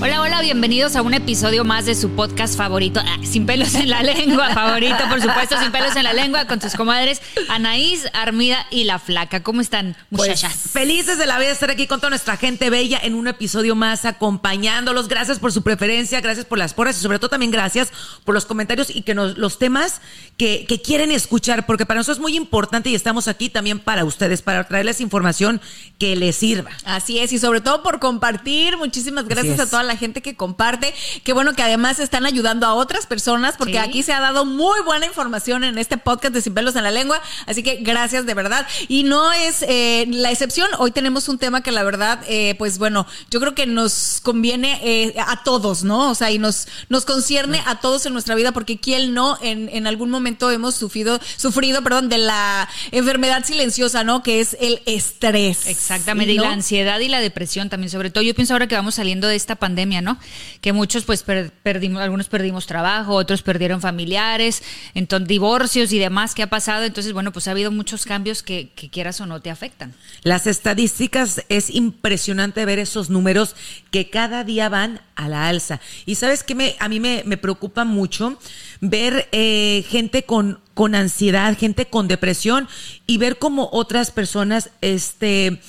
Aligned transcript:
Hola, 0.00 0.20
hola, 0.20 0.40
bienvenidos 0.42 0.94
a 0.94 1.02
un 1.02 1.12
episodio 1.12 1.64
más 1.64 1.84
de 1.84 1.96
su 1.96 2.10
podcast 2.10 2.56
favorito, 2.56 3.00
ah, 3.04 3.16
Sin 3.24 3.46
pelos 3.46 3.74
en 3.74 3.90
la 3.90 4.00
lengua, 4.04 4.54
favorito, 4.54 4.96
por 5.08 5.20
supuesto, 5.20 5.58
Sin 5.60 5.72
pelos 5.72 5.96
en 5.96 6.04
la 6.04 6.12
lengua, 6.12 6.46
con 6.46 6.60
sus 6.60 6.74
comadres 6.74 7.20
Anaís, 7.48 8.06
Armida 8.12 8.64
y 8.70 8.84
La 8.84 9.00
Flaca. 9.00 9.42
¿Cómo 9.42 9.60
están, 9.60 9.96
Pues, 10.10 10.28
muchachas? 10.28 10.54
felices 10.72 11.18
de 11.18 11.26
la 11.26 11.36
vida 11.38 11.48
de 11.48 11.54
estar 11.54 11.70
aquí 11.70 11.88
con 11.88 11.98
toda 11.98 12.10
nuestra 12.10 12.36
gente 12.36 12.70
bella 12.70 13.00
en 13.02 13.14
un 13.16 13.26
episodio 13.26 13.74
más 13.74 14.04
acompañándolos. 14.04 15.08
Gracias 15.08 15.40
por 15.40 15.50
su 15.52 15.62
preferencia, 15.62 16.20
gracias 16.20 16.46
por 16.46 16.58
las 16.58 16.74
porras 16.74 16.96
y 16.96 17.00
sobre 17.02 17.18
todo 17.18 17.30
también 17.30 17.50
gracias 17.50 17.90
por 18.24 18.36
los 18.36 18.46
comentarios 18.46 18.94
y 18.94 19.02
que 19.02 19.16
nos, 19.16 19.36
los 19.36 19.58
temas 19.58 20.00
que, 20.36 20.64
que 20.68 20.80
quieren 20.80 21.10
escuchar, 21.10 21.66
porque 21.66 21.86
para 21.86 21.98
nosotros 21.98 22.18
es 22.18 22.22
muy 22.22 22.36
importante 22.36 22.88
y 22.88 22.94
estamos 22.94 23.26
aquí 23.26 23.48
también 23.50 23.80
para 23.80 24.04
ustedes, 24.04 24.42
para 24.42 24.68
traerles 24.68 25.00
información 25.00 25.60
que 25.98 26.14
les 26.14 26.36
sirva. 26.36 26.70
Así 26.84 27.18
es, 27.18 27.32
y 27.32 27.40
sobre 27.40 27.60
todo 27.60 27.82
por 27.82 27.98
compartir. 27.98 28.76
Muchísimas 28.76 29.26
gracias 29.26 29.58
a 29.58 29.68
toda 29.68 29.87
la 29.88 29.96
gente 29.96 30.22
que 30.22 30.36
comparte. 30.36 30.94
Qué 31.24 31.32
bueno 31.32 31.54
que 31.54 31.62
además 31.62 31.98
están 31.98 32.24
ayudando 32.26 32.66
a 32.66 32.74
otras 32.74 33.06
personas, 33.06 33.56
porque 33.56 33.72
Sí. 33.72 33.78
aquí 33.78 34.02
se 34.04 34.12
ha 34.12 34.20
dado 34.20 34.44
muy 34.44 34.80
buena 34.82 35.06
información 35.06 35.64
en 35.64 35.78
este 35.78 35.98
podcast 35.98 36.32
de 36.32 36.40
Sin 36.42 36.54
Pelos 36.54 36.76
en 36.76 36.84
la 36.84 36.90
Lengua. 36.92 37.20
Así 37.46 37.62
que 37.62 37.76
gracias 37.76 38.24
de 38.26 38.34
verdad. 38.34 38.66
Y 38.88 39.02
no 39.02 39.32
es 39.32 39.62
eh, 39.62 40.06
la 40.08 40.30
excepción. 40.30 40.68
Hoy 40.78 40.90
tenemos 40.92 41.28
un 41.28 41.38
tema 41.38 41.62
que 41.62 41.72
la 41.72 41.82
verdad, 41.82 42.20
eh, 42.28 42.54
pues 42.58 42.78
bueno, 42.78 43.06
yo 43.30 43.40
creo 43.40 43.54
que 43.54 43.66
nos 43.66 44.20
conviene 44.22 44.78
eh, 44.82 45.14
a 45.26 45.42
todos, 45.42 45.82
¿no? 45.82 46.10
O 46.10 46.14
sea, 46.14 46.30
y 46.30 46.38
nos, 46.38 46.68
nos 46.88 47.04
concierne 47.04 47.62
a 47.66 47.80
todos 47.80 48.04
en 48.06 48.12
nuestra 48.12 48.34
vida, 48.34 48.52
porque 48.52 48.78
quién 48.78 49.14
no 49.14 49.38
en, 49.42 49.68
en 49.70 49.86
algún 49.86 50.10
momento 50.10 50.50
hemos 50.50 50.74
sufrido, 50.74 51.18
sufrido, 51.36 51.82
perdón, 51.82 52.08
de 52.08 52.18
la 52.18 52.68
enfermedad 52.90 53.44
silenciosa, 53.44 54.04
¿no? 54.04 54.22
Que 54.22 54.40
es 54.40 54.56
el 54.60 54.82
estrés. 54.86 55.66
Exactamente, 55.66 56.32
y 56.32 56.38
la 56.38 56.50
ansiedad 56.52 56.98
y 57.00 57.08
la 57.08 57.20
depresión 57.20 57.70
también, 57.70 57.90
sobre 57.90 58.10
todo 58.10 58.22
yo 58.22 58.34
pienso 58.34 58.52
ahora 58.54 58.66
que 58.66 58.74
vamos 58.74 58.96
saliendo 58.96 59.26
de 59.28 59.36
esta 59.36 59.54
pandemia, 59.56 59.77
¿no? 59.86 60.18
Que 60.60 60.72
muchos 60.72 61.04
pues 61.04 61.22
per- 61.22 61.50
perdimos, 61.62 62.02
algunos 62.02 62.28
perdimos 62.28 62.66
trabajo, 62.66 63.14
otros 63.14 63.42
perdieron 63.42 63.80
familiares, 63.80 64.62
entonces 64.94 65.28
divorcios 65.28 65.92
y 65.92 65.98
demás 65.98 66.34
que 66.34 66.42
ha 66.42 66.48
pasado, 66.50 66.84
entonces 66.84 67.12
bueno, 67.12 67.32
pues 67.32 67.48
ha 67.48 67.52
habido 67.52 67.70
muchos 67.70 68.04
cambios 68.04 68.42
que, 68.42 68.70
que 68.74 68.90
quieras 68.90 69.20
o 69.20 69.26
no 69.26 69.40
te 69.40 69.50
afectan. 69.50 69.94
Las 70.22 70.46
estadísticas 70.46 71.42
es 71.48 71.70
impresionante 71.70 72.64
ver 72.64 72.78
esos 72.78 73.10
números 73.10 73.54
que 73.90 74.10
cada 74.10 74.44
día 74.44 74.68
van 74.68 75.00
a 75.14 75.28
la 75.28 75.48
alza. 75.48 75.80
Y 76.06 76.14
sabes 76.16 76.42
que 76.42 76.54
me, 76.54 76.76
a 76.78 76.88
mí 76.88 77.00
me, 77.00 77.22
me 77.24 77.36
preocupa 77.36 77.84
mucho 77.84 78.38
ver 78.80 79.28
eh, 79.32 79.84
gente 79.88 80.22
con, 80.24 80.60
con 80.74 80.94
ansiedad, 80.94 81.56
gente 81.58 81.86
con 81.86 82.08
depresión 82.08 82.68
y 83.06 83.18
ver 83.18 83.38
cómo 83.38 83.68
otras 83.72 84.10
personas, 84.10 84.70
este, 84.80 85.60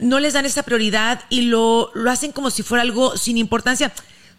no 0.00 0.20
les 0.20 0.34
dan 0.34 0.46
esa 0.46 0.62
prioridad 0.62 1.20
y 1.30 1.42
lo, 1.42 1.90
lo 1.94 2.10
hacen 2.10 2.32
como 2.32 2.50
si 2.50 2.62
fuera 2.62 2.82
algo 2.82 3.16
sin 3.16 3.38
importancia. 3.38 3.92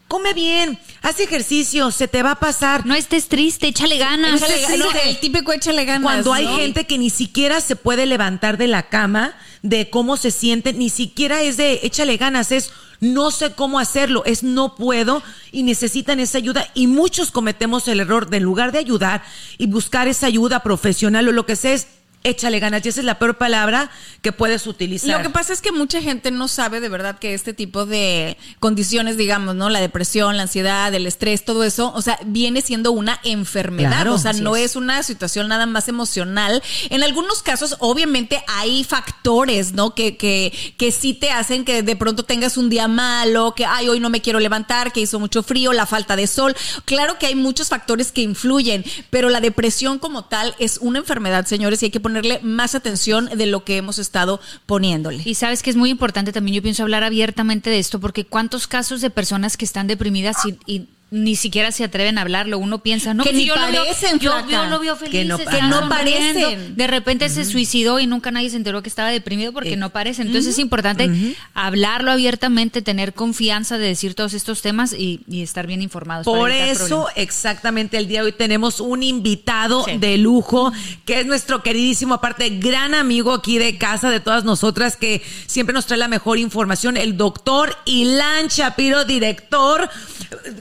Come 0.07 0.33
bien, 0.33 0.77
haz 1.03 1.21
ejercicio, 1.21 1.89
se 1.89 2.09
te 2.09 2.21
va 2.21 2.31
a 2.31 2.39
pasar. 2.39 2.85
No 2.85 2.95
estés 2.95 3.29
triste, 3.29 3.67
échale 3.67 3.97
ganas. 3.97 4.41
Échale 4.41 4.61
ganas, 4.61 4.87
el 5.05 5.19
típico 5.21 5.53
échale 5.53 5.85
ganas. 5.85 6.03
Cuando 6.03 6.33
hay 6.33 6.47
¿no? 6.47 6.57
gente 6.57 6.85
que 6.85 6.97
ni 6.97 7.09
siquiera 7.09 7.61
se 7.61 7.77
puede 7.77 8.05
levantar 8.05 8.57
de 8.57 8.67
la 8.67 8.89
cama, 8.89 9.33
de 9.61 9.89
cómo 9.89 10.17
se 10.17 10.31
siente, 10.31 10.73
ni 10.73 10.89
siquiera 10.89 11.43
es 11.43 11.55
de 11.55 11.79
échale 11.83 12.17
ganas, 12.17 12.51
es 12.51 12.73
no 12.99 13.31
sé 13.31 13.53
cómo 13.53 13.79
hacerlo, 13.79 14.23
es 14.25 14.43
no 14.43 14.75
puedo 14.75 15.23
y 15.53 15.63
necesitan 15.63 16.19
esa 16.19 16.39
ayuda. 16.39 16.67
Y 16.73 16.87
muchos 16.87 17.31
cometemos 17.31 17.87
el 17.87 18.01
error 18.01 18.29
de 18.29 18.37
en 18.37 18.43
lugar 18.43 18.73
de 18.73 18.79
ayudar 18.79 19.23
y 19.57 19.67
buscar 19.67 20.09
esa 20.09 20.27
ayuda 20.27 20.61
profesional 20.61 21.27
o 21.29 21.31
lo 21.31 21.45
que 21.45 21.55
sea 21.55 21.71
es 21.71 21.87
échale 22.23 22.59
ganas. 22.59 22.85
Y 22.85 22.89
esa 22.89 22.99
es 23.01 23.05
la 23.05 23.19
peor 23.19 23.37
palabra 23.37 23.89
que 24.21 24.31
puedes 24.31 24.67
utilizar. 24.67 25.17
Lo 25.17 25.23
que 25.23 25.29
pasa 25.29 25.53
es 25.53 25.61
que 25.61 25.71
mucha 25.71 26.01
gente 26.01 26.31
no 26.31 26.47
sabe 26.47 26.79
de 26.79 26.89
verdad 26.89 27.19
que 27.19 27.33
este 27.33 27.53
tipo 27.53 27.85
de 27.85 28.37
condiciones, 28.59 29.17
digamos, 29.17 29.55
¿no? 29.55 29.69
La 29.69 29.79
depresión, 29.79 30.37
la 30.37 30.43
ansiedad, 30.43 30.93
el 30.93 31.07
estrés, 31.07 31.43
todo 31.45 31.63
eso, 31.63 31.91
o 31.95 32.01
sea, 32.01 32.19
viene 32.25 32.61
siendo 32.61 32.91
una 32.91 33.19
enfermedad. 33.23 33.89
Claro, 33.91 34.13
o 34.13 34.17
sea, 34.17 34.33
no 34.33 34.55
es. 34.55 34.71
es. 34.71 34.75
una 34.75 35.03
situación 35.03 35.47
nada 35.47 35.65
más 35.65 35.87
emocional. 35.87 36.61
En 36.89 37.03
algunos 37.03 37.41
casos, 37.41 37.75
obviamente, 37.79 38.43
hay 38.47 38.83
factores, 38.83 39.73
¿no? 39.73 39.95
Que, 39.95 40.17
que, 40.17 40.53
que 40.77 40.91
sí 40.91 41.13
te 41.13 41.31
hacen 41.31 41.65
que 41.65 41.83
de 41.83 41.95
pronto 41.95 42.23
tengas 42.23 42.57
un 42.57 42.69
día 42.69 42.87
malo, 42.87 43.53
que, 43.55 43.65
ay, 43.65 43.89
hoy 43.89 43.99
no 43.99 44.09
me 44.09 44.21
quiero 44.21 44.39
levantar, 44.39 44.91
que 44.93 45.01
hizo 45.01 45.19
mucho 45.19 45.43
frío, 45.43 45.73
la 45.73 45.85
falta 45.85 46.15
de 46.15 46.27
sol. 46.27 46.55
Claro 46.85 47.17
que 47.17 47.27
hay 47.27 47.35
muchos 47.35 47.69
factores 47.69 48.11
que 48.11 48.21
influyen, 48.21 48.83
pero 49.09 49.29
la 49.29 49.41
depresión 49.41 49.99
como 49.99 50.25
tal 50.25 50.55
es 50.59 50.77
una 50.77 50.99
enfermedad, 50.99 51.45
señores, 51.45 51.81
y 51.81 51.85
hay 51.85 51.91
que 51.91 51.99
ponerle 52.11 52.39
más 52.43 52.75
atención 52.75 53.29
de 53.35 53.45
lo 53.45 53.63
que 53.63 53.77
hemos 53.77 53.99
estado 53.99 54.39
poniéndole. 54.65 55.21
Y 55.25 55.35
sabes 55.35 55.63
que 55.63 55.69
es 55.69 55.75
muy 55.75 55.89
importante 55.89 56.31
también, 56.31 56.55
yo 56.55 56.61
pienso 56.61 56.83
hablar 56.83 57.03
abiertamente 57.03 57.69
de 57.69 57.79
esto, 57.79 57.99
porque 57.99 58.25
cuántos 58.25 58.67
casos 58.67 59.01
de 59.01 59.09
personas 59.09 59.57
que 59.57 59.65
están 59.65 59.87
deprimidas 59.87 60.37
y, 60.45 60.57
y 60.65 60.89
ni 61.11 61.35
siquiera 61.35 61.71
se 61.73 61.83
atreven 61.83 62.17
a 62.17 62.21
hablarlo. 62.21 62.57
Uno 62.57 62.81
piensa, 62.81 63.13
no, 63.13 63.23
Que 63.23 63.31
pues 63.31 63.41
ni 63.41 63.45
yo 63.47 63.55
lo 63.57 63.67
veo- 63.69 63.83
parecen, 63.83 64.17
yo, 64.19 64.47
yo 64.49 64.65
lo 64.65 64.79
veo 64.79 64.95
feliz, 64.95 65.11
Que 65.11 65.25
no 65.25 65.37
Que 65.37 65.43
parecen. 65.89 66.75
De 66.77 66.87
repente 66.87 67.27
se 67.29 67.43
suicidó 67.45 67.99
y 67.99 68.07
nunca 68.07 68.31
nadie 68.31 68.49
se 68.49 68.55
enteró 68.55 68.81
que 68.81 68.87
estaba 68.89 69.09
deprimido 69.09 69.51
porque 69.51 69.75
no 69.75 69.89
parece. 69.89 70.21
Entonces 70.21 70.53
es 70.53 70.59
importante 70.59 71.35
hablarlo 71.53 72.11
abiertamente, 72.11 72.81
tener 72.81 73.13
confianza 73.13 73.77
de 73.77 73.87
decir 73.87 74.15
todos 74.15 74.33
estos 74.33 74.61
temas 74.61 74.93
y, 74.93 75.21
y 75.27 75.41
estar 75.41 75.67
bien 75.67 75.81
informados. 75.81 76.23
Por 76.25 76.49
eso, 76.49 76.85
problemas. 76.87 77.13
exactamente, 77.17 77.97
el 77.97 78.07
día 78.07 78.21
de 78.21 78.27
hoy 78.27 78.31
tenemos 78.31 78.79
un 78.79 79.03
invitado 79.03 79.83
Sí. 79.85 79.97
de 79.97 80.17
lujo, 80.17 80.71
que 81.05 81.19
es 81.19 81.25
nuestro 81.25 81.61
queridísimo, 81.61 82.13
aparte, 82.13 82.49
gran 82.59 82.95
amigo 82.95 83.33
aquí 83.33 83.57
de 83.57 83.77
casa 83.77 84.09
de 84.09 84.19
todas 84.21 84.43
nosotras, 84.45 84.95
que 84.95 85.21
siempre 85.45 85.73
nos 85.73 85.85
trae 85.87 85.97
la 85.99 86.07
mejor 86.07 86.37
información, 86.39 86.95
el 86.97 87.17
doctor 87.17 87.75
Ilan 87.85 88.47
Shapiro, 88.47 89.03
director, 89.05 89.89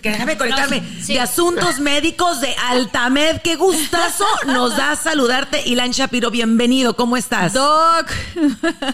que 0.02 0.10
déjame 0.10 0.36
conectarme, 0.36 0.80
No, 0.80 1.02
sí. 1.04 1.14
de 1.14 1.20
Asuntos 1.20 1.78
Médicos 1.80 2.40
de 2.40 2.54
Altamed. 2.68 3.40
Qué 3.42 3.56
gustazo 3.56 4.24
nos 4.46 4.76
da 4.76 4.96
saludarte, 4.96 5.62
Ilan 5.66 5.92
Shapiro, 5.92 6.30
bienvenido, 6.30 6.96
¿cómo 6.96 7.16
estás? 7.16 7.52
Doc. 7.52 8.06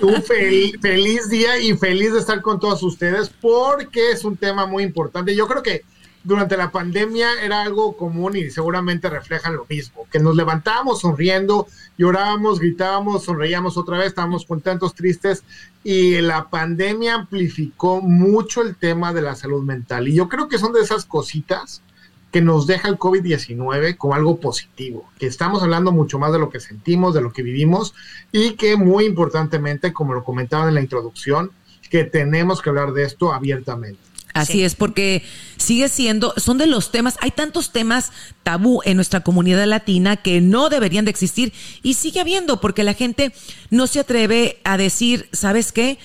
Un 0.02 0.22
fel- 0.22 0.78
feliz 0.80 1.28
día 1.30 1.58
y 1.58 1.76
feliz 1.76 2.12
de 2.12 2.18
estar 2.20 2.42
con 2.42 2.60
todos 2.60 2.82
ustedes 2.82 3.30
porque 3.40 4.12
es 4.12 4.24
un 4.24 4.36
tema 4.36 4.66
muy 4.66 4.82
importante. 4.82 5.34
Yo 5.34 5.46
creo 5.46 5.62
que 5.62 5.82
durante 6.24 6.56
la 6.56 6.70
pandemia 6.72 7.28
era 7.40 7.62
algo 7.62 7.96
común 7.96 8.36
y 8.36 8.50
seguramente 8.50 9.08
reflejan 9.08 9.54
lo 9.54 9.64
mismo, 9.68 10.06
que 10.10 10.18
nos 10.18 10.34
levantábamos 10.34 11.00
sonriendo, 11.02 11.68
llorábamos, 11.96 12.58
gritábamos, 12.58 13.24
sonreíamos 13.24 13.76
otra 13.76 13.98
vez, 13.98 14.08
estábamos 14.08 14.44
contentos, 14.44 14.92
tristes 14.94 15.44
y 15.88 16.20
la 16.20 16.50
pandemia 16.50 17.14
amplificó 17.14 18.02
mucho 18.02 18.60
el 18.60 18.74
tema 18.74 19.12
de 19.12 19.22
la 19.22 19.36
salud 19.36 19.62
mental. 19.62 20.08
Y 20.08 20.14
yo 20.14 20.28
creo 20.28 20.48
que 20.48 20.58
son 20.58 20.72
de 20.72 20.80
esas 20.80 21.04
cositas 21.04 21.80
que 22.32 22.40
nos 22.40 22.66
deja 22.66 22.88
el 22.88 22.98
COVID-19 22.98 23.96
como 23.96 24.14
algo 24.14 24.40
positivo, 24.40 25.08
que 25.20 25.28
estamos 25.28 25.62
hablando 25.62 25.92
mucho 25.92 26.18
más 26.18 26.32
de 26.32 26.40
lo 26.40 26.50
que 26.50 26.58
sentimos, 26.58 27.14
de 27.14 27.20
lo 27.20 27.32
que 27.32 27.44
vivimos 27.44 27.94
y 28.32 28.54
que 28.54 28.76
muy 28.76 29.04
importantemente, 29.04 29.92
como 29.92 30.12
lo 30.12 30.24
comentaban 30.24 30.66
en 30.66 30.74
la 30.74 30.80
introducción, 30.80 31.52
que 31.88 32.02
tenemos 32.02 32.62
que 32.62 32.70
hablar 32.70 32.92
de 32.92 33.04
esto 33.04 33.32
abiertamente. 33.32 34.00
Así 34.40 34.62
es, 34.62 34.74
porque 34.74 35.22
sigue 35.56 35.88
siendo, 35.88 36.34
son 36.36 36.58
de 36.58 36.66
los 36.66 36.92
temas, 36.92 37.16
hay 37.20 37.30
tantos 37.30 37.72
temas 37.72 38.12
tabú 38.42 38.82
en 38.84 38.96
nuestra 38.96 39.20
comunidad 39.20 39.66
latina 39.66 40.16
que 40.16 40.40
no 40.40 40.68
deberían 40.68 41.04
de 41.04 41.10
existir 41.10 41.52
y 41.82 41.94
sigue 41.94 42.20
habiendo, 42.20 42.60
porque 42.60 42.84
la 42.84 42.94
gente 42.94 43.32
no 43.70 43.86
se 43.86 44.00
atreve 44.00 44.60
a 44.64 44.76
decir, 44.76 45.28
¿sabes 45.32 45.72
qué? 45.72 45.98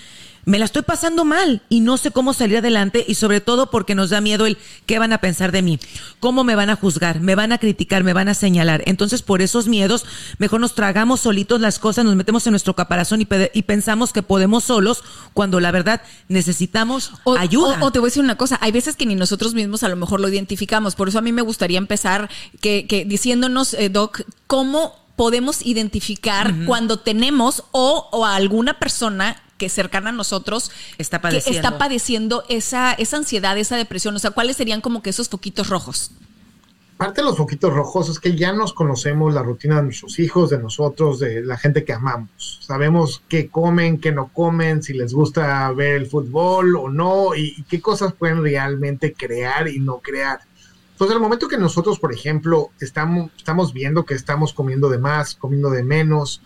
Me 0.45 0.59
la 0.59 0.65
estoy 0.65 0.81
pasando 0.81 1.25
mal 1.25 1.61
y 1.69 1.81
no 1.81 1.97
sé 1.97 2.11
cómo 2.11 2.33
salir 2.33 2.57
adelante 2.57 3.03
y 3.07 3.15
sobre 3.15 3.41
todo 3.41 3.69
porque 3.69 3.95
nos 3.95 4.09
da 4.09 4.21
miedo 4.21 4.45
el 4.45 4.57
qué 4.85 4.99
van 4.99 5.13
a 5.13 5.19
pensar 5.19 5.51
de 5.51 5.61
mí, 5.61 5.79
cómo 6.19 6.43
me 6.43 6.55
van 6.55 6.69
a 6.69 6.75
juzgar, 6.75 7.19
me 7.19 7.35
van 7.35 7.51
a 7.51 7.57
criticar, 7.57 8.03
me 8.03 8.13
van 8.13 8.27
a 8.27 8.33
señalar. 8.33 8.83
Entonces, 8.85 9.21
por 9.21 9.41
esos 9.41 9.67
miedos, 9.67 10.05
mejor 10.38 10.59
nos 10.59 10.75
tragamos 10.75 11.21
solitos 11.21 11.61
las 11.61 11.79
cosas, 11.79 12.05
nos 12.05 12.15
metemos 12.15 12.45
en 12.47 12.51
nuestro 12.51 12.75
caparazón 12.75 13.21
y, 13.21 13.27
y 13.53 13.61
pensamos 13.63 14.13
que 14.13 14.23
podemos 14.23 14.63
solos 14.63 15.03
cuando 15.33 15.59
la 15.59 15.71
verdad 15.71 16.01
necesitamos 16.27 17.11
ayuda. 17.37 17.77
O, 17.81 17.91
te 17.91 17.99
voy 17.99 18.07
a 18.07 18.09
decir 18.09 18.23
una 18.23 18.37
cosa, 18.37 18.57
hay 18.61 18.71
veces 18.71 18.95
que 18.95 19.05
ni 19.05 19.15
nosotros 19.15 19.53
mismos 19.53 19.83
a 19.83 19.89
lo 19.89 19.95
mejor 19.95 20.19
lo 20.19 20.29
identificamos. 20.29 20.95
Por 20.95 21.09
eso 21.09 21.19
a 21.19 21.21
mí 21.21 21.31
me 21.31 21.41
gustaría 21.41 21.77
empezar 21.77 22.29
que, 22.59 22.87
que 22.87 23.05
diciéndonos, 23.05 23.73
eh, 23.73 23.89
Doc, 23.89 24.21
cómo 24.47 24.95
podemos 25.15 25.63
identificar 25.63 26.53
cuando 26.65 26.97
tenemos 26.97 27.63
o, 27.71 28.09
o 28.11 28.25
a 28.25 28.35
alguna 28.35 28.79
persona 28.79 29.37
que 29.61 29.69
cercana 29.69 30.09
a 30.09 30.11
nosotros 30.11 30.71
está 30.97 31.21
padeciendo, 31.21 31.59
está 31.59 31.77
padeciendo 31.77 32.43
esa, 32.49 32.93
esa 32.93 33.17
ansiedad, 33.17 33.55
esa 33.59 33.75
depresión? 33.75 34.15
O 34.15 34.19
sea, 34.19 34.31
¿cuáles 34.31 34.57
serían 34.57 34.81
como 34.81 35.03
que 35.03 35.11
esos 35.11 35.29
foquitos 35.29 35.69
rojos? 35.69 36.09
Parte 36.97 37.21
de 37.21 37.27
los 37.27 37.37
foquitos 37.37 37.71
rojos 37.71 38.09
es 38.09 38.19
que 38.19 38.35
ya 38.35 38.53
nos 38.53 38.73
conocemos 38.73 39.35
la 39.35 39.43
rutina 39.43 39.75
de 39.75 39.83
nuestros 39.83 40.17
hijos, 40.17 40.49
de 40.49 40.57
nosotros, 40.57 41.19
de 41.19 41.43
la 41.43 41.57
gente 41.57 41.85
que 41.85 41.93
amamos. 41.93 42.57
Sabemos 42.61 43.21
qué 43.29 43.49
comen, 43.49 43.99
qué 43.99 44.11
no 44.11 44.29
comen, 44.29 44.81
si 44.81 44.93
les 44.93 45.13
gusta 45.13 45.71
ver 45.73 45.97
el 45.97 46.07
fútbol 46.07 46.75
o 46.75 46.89
no, 46.89 47.35
y, 47.35 47.53
y 47.55 47.63
qué 47.69 47.79
cosas 47.81 48.13
pueden 48.13 48.41
realmente 48.41 49.13
crear 49.13 49.67
y 49.67 49.77
no 49.77 49.99
crear. 49.99 50.39
Entonces, 50.93 51.15
al 51.15 51.21
momento 51.21 51.47
que 51.47 51.57
nosotros, 51.59 51.99
por 51.99 52.11
ejemplo, 52.11 52.71
estamos, 52.79 53.29
estamos 53.37 53.73
viendo 53.73 54.07
que 54.07 54.15
estamos 54.15 54.53
comiendo 54.53 54.89
de 54.89 54.97
más, 54.97 55.35
comiendo 55.35 55.69
de 55.69 55.83
menos, 55.83 56.41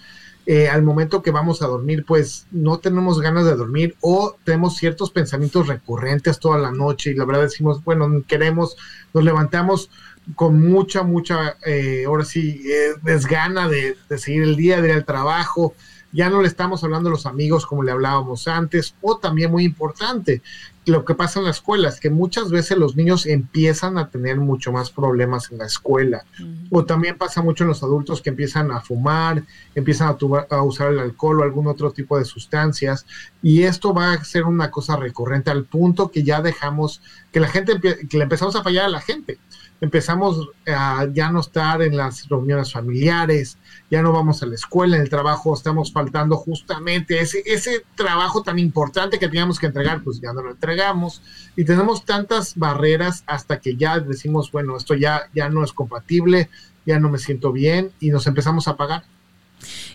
eh, 0.47 0.69
al 0.69 0.83
momento 0.83 1.23
que 1.23 1.31
vamos 1.31 1.61
a 1.61 1.67
dormir, 1.67 2.05
pues 2.05 2.45
no 2.51 2.77
tenemos 2.77 3.19
ganas 3.19 3.45
de 3.45 3.55
dormir 3.55 3.95
o 4.01 4.35
tenemos 4.43 4.75
ciertos 4.77 5.09
pensamientos 5.09 5.67
recurrentes 5.67 6.39
toda 6.39 6.59
la 6.59 6.71
noche 6.71 7.11
y 7.11 7.15
la 7.15 7.25
verdad 7.25 7.41
decimos, 7.43 7.83
bueno, 7.83 8.23
queremos, 8.27 8.77
nos 9.13 9.23
levantamos 9.23 9.89
con 10.35 10.59
mucha, 10.69 11.03
mucha, 11.03 11.57
eh, 11.65 12.03
ahora 12.05 12.25
sí, 12.25 12.61
eh, 12.65 12.93
desgana 13.01 13.67
de, 13.67 13.95
seguir 14.17 14.43
el 14.43 14.55
día, 14.55 14.81
de 14.81 14.89
ir 14.89 14.95
al 14.95 15.05
trabajo, 15.05 15.73
ya 16.11 16.29
no 16.29 16.41
le 16.41 16.47
estamos 16.47 16.83
hablando 16.83 17.09
a 17.09 17.11
los 17.11 17.25
amigos 17.25 17.65
como 17.65 17.83
le 17.83 17.91
hablábamos 17.91 18.47
antes, 18.47 18.95
o 19.01 19.17
también 19.17 19.51
muy 19.51 19.65
importante, 19.65 20.41
lo 20.85 21.03
que 21.03 21.15
pasa 21.15 21.39
en 21.39 21.45
la 21.45 21.51
escuela 21.51 21.89
es 21.89 21.99
que 21.99 22.09
muchas 22.09 22.51
veces 22.51 22.77
los 22.77 22.95
niños 22.95 23.25
empiezan 23.25 23.97
a 23.97 24.09
tener 24.09 24.37
mucho 24.37 24.71
más 24.71 24.91
problemas 24.91 25.51
en 25.51 25.57
la 25.57 25.65
escuela. 25.65 26.25
O 26.69 26.85
también 26.85 27.17
pasa 27.17 27.41
mucho 27.41 27.63
en 27.63 27.69
los 27.69 27.81
adultos 27.81 28.21
que 28.21 28.29
empiezan 28.29 28.71
a 28.71 28.81
fumar, 28.81 29.43
empiezan 29.73 30.09
a, 30.09 30.55
a, 30.55 30.61
usar 30.61 30.91
el 30.91 30.99
alcohol 30.99 31.39
o 31.39 31.43
algún 31.43 31.67
otro 31.67 31.91
tipo 31.91 32.17
de 32.17 32.25
sustancias. 32.25 33.05
Y 33.41 33.63
esto 33.63 33.93
va 33.93 34.13
a 34.13 34.23
ser 34.23 34.43
una 34.43 34.69
cosa 34.69 34.95
recurrente 34.95 35.49
al 35.49 35.65
punto 35.65 36.11
que 36.11 36.23
ya 36.23 36.41
dejamos, 36.41 37.01
que 37.31 37.39
la 37.39 37.47
gente, 37.47 37.79
que 37.79 38.17
le 38.17 38.23
empezamos 38.23 38.55
a 38.55 38.63
fallar 38.63 38.85
a 38.85 38.89
la 38.89 39.01
gente 39.01 39.39
empezamos 39.81 40.49
a 40.67 41.05
ya 41.13 41.31
no 41.31 41.41
estar 41.41 41.81
en 41.81 41.97
las 41.97 42.27
reuniones 42.29 42.71
familiares, 42.71 43.57
ya 43.91 44.01
no 44.01 44.11
vamos 44.11 44.41
a 44.41 44.45
la 44.45 44.55
escuela, 44.55 44.95
en 44.95 45.03
el 45.03 45.09
trabajo 45.09 45.53
estamos 45.53 45.91
faltando 45.91 46.37
justamente 46.37 47.19
ese, 47.19 47.43
ese 47.45 47.83
trabajo 47.95 48.41
tan 48.41 48.57
importante 48.57 49.19
que 49.19 49.27
teníamos 49.27 49.59
que 49.59 49.67
entregar, 49.67 50.03
pues 50.03 50.21
ya 50.21 50.33
no 50.33 50.41
lo 50.41 50.51
entregamos 50.51 51.21
y 51.55 51.65
tenemos 51.65 52.05
tantas 52.05 52.55
barreras 52.55 53.23
hasta 53.27 53.59
que 53.59 53.75
ya 53.75 53.99
decimos, 53.99 54.51
bueno, 54.51 54.77
esto 54.77 54.95
ya, 54.95 55.29
ya 55.33 55.49
no 55.49 55.63
es 55.63 55.73
compatible, 55.73 56.49
ya 56.85 56.99
no 56.99 57.09
me 57.09 57.17
siento 57.17 57.51
bien 57.51 57.91
y 57.99 58.09
nos 58.09 58.27
empezamos 58.27 58.67
a 58.67 58.77
pagar. 58.77 59.03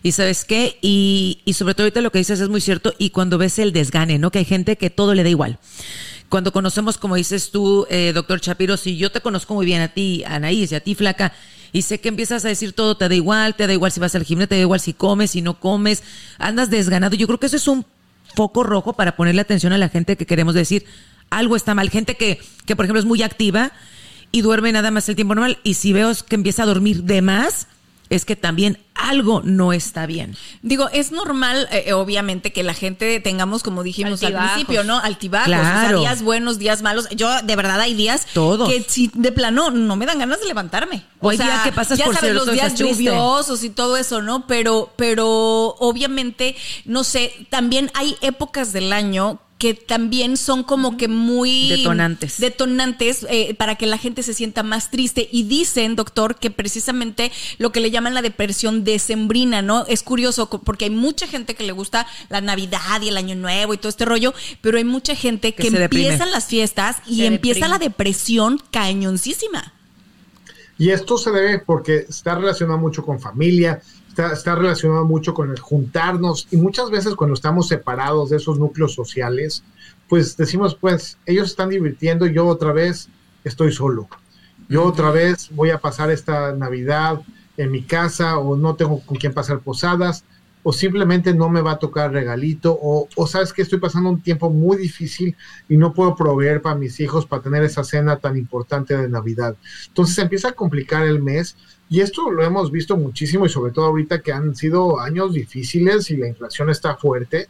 Y 0.03 0.13
sabes 0.13 0.45
qué, 0.45 0.79
y, 0.81 1.43
y 1.45 1.53
sobre 1.53 1.75
todo 1.75 1.85
ahorita 1.85 2.01
lo 2.01 2.11
que 2.11 2.19
dices 2.19 2.41
es 2.41 2.49
muy 2.49 2.61
cierto, 2.61 2.95
y 2.99 3.11
cuando 3.11 3.39
ves 3.39 3.59
el 3.59 3.73
desgane, 3.73 4.19
¿no? 4.19 4.31
Que 4.31 4.41
hay 4.41 4.45
gente 4.45 4.77
que 4.77 4.91
todo 4.91 5.15
le 5.15 5.23
da 5.23 5.29
igual 5.29 5.59
cuando 6.31 6.53
conocemos, 6.53 6.97
como 6.97 7.17
dices 7.17 7.51
tú, 7.51 7.87
eh, 7.91 8.13
doctor 8.15 8.41
Chapiro, 8.41 8.77
si 8.77 8.97
yo 8.97 9.11
te 9.11 9.21
conozco 9.21 9.53
muy 9.53 9.67
bien 9.67 9.83
a 9.83 9.89
ti, 9.89 10.23
Anaís, 10.25 10.71
y 10.71 10.77
a 10.77 10.81
ti, 10.81 10.95
Flaca, 10.95 11.35
y 11.73 11.83
sé 11.83 12.01
que 12.01 12.09
empiezas 12.09 12.45
a 12.45 12.49
decir 12.49 12.73
todo, 12.73 12.97
te 12.97 13.09
da 13.09 13.15
igual, 13.15 13.57
te 13.57 13.67
da 13.67 13.73
igual 13.73 13.91
si 13.91 13.99
vas 13.99 14.15
al 14.15 14.25
gimnasio, 14.25 14.49
te 14.49 14.55
da 14.55 14.61
igual 14.61 14.81
si 14.81 14.93
comes, 14.93 15.33
si 15.33 15.43
no 15.43 15.59
comes, 15.59 16.05
andas 16.39 16.71
desganado. 16.71 17.17
Yo 17.17 17.27
creo 17.27 17.41
que 17.41 17.47
eso 17.47 17.57
es 17.57 17.67
un 17.69 17.85
foco 18.37 18.63
rojo 18.63 18.93
para 18.93 19.17
ponerle 19.17 19.41
atención 19.41 19.73
a 19.73 19.79
la 19.79 19.89
gente 19.89 20.17
que 20.17 20.25
queremos 20.25 20.55
decir 20.55 20.87
algo 21.31 21.57
está 21.57 21.75
mal. 21.75 21.91
Gente 21.91 22.17
que, 22.17 22.41
que 22.65 22.77
por 22.77 22.85
ejemplo, 22.85 23.01
es 23.01 23.07
muy 23.07 23.23
activa 23.23 23.73
y 24.31 24.43
duerme 24.43 24.71
nada 24.71 24.93
más 24.93 25.09
el 25.09 25.17
tiempo 25.17 25.35
normal, 25.35 25.59
y 25.65 25.75
si 25.75 25.93
veo 25.93 26.13
que 26.29 26.37
empieza 26.37 26.63
a 26.63 26.67
dormir 26.67 27.03
de 27.03 27.23
más, 27.23 27.67
es 28.11 28.25
que 28.25 28.35
también 28.35 28.79
algo 28.95 29.41
no 29.45 29.73
está 29.73 30.05
bien. 30.05 30.37
Digo, 30.63 30.89
es 30.93 31.13
normal, 31.13 31.69
eh, 31.71 31.93
obviamente, 31.93 32.53
que 32.53 32.65
la 32.65 32.75
gente 32.75 33.21
tengamos, 33.21 33.63
como 33.63 33.83
dijimos 33.85 34.23
al 34.25 34.35
principio, 34.35 34.85
¿no? 34.85 34.99
Altibajos, 34.99 35.47
claro. 35.47 36.01
o 36.01 36.03
sea, 36.03 36.11
días 36.11 36.23
buenos, 36.23 36.59
días 36.59 36.83
malos. 36.83 37.09
Yo, 37.11 37.31
de 37.43 37.57
verdad, 37.57 37.81
hay 37.81 37.95
días 37.95 38.27
Todos. 38.35 38.69
que 38.69 38.85
si 38.87 39.11
de 39.15 39.33
plano 39.33 39.71
no 39.71 39.97
me 39.97 40.07
dan 40.07 40.19
ganas 40.19 40.41
de 40.41 40.47
levantarme. 40.47 41.05
O, 41.21 41.31
hay 41.31 41.39
días 41.39 41.63
que 41.63 41.73
pasas 41.73 41.99
ya 41.99 42.07
por 42.07 42.17
sabes, 42.17 42.35
los 42.35 42.51
días 42.51 42.75
lluviosos 42.75 43.63
y 43.63 43.71
todo 43.71 43.97
eso, 43.97 44.21
¿no? 44.21 44.47
Pero, 44.47 44.93
pero 44.97 45.77
obviamente, 45.79 46.57
no 46.85 47.05
sé, 47.05 47.47
también 47.49 47.91
hay 47.95 48.17
épocas 48.21 48.73
del 48.73 48.93
año 48.93 49.41
que 49.61 49.75
también 49.75 50.39
son 50.39 50.65
como 50.65 50.97
que 50.97 51.07
muy 51.07 51.69
detonantes, 51.69 52.41
detonantes 52.41 53.27
eh, 53.29 53.55
para 53.55 53.75
que 53.75 53.85
la 53.85 53.99
gente 53.99 54.23
se 54.23 54.33
sienta 54.33 54.63
más 54.63 54.91
triste. 54.91 55.29
Y 55.31 55.43
dicen, 55.43 55.97
doctor, 55.97 56.37
que 56.37 56.51
precisamente 56.51 57.31
lo 57.59 57.71
que 57.71 57.81
le 57.81 57.91
llaman 57.91 58.15
la 58.15 58.23
depresión 58.23 58.85
decembrina, 58.85 59.61
¿no? 59.61 59.85
Es 59.87 60.03
curioso 60.03 60.49
porque 60.49 60.87
hay 60.87 60.91
mucha 60.91 61.27
gente 61.27 61.55
que 61.55 61.65
le 61.65 61.73
gusta 61.73 62.07
la 62.31 62.41
Navidad 62.41 63.03
y 63.03 63.09
el 63.09 63.19
Año 63.19 63.37
Nuevo 63.37 63.75
y 63.75 63.77
todo 63.77 63.91
este 63.91 64.07
rollo, 64.07 64.33
pero 64.63 64.79
hay 64.79 64.85
mucha 64.85 65.15
gente 65.15 65.53
que, 65.53 65.71
que 65.71 65.85
empiezan 65.85 66.31
las 66.31 66.47
fiestas 66.47 66.97
y 67.07 67.19
se 67.19 67.27
empieza 67.27 67.67
deprime. 67.67 67.69
la 67.69 67.79
depresión 67.79 68.63
cañoncísima. 68.71 69.75
Y 70.79 70.89
esto 70.89 71.19
se 71.19 71.33
debe 71.33 71.59
porque 71.59 72.07
está 72.09 72.35
relacionado 72.37 72.79
mucho 72.79 73.05
con 73.05 73.21
familia, 73.21 73.83
Está, 74.11 74.33
está, 74.33 74.57
relacionado 74.57 75.05
mucho 75.05 75.35
con 75.35 75.51
el 75.51 75.59
juntarnos 75.61 76.49
y 76.51 76.57
muchas 76.57 76.91
veces 76.91 77.15
cuando 77.15 77.35
estamos 77.35 77.69
separados 77.69 78.31
de 78.31 78.39
esos 78.39 78.59
núcleos 78.59 78.93
sociales, 78.93 79.63
pues 80.09 80.37
decimos, 80.37 80.75
pues 80.75 81.17
ellos 81.27 81.49
están 81.49 81.69
divirtiendo, 81.69 82.27
yo 82.27 82.47
otra 82.47 82.73
vez 82.73 83.09
estoy 83.45 83.73
solo. 83.73 84.09
Yo 84.69 84.85
otra 84.85 85.11
vez 85.11 85.49
voy 85.53 85.71
a 85.71 85.79
pasar 85.79 86.11
esta 86.11 86.53
Navidad 86.53 87.23
en 87.57 87.71
mi 87.71 87.83
casa 87.83 88.39
o 88.39 88.57
no 88.57 88.75
tengo 88.75 89.01
con 89.01 89.17
quién 89.17 89.33
pasar 89.33 89.61
posadas 89.61 90.25
o 90.63 90.73
simplemente 90.73 91.33
no 91.33 91.49
me 91.49 91.63
va 91.63 91.73
a 91.73 91.79
tocar 91.79 92.13
regalito 92.13 92.79
o, 92.81 93.09
o 93.17 93.27
sabes 93.27 93.53
que 93.53 93.63
estoy 93.63 93.79
pasando 93.79 94.11
un 94.11 94.21
tiempo 94.21 94.51
muy 94.51 94.77
difícil 94.77 95.37
y 95.69 95.77
no 95.77 95.95
puedo 95.95 96.15
proveer 96.15 96.61
para 96.61 96.77
mis 96.77 97.01
hijos 97.01 97.27
para 97.27 97.43
tener 97.43 97.63
esa 97.63 97.85
cena 97.85 98.17
tan 98.17 98.37
importante 98.37 98.97
de 98.97 99.09
Navidad. 99.09 99.57
Entonces 99.89 100.15
se 100.15 100.23
empieza 100.23 100.49
a 100.49 100.53
complicar 100.53 101.07
el 101.07 101.23
mes 101.23 101.57
y 101.93 102.03
esto 102.03 102.31
lo 102.31 102.45
hemos 102.45 102.71
visto 102.71 102.97
muchísimo 102.97 103.47
y 103.47 103.49
sobre 103.49 103.73
todo 103.73 103.87
ahorita 103.87 104.23
que 104.23 104.33
han 104.33 104.55
sido 104.55 105.01
años 105.01 105.33
difíciles 105.35 106.09
y 106.13 106.17
la 106.17 106.29
inflación 106.29 106.71
está 106.71 106.95
fuerte, 106.95 107.49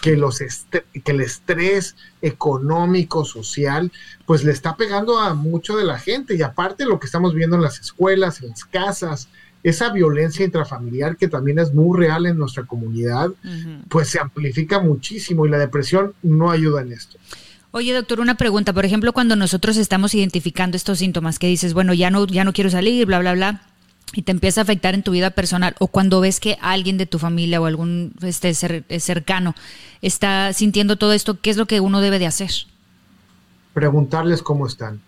que, 0.00 0.16
los 0.16 0.38
que 0.38 1.12
el 1.12 1.20
estrés 1.20 1.94
económico, 2.22 3.26
social, 3.26 3.92
pues 4.24 4.44
le 4.44 4.52
está 4.52 4.78
pegando 4.78 5.18
a 5.18 5.34
mucho 5.34 5.76
de 5.76 5.84
la 5.84 5.98
gente. 5.98 6.34
Y 6.34 6.40
aparte 6.40 6.86
lo 6.86 6.98
que 6.98 7.04
estamos 7.04 7.34
viendo 7.34 7.56
en 7.56 7.62
las 7.62 7.80
escuelas, 7.80 8.40
en 8.40 8.48
las 8.48 8.64
casas, 8.64 9.28
esa 9.62 9.92
violencia 9.92 10.46
intrafamiliar 10.46 11.18
que 11.18 11.28
también 11.28 11.58
es 11.58 11.74
muy 11.74 11.98
real 11.98 12.24
en 12.24 12.38
nuestra 12.38 12.64
comunidad, 12.64 13.28
uh 13.28 13.34
-huh. 13.44 13.82
pues 13.90 14.08
se 14.08 14.18
amplifica 14.18 14.80
muchísimo 14.80 15.44
y 15.44 15.50
la 15.50 15.58
depresión 15.58 16.14
no 16.22 16.50
ayuda 16.50 16.80
en 16.80 16.92
esto. 16.92 17.18
Oye, 17.72 17.92
doctor, 17.92 18.20
una 18.20 18.36
pregunta. 18.36 18.72
Por 18.72 18.86
ejemplo, 18.86 19.12
cuando 19.12 19.36
nosotros 19.36 19.76
estamos 19.76 20.14
identificando 20.14 20.78
estos 20.78 20.98
síntomas 20.98 21.38
que 21.38 21.46
dices, 21.46 21.74
bueno, 21.74 21.92
ya 21.92 22.10
no, 22.10 22.26
ya 22.26 22.44
no 22.44 22.54
quiero 22.54 22.70
salir, 22.70 23.06
bla, 23.06 23.18
bla, 23.18 23.34
bla, 23.34 23.62
y 24.14 24.22
te 24.22 24.32
empieza 24.32 24.60
a 24.60 24.64
afectar 24.64 24.94
en 24.94 25.02
tu 25.02 25.10
vida 25.12 25.30
personal 25.30 25.74
o 25.78 25.88
cuando 25.88 26.20
ves 26.20 26.40
que 26.40 26.58
alguien 26.60 26.98
de 26.98 27.06
tu 27.06 27.18
familia 27.18 27.60
o 27.60 27.66
algún 27.66 28.12
este, 28.22 28.54
cer 28.54 28.84
cercano 28.98 29.54
está 30.02 30.52
sintiendo 30.52 30.96
todo 30.96 31.12
esto, 31.12 31.40
¿qué 31.40 31.50
es 31.50 31.56
lo 31.56 31.66
que 31.66 31.80
uno 31.80 32.00
debe 32.00 32.18
de 32.18 32.26
hacer? 32.26 32.50
Preguntarles 33.72 34.42
cómo 34.42 34.66
están. 34.66 35.00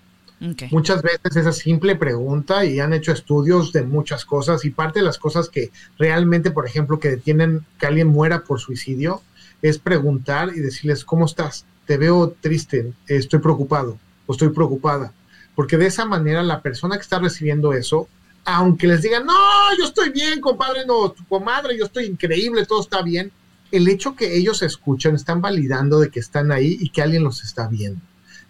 Okay. 0.53 0.69
Muchas 0.73 1.01
veces 1.03 1.37
esa 1.37 1.53
simple 1.53 1.97
pregunta 1.97 2.65
y 2.65 2.81
han 2.81 2.93
hecho 2.93 3.13
estudios 3.13 3.73
de 3.73 3.83
muchas 3.83 4.25
cosas 4.25 4.65
y 4.65 4.71
parte 4.71 4.99
de 4.99 5.05
las 5.05 5.19
cosas 5.19 5.49
que 5.49 5.71
realmente, 5.99 6.51
por 6.51 6.67
ejemplo, 6.67 6.99
que 6.99 7.11
detienen 7.11 7.65
que 7.79 7.87
alguien 7.87 8.09
muera 8.09 8.45
por 8.45 8.61
suicidio 8.61 9.23
es 9.63 9.79
preguntar 9.79 10.51
y 10.55 10.61
decirles, 10.61 11.05
¿cómo 11.05 11.25
estás? 11.25 11.65
Te 11.87 11.97
veo 11.97 12.35
triste, 12.41 12.93
estoy 13.07 13.39
preocupado 13.39 13.99
o 14.27 14.33
estoy 14.33 14.49
preocupada. 14.51 15.13
Porque 15.55 15.79
de 15.79 15.87
esa 15.87 16.05
manera 16.05 16.43
la 16.43 16.61
persona 16.61 16.97
que 16.97 17.03
está 17.03 17.19
recibiendo 17.19 17.73
eso 17.73 18.09
aunque 18.45 18.87
les 18.87 19.03
digan, 19.03 19.25
no, 19.25 19.33
yo 19.79 19.85
estoy 19.85 20.11
bien, 20.11 20.41
compadre, 20.41 20.85
no, 20.87 21.11
tu 21.11 21.25
comadre, 21.27 21.77
yo 21.79 21.87
estoy 21.87 22.07
increíble, 22.07 22.67
todo 22.67 22.81
está 22.81 23.03
bien, 23.03 23.33
el 23.71 23.89
hecho 23.89 24.15
que 24.15 24.37
ellos 24.37 24.63
escuchan 24.63 25.15
están 25.15 25.41
validando 25.41 25.99
de 25.99 26.11
que 26.11 26.21
están 26.21 26.53
ahí 26.53 26.77
y 26.81 26.91
que 26.91 27.03
alguien 27.03 27.25
los 27.25 27.43
está 27.43 27.67
viendo. 27.67 28.01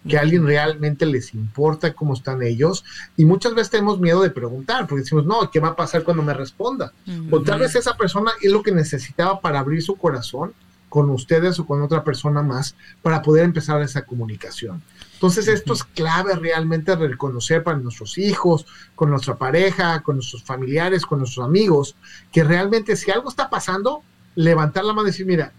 que 0.07 0.19
a 0.19 0.21
alguien 0.21 0.45
realmente 0.45 1.03
les 1.07 1.33
importa 1.33 1.93
cómo 1.93 2.13
están 2.13 2.43
ellos 2.43 2.85
y 3.17 3.25
muchas 3.25 3.55
veces 3.55 3.71
tenemos 3.71 3.99
miedo 3.99 4.21
de 4.21 4.29
preguntar 4.29 4.85
porque 4.85 5.01
decimos, 5.01 5.25
no, 5.25 5.49
¿qué 5.49 5.59
va 5.59 5.69
a 5.69 5.75
pasar 5.75 6.03
cuando 6.03 6.21
me 6.21 6.31
responda? 6.31 6.93
O 7.31 7.41
tal 7.41 7.59
vez 7.59 7.75
esa 7.75 7.97
persona 7.97 8.31
es 8.39 8.51
lo 8.51 8.61
que 8.61 8.71
necesitaba 8.71 9.41
para 9.41 9.59
abrir 9.59 9.81
su 9.81 9.95
corazón 9.95 10.53
con 10.89 11.09
ustedes 11.09 11.57
o 11.59 11.65
con 11.65 11.81
otra 11.81 12.03
persona 12.03 12.43
más 12.43 12.75
para 13.01 13.23
poder 13.23 13.45
empezar 13.45 13.81
esa 13.81 14.05
comunicación. 14.05 14.83
Entonces 15.15 15.47
esto 15.47 15.73
es 15.73 15.83
clave 15.83 16.35
realmente 16.35 16.95
reconocer 16.95 17.63
para 17.63 17.77
nuestros 17.77 18.17
hijos, 18.17 18.65
con 18.95 19.09
nuestra 19.09 19.35
pareja, 19.35 20.01
con 20.03 20.17
nuestros 20.17 20.43
familiares, 20.43 21.05
con 21.05 21.19
nuestros 21.19 21.45
amigos, 21.45 21.95
que 22.31 22.43
realmente 22.43 22.95
si 22.97 23.11
algo 23.11 23.29
está 23.29 23.49
pasando, 23.49 24.03
levantar 24.35 24.83
la 24.83 24.93
mano 24.93 25.07
y 25.07 25.11
decir, 25.11 25.25
mira, 25.25 25.53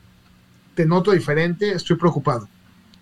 te 0.74 0.84
noto 0.84 1.12
diferente, 1.12 1.72
estoy 1.72 1.96
preocupado, 1.96 2.48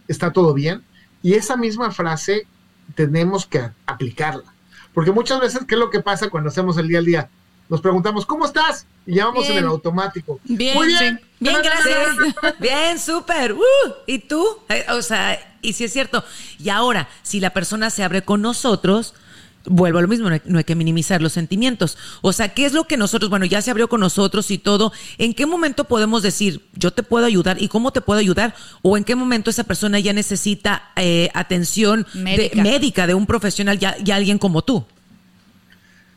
está 0.07 0.33
todo 0.33 0.55
bien. 0.55 0.85
Y 1.23 1.35
esa 1.35 1.57
misma 1.57 1.91
frase 1.91 2.47
tenemos 2.95 3.47
que 3.47 3.71
aplicarla. 3.85 4.55
Porque 4.93 5.11
muchas 5.11 5.41
veces, 5.41 5.65
¿qué 5.67 5.75
es 5.75 5.81
lo 5.81 5.91
que 5.91 6.01
pasa 6.01 6.31
cuando 6.31 6.51
hacemos 6.51 6.79
el 6.79 6.87
día 6.87 6.99
al 6.99 7.05
día? 7.05 7.31
Nos 7.69 7.81
preguntamos, 7.81 8.25
¿cómo 8.27 8.45
estás? 8.45 8.87
Y 9.07 9.17
llamamos 9.17 9.49
en 9.49 9.59
el 9.59 9.67
automático. 9.67 10.41
Bien, 10.45 10.75
Muy 10.77 10.89
bien. 10.89 11.21
Bien, 11.41 11.57
gracias. 11.63 12.59
bien, 12.59 12.99
súper. 12.99 13.53
Uh, 13.53 13.63
¿Y 14.07 14.21
tú? 14.21 14.43
Eh, 14.69 14.87
o 14.91 15.03
sea, 15.03 15.39
y 15.61 15.75
si 15.75 15.85
es 15.85 15.93
cierto. 15.93 16.25
Y 16.59 16.71
ahora, 16.71 17.09
si 17.23 17.41
la 17.41 17.51
persona 17.51 17.91
se 17.91 18.03
abre 18.03 18.23
con 18.23 18.41
nosotros, 18.41 19.15
vuelvo 19.67 19.99
a 19.99 20.03
lo 20.03 20.09
mismo, 20.09 20.31
no 20.45 20.59
hay, 20.59 20.65
que 20.65 20.75
minimizar 20.75 21.23
los 21.23 21.33
sentimientos. 21.33 21.97
O 22.23 22.33
sea, 22.33 22.51
¿qué 22.51 22.65
es 22.65 22.73
lo 22.73 22.85
que 22.85 22.97
nosotros, 22.97 23.31
bueno, 23.31 23.47
ya 23.47 23.63
se 23.63 23.71
abrió 23.71 23.89
con 23.89 24.01
nosotros 24.01 24.51
y 24.51 24.59
todo, 24.59 24.93
¿en 25.19 25.35
qué 25.35 25.47
momento 25.47 25.85
podemos 25.85 26.23
decir, 26.23 26.63
yo 26.75 26.93
te 26.93 27.03
puedo 27.03 27.27
ayudar 27.27 27.61
y 27.61 27.69
cómo 27.69 27.93
te 27.93 28.01
puedo 28.01 28.21
ayudar? 28.21 28.55
¿O 28.83 28.97
en 28.97 29.05
qué 29.05 29.15
momento 29.15 29.51
esa 29.51 29.65
persona 29.65 29.99
ya 29.99 30.13
necesita 30.13 30.91
eh, 30.97 31.31
atención 31.35 32.07
médica. 32.15 33.07
De, 33.07 33.15
un 33.15 33.27
profesional, 33.27 33.79
ya, 33.79 33.97
ya 34.03 34.17
alguien 34.17 34.39
como 34.39 34.63
tú? 34.63 34.85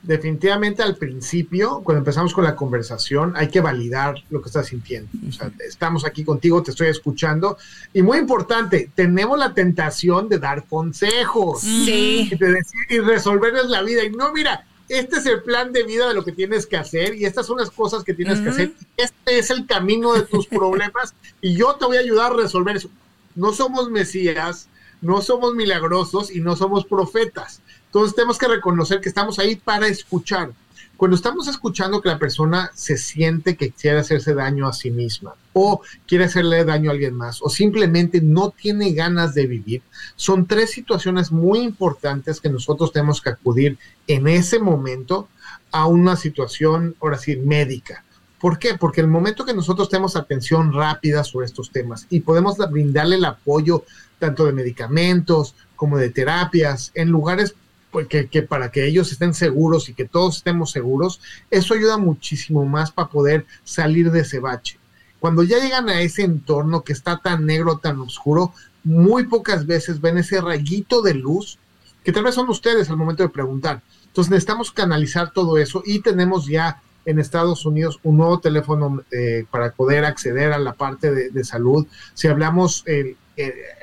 Definitivamente 0.08 0.82
al 0.82 0.96
principio, 0.96 1.82
cuando 1.84 2.00
empezamos 2.00 2.34
con 2.34 2.46
la 2.46 2.56
conversación, 2.56 3.34
hay 3.36 3.50
que 3.50 3.60
validar 3.60 4.16
lo 4.30 4.42
que 4.42 4.48
estás 4.48 4.68
sintiendo. 4.68 5.10
O 5.28 5.32
sea, 5.32 5.52
estamos 5.68 6.06
aquí 6.06 6.24
contigo, 6.24 6.64
te 6.64 6.72
estoy 6.72 6.88
escuchando. 6.88 7.58
Y 7.94 8.02
muy 8.02 8.18
importante, 8.18 8.90
tenemos 8.96 9.38
la 9.38 9.54
tentación 9.54 10.30
de 10.30 10.40
dar 10.40 10.66
consejos. 10.66 11.60
Sí. 11.62 12.30
Y, 12.32 12.36
de 12.38 12.52
decir, 12.54 12.80
y 12.90 13.00
resolverles 13.00 13.66
la 13.66 13.84
vida. 13.84 14.04
Y 14.06 14.10
no, 14.12 14.32
mira, 14.32 14.66
este 14.88 15.18
es 15.18 15.26
el 15.26 15.44
plan 15.44 15.74
de 15.74 15.84
vida 15.84 16.08
de 16.08 16.14
lo 16.14 16.24
que 16.24 16.32
tienes 16.32 16.66
que 16.66 16.78
hacer 16.78 17.14
y 17.14 17.26
estas 17.26 17.46
son 17.46 17.58
las 17.58 17.70
cosas 17.70 18.06
que 18.06 18.14
tienes 18.14 18.40
que 18.40 18.50
hacer. 18.50 18.72
Este 18.96 19.40
es 19.40 19.50
el 19.50 19.68
camino 19.68 20.14
de 20.14 20.22
tus 20.22 20.48
problemas 20.48 21.14
y 21.42 21.54
yo 21.56 21.76
te 21.76 21.86
voy 21.86 21.98
a 21.98 22.00
ayudar 22.00 22.32
a 22.32 22.38
resolver 22.38 22.78
eso. 22.78 22.90
No 23.36 23.52
somos 23.52 23.90
mesías, 23.92 24.70
no 25.02 25.22
somos 25.22 25.54
milagrosos 25.54 26.34
y 26.34 26.40
no 26.40 26.56
somos 26.56 26.86
profetas 26.86 27.62
entonces 27.98 28.16
tenemos 28.16 28.38
que 28.38 28.48
reconocer 28.48 29.02
que 29.02 29.10
estamos 29.10 29.40
ahí 29.40 29.56
para 29.56 29.88
escuchar. 29.88 30.52
Cuando 30.98 31.16
estamos 31.16 31.48
escuchando 31.48 32.00
que 32.00 32.10
la 32.10 32.20
persona 32.20 32.70
se 32.76 32.96
siente 32.96 33.58
que 33.58 33.72
quiere 33.72 33.98
hacerse 33.98 34.36
daño 34.36 34.68
a 34.68 34.74
sí 34.74 34.92
misma 34.92 35.34
o 35.54 35.82
quiere 36.06 36.26
hacerle 36.26 36.64
daño 36.64 36.92
a 36.92 36.94
alguien 36.94 37.16
más 37.16 37.42
o 37.42 37.50
simplemente 37.50 38.22
no 38.22 38.52
tiene 38.52 38.94
ganas 38.94 39.34
de 39.34 39.48
vivir, 39.48 39.82
son 40.16 40.46
tres 40.46 40.70
situaciones 40.70 41.32
muy 41.32 41.60
importantes 41.62 42.40
que 42.40 42.50
nosotros 42.50 42.92
tenemos 42.92 43.20
que 43.20 43.32
acudir 43.32 43.80
en 44.06 44.28
ese 44.28 44.60
momento 44.60 45.28
a 45.72 45.88
una 45.88 46.16
situación, 46.16 46.96
ahora 47.02 47.18
sí, 47.18 47.36
médica. 47.36 48.04
¿Por 48.40 48.60
qué? 48.60 48.76
Porque 48.76 49.02
el 49.02 49.08
momento 49.08 49.44
que 49.44 49.56
nosotros 49.56 49.90
tenemos 49.90 50.16
atención 50.16 50.72
rápida 50.72 51.24
sobre 51.24 51.48
estos 51.48 51.72
temas 51.72 52.06
y 52.12 52.20
podemos 52.20 52.58
brindarle 52.70 53.16
el 53.16 53.26
apoyo 53.26 53.86
tanto 54.20 54.46
de 54.46 54.52
medicamentos 54.52 55.56
como 55.76 55.98
de 55.98 56.12
terapias 56.12 56.92
en 56.94 57.10
lugares 57.10 57.56
pues, 57.92 58.08
que, 58.08 58.42
para 58.44 58.72
que 58.72 58.86
ellos 58.86 59.12
estén 59.12 59.34
seguros 59.34 59.90
y 59.90 59.94
que 59.94 60.06
todos 60.06 60.38
estemos 60.38 60.72
seguros, 60.72 61.22
eso 61.50 61.74
ayuda 61.74 61.98
muchísimo 61.98 62.66
más 62.66 62.92
para 62.92 63.10
poder 63.10 63.46
salir 63.64 64.12
de 64.12 64.22
ese 64.22 64.40
bache. 64.40 64.80
Cuando 65.20 65.44
ya 65.44 65.60
llegan 65.60 65.90
a 65.90 66.02
ese 66.02 66.24
entorno 66.24 66.84
que 66.84 66.94
está 66.94 67.18
tan 67.18 67.46
negro, 67.46 67.78
tan 67.78 68.00
oscuro, 68.00 68.54
muy 68.84 69.26
pocas 69.26 69.66
veces 69.66 70.00
ven 70.00 70.18
ese 70.18 70.40
rayito 70.42 71.02
de 71.02 71.14
luz 71.14 71.58
que 72.04 72.12
tal 72.12 72.24
vez 72.24 72.36
son 72.36 72.50
ustedes 72.50 72.90
al 72.90 72.98
momento 72.98 73.24
de 73.24 73.30
preguntar. 73.30 73.82
Entonces 74.06 74.32
necesitamos 74.32 74.72
canalizar 74.72 75.32
todo 75.34 75.58
eso 75.58 75.84
y 75.86 76.00
tenemos 76.00 76.48
ya 76.48 76.82
en 77.06 77.20
Estados 77.20 77.66
Unidos 77.66 78.00
un 78.04 78.18
nuevo 78.18 78.40
teléfono 78.40 79.04
eh, 79.12 79.46
para 79.50 79.72
poder 79.72 80.06
acceder 80.06 80.54
a 80.54 80.60
la 80.60 80.74
parte 80.74 81.12
de, 81.12 81.44
salud. 81.44 81.88
Si 82.14 82.28
hablamos, 82.28 82.84
eh, 82.86 83.16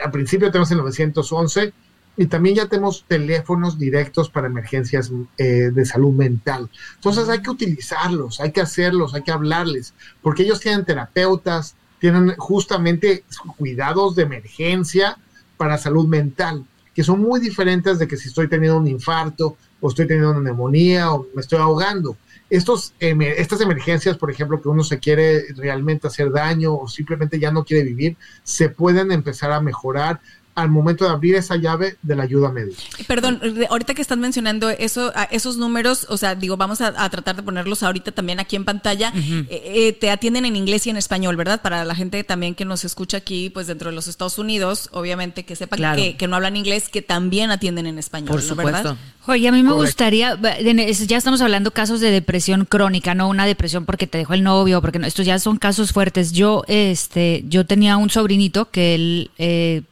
al 0.02 0.10
principio 0.10 0.50
tenemos 0.50 0.70
el 0.70 0.78
911, 0.78 1.72
y 2.16 2.26
también 2.26 2.56
ya 2.56 2.66
tenemos 2.68 3.04
teléfonos 3.06 3.78
directos 3.78 4.30
para 4.30 4.46
emergencias 4.46 5.10
eh, 5.36 5.70
de 5.72 5.84
salud 5.84 6.12
mental. 6.12 6.70
Entonces 6.94 7.28
hay 7.28 7.42
que 7.42 7.50
utilizarlos, 7.50 8.40
hay 8.40 8.52
que 8.52 8.60
hacerlos, 8.60 9.14
hay 9.14 9.22
que 9.22 9.32
hablarles, 9.32 9.94
porque 10.22 10.44
ellos 10.44 10.60
tienen 10.60 10.84
terapeutas, 10.84 11.74
tienen 11.98 12.34
justamente 12.36 13.24
cuidados 13.56 14.14
de 14.14 14.22
emergencia 14.22 15.18
para 15.56 15.78
salud 15.78 16.06
mental, 16.06 16.64
que 16.94 17.02
son 17.02 17.20
muy 17.20 17.40
diferentes 17.40 17.98
de 17.98 18.06
que 18.06 18.16
si 18.16 18.28
estoy 18.28 18.48
teniendo 18.48 18.78
un 18.78 18.86
infarto 18.86 19.56
o 19.80 19.88
estoy 19.88 20.06
teniendo 20.06 20.32
una 20.32 20.40
neumonía 20.40 21.12
o 21.12 21.26
me 21.34 21.40
estoy 21.40 21.58
ahogando. 21.58 22.16
Estos, 22.50 22.94
estas 23.00 23.60
emergencias, 23.62 24.16
por 24.16 24.30
ejemplo, 24.30 24.60
que 24.60 24.68
uno 24.68 24.84
se 24.84 24.98
quiere 24.98 25.46
realmente 25.56 26.06
hacer 26.06 26.30
daño 26.30 26.74
o 26.74 26.86
simplemente 26.88 27.40
ya 27.40 27.50
no 27.50 27.64
quiere 27.64 27.82
vivir, 27.82 28.16
se 28.44 28.68
pueden 28.68 29.10
empezar 29.10 29.50
a 29.50 29.60
mejorar 29.60 30.20
al 30.54 30.70
momento 30.70 31.04
de 31.04 31.10
abrir 31.10 31.34
esa 31.34 31.56
llave 31.56 31.96
de 32.02 32.14
la 32.14 32.22
ayuda 32.22 32.50
médica. 32.52 32.80
Perdón, 33.06 33.40
ahorita 33.70 33.94
que 33.94 34.02
están 34.02 34.20
mencionando 34.20 34.70
eso, 34.70 35.12
esos 35.30 35.56
números, 35.56 36.06
o 36.08 36.16
sea, 36.16 36.34
digo, 36.34 36.56
vamos 36.56 36.80
a, 36.80 36.92
tratar 37.10 37.36
de 37.36 37.42
ponerlos 37.42 37.82
ahorita 37.82 38.12
también 38.12 38.38
aquí 38.40 38.56
en 38.56 38.64
pantalla. 38.64 39.12
Eh, 39.14 39.46
eh, 39.50 39.92
te 39.92 40.10
atienden 40.10 40.44
en 40.44 40.56
inglés 40.56 40.86
y 40.86 40.90
en 40.90 40.96
español, 40.96 41.36
¿verdad? 41.36 41.60
Para 41.60 41.84
la 41.84 41.94
gente 41.94 42.22
también 42.22 42.54
que 42.54 42.64
nos 42.64 42.84
escucha 42.84 43.16
aquí, 43.16 43.50
pues 43.50 43.66
dentro 43.66 43.90
de 43.90 43.96
los 43.96 44.06
Estados 44.06 44.38
Unidos, 44.38 44.88
obviamente 44.92 45.44
que 45.44 45.56
sepa 45.56 45.76
que, 45.76 46.26
no 46.28 46.36
hablan 46.36 46.56
inglés, 46.56 46.88
que 46.88 47.02
también 47.02 47.50
atienden 47.50 47.86
en 47.86 47.98
español, 47.98 48.28
Por 48.28 48.42
supuesto. 48.42 48.72
¿verdad? 48.72 48.96
Oye, 49.26 49.48
a 49.48 49.52
mí 49.52 49.62
me 49.62 49.72
gustaría, 49.72 50.38
ya 50.38 51.16
estamos 51.16 51.40
hablando 51.40 51.70
casos 51.70 52.00
de 52.00 52.10
depresión 52.10 52.64
crónica, 52.64 53.14
no 53.14 53.28
una 53.28 53.46
depresión 53.46 53.86
porque 53.86 54.06
te 54.06 54.18
dejó 54.18 54.34
el 54.34 54.42
novio, 54.42 54.80
porque 54.80 54.98
no, 54.98 55.06
estos 55.06 55.26
ya 55.26 55.38
son 55.38 55.56
casos 55.56 55.92
fuertes. 55.92 56.32
Yo, 56.32 56.62
este, 56.68 57.42
yo 57.48 57.66
tenía 57.66 57.96
un 57.96 58.10
sobrinito 58.10 58.70
que 58.70 58.94
él 58.94 59.30
eh, 59.38 59.82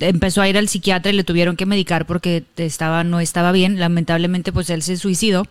empezó 0.00 0.42
a 0.42 0.48
ir 0.48 0.58
al 0.58 0.68
psiquiatra 0.68 1.12
y 1.12 1.16
le 1.16 1.24
tuvieron 1.24 1.56
que 1.56 1.66
medicar 1.66 2.06
porque 2.06 2.44
estaba, 2.56 3.04
no 3.04 3.20
estaba 3.20 3.52
bien. 3.52 3.78
Lamentablemente, 3.78 4.52
pues 4.52 4.70
él 4.70 4.82
se 4.82 4.96
suicidó 4.96 5.46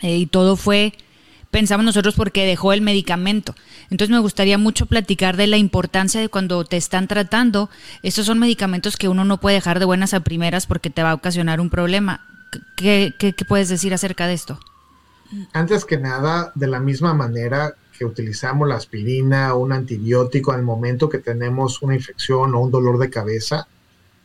eh, 0.00 0.16
y 0.16 0.26
todo 0.26 0.56
fue, 0.56 0.94
pensamos 1.50 1.84
nosotros, 1.84 2.14
porque 2.14 2.46
dejó 2.46 2.72
el 2.72 2.80
medicamento. 2.80 3.54
Entonces 3.90 4.10
me 4.10 4.20
gustaría 4.20 4.58
mucho 4.58 4.86
platicar 4.86 5.36
de 5.36 5.46
la 5.46 5.56
importancia 5.56 6.20
de 6.20 6.28
cuando 6.28 6.64
te 6.64 6.76
están 6.76 7.08
tratando. 7.08 7.70
Estos 8.02 8.26
son 8.26 8.38
medicamentos 8.38 8.96
que 8.96 9.08
uno 9.08 9.24
no 9.24 9.38
puede 9.38 9.56
dejar 9.56 9.78
de 9.78 9.84
buenas 9.84 10.14
a 10.14 10.20
primeras 10.20 10.66
porque 10.66 10.90
te 10.90 11.02
va 11.02 11.12
a 11.12 11.14
ocasionar 11.14 11.60
un 11.60 11.70
problema. 11.70 12.26
¿Qué, 12.76 13.14
qué, 13.18 13.34
qué 13.34 13.44
puedes 13.44 13.68
decir 13.68 13.92
acerca 13.92 14.26
de 14.26 14.34
esto? 14.34 14.58
Antes 15.52 15.84
que 15.84 15.98
nada, 15.98 16.52
de 16.54 16.66
la 16.66 16.80
misma 16.80 17.12
manera 17.12 17.74
que 17.98 18.04
utilizamos 18.04 18.68
la 18.68 18.76
aspirina 18.76 19.54
o 19.54 19.58
un 19.58 19.72
antibiótico 19.72 20.52
al 20.52 20.62
momento 20.62 21.08
que 21.08 21.18
tenemos 21.18 21.82
una 21.82 21.96
infección 21.96 22.54
o 22.54 22.60
un 22.60 22.70
dolor 22.70 22.98
de 22.98 23.10
cabeza, 23.10 23.66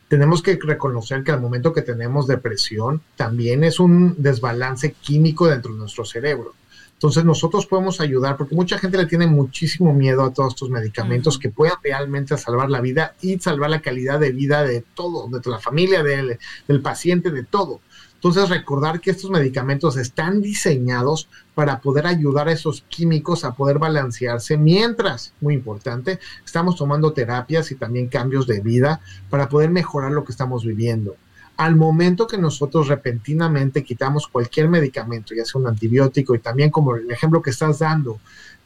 tenemos 0.08 0.42
que 0.42 0.58
reconocer 0.62 1.24
que 1.24 1.32
al 1.32 1.40
momento 1.40 1.72
que 1.72 1.82
tenemos 1.82 2.28
depresión 2.28 3.02
también 3.16 3.64
es 3.64 3.80
un 3.80 4.14
desbalance 4.16 4.92
químico 4.92 5.48
dentro 5.48 5.72
de 5.72 5.78
nuestro 5.78 6.04
cerebro. 6.04 6.54
Entonces 6.92 7.24
nosotros 7.24 7.66
podemos 7.66 8.00
ayudar 8.00 8.36
porque 8.36 8.54
mucha 8.54 8.78
gente 8.78 8.96
le 8.96 9.06
tiene 9.06 9.26
muchísimo 9.26 9.92
miedo 9.92 10.22
a 10.22 10.32
todos 10.32 10.54
estos 10.54 10.70
medicamentos 10.70 11.38
que 11.38 11.50
puedan 11.50 11.76
realmente 11.82 12.38
salvar 12.38 12.70
la 12.70 12.80
vida 12.80 13.14
y 13.20 13.38
salvar 13.40 13.70
la 13.70 13.82
calidad 13.82 14.20
de 14.20 14.30
vida 14.30 14.62
de 14.62 14.84
todo, 14.94 15.28
de 15.28 15.50
la 15.50 15.58
familia, 15.58 16.02
del, 16.02 16.38
del 16.68 16.80
paciente, 16.80 17.30
de 17.30 17.42
todo. 17.42 17.80
Entonces, 18.24 18.48
recordar 18.48 19.02
que 19.02 19.10
estos 19.10 19.30
medicamentos 19.30 19.98
están 19.98 20.40
diseñados 20.40 21.28
para 21.54 21.82
poder 21.82 22.06
ayudar 22.06 22.48
a 22.48 22.52
esos 22.52 22.82
químicos 22.88 23.44
a 23.44 23.52
poder 23.52 23.78
balancearse, 23.78 24.56
mientras, 24.56 25.34
muy 25.42 25.52
importante, 25.52 26.18
estamos 26.42 26.74
tomando 26.74 27.12
terapias 27.12 27.70
y 27.70 27.74
también 27.74 28.08
cambios 28.08 28.46
de 28.46 28.62
vida 28.62 29.02
para 29.28 29.50
poder 29.50 29.68
mejorar 29.68 30.10
lo 30.12 30.24
que 30.24 30.32
estamos 30.32 30.64
viviendo. 30.64 31.16
Al 31.58 31.76
momento 31.76 32.26
que 32.26 32.38
nosotros 32.38 32.88
repentinamente 32.88 33.84
quitamos 33.84 34.26
cualquier 34.26 34.70
medicamento, 34.70 35.34
ya 35.34 35.44
sea 35.44 35.60
un 35.60 35.66
antibiótico 35.66 36.34
y 36.34 36.38
también 36.38 36.70
como 36.70 36.96
el 36.96 37.10
ejemplo 37.10 37.42
que 37.42 37.50
estás 37.50 37.80
dando, 37.80 38.20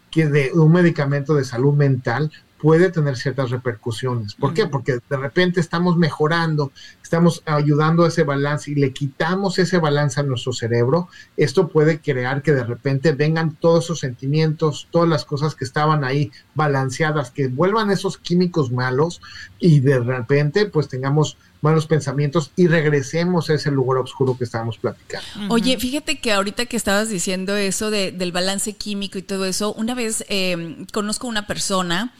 que 0.08 0.28
de 0.28 0.52
un 0.52 0.70
medicamento 0.70 1.34
de 1.34 1.44
salud 1.44 1.74
mental, 1.74 2.30
puede 2.60 2.90
tener 2.90 3.16
ciertas 3.16 3.50
repercusiones. 3.50 4.34
¿Por 4.34 4.52
qué? 4.52 4.66
Porque 4.66 4.98
de 5.08 5.16
repente 5.16 5.60
estamos 5.60 5.96
mejorando, 5.96 6.72
estamos 7.02 7.42
ayudando 7.46 8.04
a 8.04 8.08
ese 8.08 8.24
balance 8.24 8.70
y 8.70 8.74
le 8.74 8.92
quitamos 8.92 9.58
ese 9.58 9.78
balance 9.78 10.20
a 10.20 10.24
nuestro 10.24 10.52
cerebro. 10.52 11.08
Esto 11.36 11.68
puede 11.68 12.00
crear 12.00 12.42
que 12.42 12.52
de 12.52 12.64
repente 12.64 13.12
vengan 13.12 13.54
todos 13.54 13.84
esos 13.84 14.00
sentimientos, 14.00 14.88
todas 14.90 15.08
las 15.08 15.24
cosas 15.24 15.54
que 15.54 15.64
estaban 15.64 16.04
ahí 16.04 16.32
balanceadas, 16.54 17.30
que 17.30 17.48
vuelvan 17.48 17.90
esos 17.90 18.18
químicos 18.18 18.72
malos 18.72 19.20
y 19.58 19.80
de 19.80 20.00
repente 20.00 20.66
pues 20.66 20.88
tengamos 20.88 21.38
malos 21.60 21.86
pensamientos 21.86 22.50
y 22.56 22.66
regresemos 22.66 23.50
a 23.50 23.54
ese 23.54 23.70
lugar 23.70 23.98
oscuro 23.98 24.36
que 24.36 24.44
estábamos 24.44 24.78
platicando. 24.78 25.26
Oye, 25.48 25.78
fíjate 25.78 26.18
que 26.18 26.32
ahorita 26.32 26.66
que 26.66 26.76
estabas 26.76 27.08
diciendo 27.08 27.56
eso 27.56 27.90
de, 27.90 28.12
del 28.12 28.32
balance 28.32 28.74
químico 28.74 29.18
y 29.18 29.22
todo 29.22 29.44
eso, 29.44 29.72
una 29.74 29.94
vez 29.94 30.24
eh, 30.28 30.84
conozco 30.92 31.26
una 31.26 31.46
persona 31.46 32.12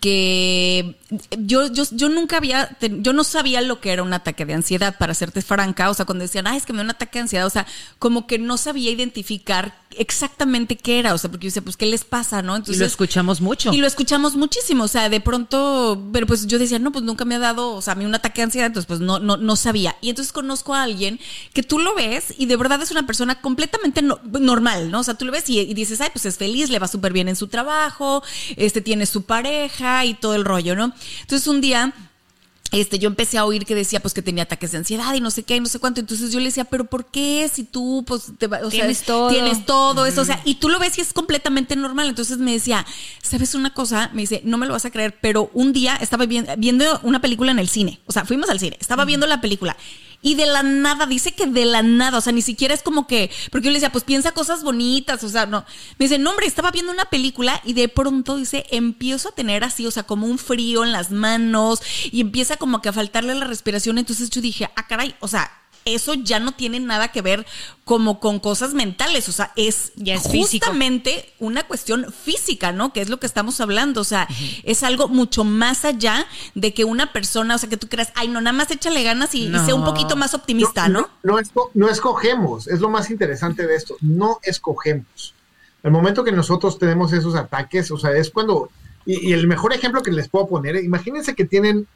que 0.00 0.96
yo, 1.36 1.66
yo, 1.72 1.84
yo 1.90 2.08
nunca 2.08 2.36
había, 2.36 2.76
yo 2.80 3.12
no 3.12 3.24
sabía 3.24 3.60
lo 3.62 3.80
que 3.80 3.92
era 3.92 4.02
un 4.02 4.12
ataque 4.12 4.46
de 4.46 4.54
ansiedad, 4.54 4.96
para 4.96 5.14
serte 5.14 5.42
franca, 5.42 5.90
o 5.90 5.94
sea, 5.94 6.04
cuando 6.04 6.22
decían, 6.22 6.46
ah, 6.46 6.56
es 6.56 6.66
que 6.66 6.72
me 6.72 6.78
da 6.78 6.84
un 6.84 6.90
ataque 6.90 7.18
de 7.18 7.22
ansiedad, 7.22 7.46
o 7.46 7.50
sea, 7.50 7.66
como 7.98 8.26
que 8.26 8.38
no 8.38 8.56
sabía 8.58 8.90
identificar 8.92 9.74
exactamente 9.96 10.76
qué 10.76 10.98
era, 10.98 11.14
o 11.14 11.18
sea, 11.18 11.30
porque 11.30 11.44
yo 11.44 11.48
decía, 11.48 11.62
pues, 11.62 11.76
¿qué 11.76 11.86
les 11.86 12.04
pasa, 12.04 12.42
no? 12.42 12.56
Entonces, 12.56 12.76
y 12.76 12.80
lo 12.80 12.86
escuchamos 12.86 13.40
mucho. 13.40 13.72
Y 13.72 13.78
lo 13.78 13.86
escuchamos 13.86 14.36
muchísimo, 14.36 14.84
o 14.84 14.88
sea, 14.88 15.08
de 15.08 15.20
pronto, 15.20 16.08
pero 16.12 16.26
pues 16.26 16.46
yo 16.46 16.58
decía, 16.58 16.78
no, 16.78 16.92
pues 16.92 17.04
nunca 17.04 17.24
me 17.24 17.34
ha 17.34 17.38
dado, 17.38 17.74
o 17.74 17.82
sea, 17.82 17.94
a 17.94 17.96
mí 17.96 18.04
un 18.04 18.14
ataque 18.14 18.40
de 18.40 18.44
ansiedad, 18.44 18.66
entonces 18.66 18.86
pues 18.86 19.00
no, 19.00 19.18
no, 19.18 19.36
no 19.36 19.56
sabía. 19.56 19.96
Y 20.00 20.10
entonces 20.10 20.32
conozco 20.32 20.74
a 20.74 20.82
alguien 20.82 21.18
que 21.52 21.62
tú 21.62 21.78
lo 21.78 21.94
ves 21.94 22.34
y 22.38 22.46
de 22.46 22.56
verdad 22.56 22.80
es 22.82 22.90
una 22.90 23.06
persona 23.06 23.40
completamente 23.40 24.02
normal, 24.02 24.90
¿no? 24.90 25.00
O 25.00 25.04
sea, 25.04 25.14
tú 25.14 25.24
lo 25.24 25.32
ves 25.32 25.48
y, 25.48 25.58
y 25.60 25.74
dices, 25.74 26.00
ay, 26.00 26.10
pues 26.12 26.26
es 26.26 26.36
feliz, 26.36 26.70
le 26.70 26.78
va 26.78 26.88
súper 26.88 27.12
bien 27.12 27.28
en 27.28 27.36
su 27.36 27.48
trabajo, 27.48 28.22
este 28.56 28.80
tiene 28.80 29.06
su 29.06 29.22
pareja 29.22 30.04
y 30.04 30.14
todo 30.14 30.34
el 30.34 30.44
rollo, 30.44 30.76
¿no? 30.76 30.92
Entonces 31.22 31.46
un 31.48 31.60
día 31.60 31.92
este, 32.70 32.98
yo 32.98 33.08
empecé 33.08 33.38
a 33.38 33.44
oír 33.44 33.64
que 33.64 33.74
decía 33.74 34.00
pues 34.00 34.12
que 34.12 34.20
tenía 34.20 34.44
ataques 34.44 34.72
de 34.72 34.78
ansiedad 34.78 35.14
y 35.14 35.20
no 35.20 35.30
sé 35.30 35.42
qué 35.42 35.56
y 35.56 35.60
no 35.60 35.66
sé 35.66 35.78
cuánto. 35.78 36.00
Entonces 36.00 36.32
yo 36.32 36.38
le 36.38 36.46
decía, 36.46 36.64
pero 36.64 36.84
¿por 36.84 37.06
qué? 37.06 37.48
Si 37.52 37.64
tú 37.64 38.04
pues 38.06 38.32
tienes 38.70 39.02
todo. 39.04 39.30
Tienes 39.30 39.64
todo 39.64 40.04
eso. 40.06 40.20
O 40.20 40.24
sea, 40.24 40.40
y 40.44 40.56
tú 40.56 40.68
lo 40.68 40.78
ves 40.78 40.98
y 40.98 41.00
es 41.00 41.12
completamente 41.12 41.76
normal. 41.76 42.08
Entonces 42.08 42.38
me 42.38 42.52
decía, 42.52 42.84
¿sabes 43.22 43.54
una 43.54 43.72
cosa? 43.72 44.10
Me 44.12 44.22
dice, 44.22 44.42
no 44.44 44.58
me 44.58 44.66
lo 44.66 44.72
vas 44.72 44.84
a 44.84 44.90
creer, 44.90 45.16
pero 45.20 45.50
un 45.54 45.72
día 45.72 45.96
estaba 45.96 46.26
viendo 46.26 47.00
una 47.02 47.20
película 47.20 47.52
en 47.52 47.58
el 47.58 47.68
cine. 47.68 48.00
O 48.06 48.12
sea, 48.12 48.24
fuimos 48.24 48.50
al 48.50 48.60
cine, 48.60 48.76
estaba 48.80 49.04
viendo 49.04 49.26
la 49.26 49.40
película 49.40 49.76
y 50.20 50.34
de 50.34 50.46
la 50.46 50.62
nada, 50.62 51.06
dice 51.06 51.32
que 51.32 51.46
de 51.46 51.64
la 51.64 51.82
nada, 51.82 52.18
o 52.18 52.20
sea, 52.20 52.32
ni 52.32 52.42
siquiera 52.42 52.74
es 52.74 52.82
como 52.82 53.06
que, 53.06 53.30
porque 53.52 53.66
yo 53.66 53.70
le 53.70 53.76
decía, 53.76 53.92
pues 53.92 54.04
piensa 54.04 54.32
cosas 54.32 54.64
bonitas, 54.64 55.22
o 55.22 55.28
sea, 55.28 55.46
no. 55.46 55.64
Me 55.98 56.06
dice, 56.06 56.18
no, 56.18 56.30
hombre, 56.30 56.46
estaba 56.46 56.70
viendo 56.70 56.90
una 56.90 57.04
película 57.04 57.60
y 57.64 57.72
de 57.72 57.88
pronto 57.88 58.36
dice, 58.36 58.66
empiezo 58.70 59.28
a 59.28 59.32
tener 59.32 59.62
así, 59.62 59.86
o 59.86 59.90
sea, 59.90 60.02
como 60.02 60.26
un 60.26 60.38
frío 60.38 60.82
en 60.82 60.92
las 60.92 61.10
manos 61.10 61.80
y 62.10 62.20
empieza 62.20 62.56
como 62.56 62.82
que 62.82 62.88
a 62.88 62.92
faltarle 62.92 63.34
la 63.34 63.46
respiración. 63.46 63.98
Entonces 63.98 64.30
yo 64.30 64.40
dije, 64.40 64.68
ah, 64.74 64.86
caray, 64.88 65.14
o 65.20 65.28
sea, 65.28 65.50
eso 65.84 66.14
ya 66.14 66.38
no 66.40 66.52
tiene 66.52 66.80
nada 66.80 67.08
que 67.08 67.22
ver 67.22 67.46
como 67.84 68.20
con 68.20 68.38
cosas 68.38 68.74
mentales, 68.74 69.28
o 69.30 69.32
sea, 69.32 69.52
es, 69.56 69.92
ya 69.96 70.14
es 70.14 70.24
justamente 70.24 71.32
una 71.38 71.66
cuestión 71.66 72.12
física, 72.12 72.70
¿no? 72.70 72.92
Que 72.92 73.00
es 73.00 73.08
lo 73.08 73.18
que 73.18 73.26
estamos 73.26 73.60
hablando, 73.62 74.02
o 74.02 74.04
sea, 74.04 74.28
es 74.62 74.82
algo 74.82 75.08
mucho 75.08 75.42
más 75.42 75.86
allá 75.86 76.26
de 76.54 76.74
que 76.74 76.84
una 76.84 77.12
persona, 77.12 77.54
o 77.54 77.58
sea, 77.58 77.70
que 77.70 77.78
tú 77.78 77.88
creas, 77.88 78.12
ay, 78.14 78.28
no, 78.28 78.42
nada 78.42 78.56
más 78.56 78.70
échale 78.70 79.02
ganas 79.02 79.34
y, 79.34 79.50
sea 79.64 79.74
un 79.74 79.84
poquito 79.84 80.16
más 80.16 80.34
optimista, 80.34 80.88
¿no? 80.88 81.08
No, 81.22 81.38
no, 81.74 81.88
escogemos, 81.88 82.68
es 82.68 82.80
lo 82.80 82.90
más 82.90 83.10
interesante 83.10 83.66
de 83.66 83.74
esto, 83.74 83.96
no 84.02 84.38
escogemos. 84.42 85.34
El 85.82 85.90
momento 85.90 86.24
que 86.24 86.32
nosotros 86.32 86.78
tenemos 86.78 87.12
esos 87.12 87.36
ataques, 87.36 87.90
o 87.90 87.96
sea, 87.96 88.10
es 88.10 88.28
cuando, 88.30 88.68
y, 89.06 89.30
y 89.30 89.32
el 89.32 89.46
mejor 89.46 89.72
ejemplo 89.72 90.02
que 90.02 90.12
les 90.12 90.28
puedo 90.28 90.46
poner, 90.46 90.76
imagínense 90.76 91.34
que 91.34 91.46
tienen 91.46 91.86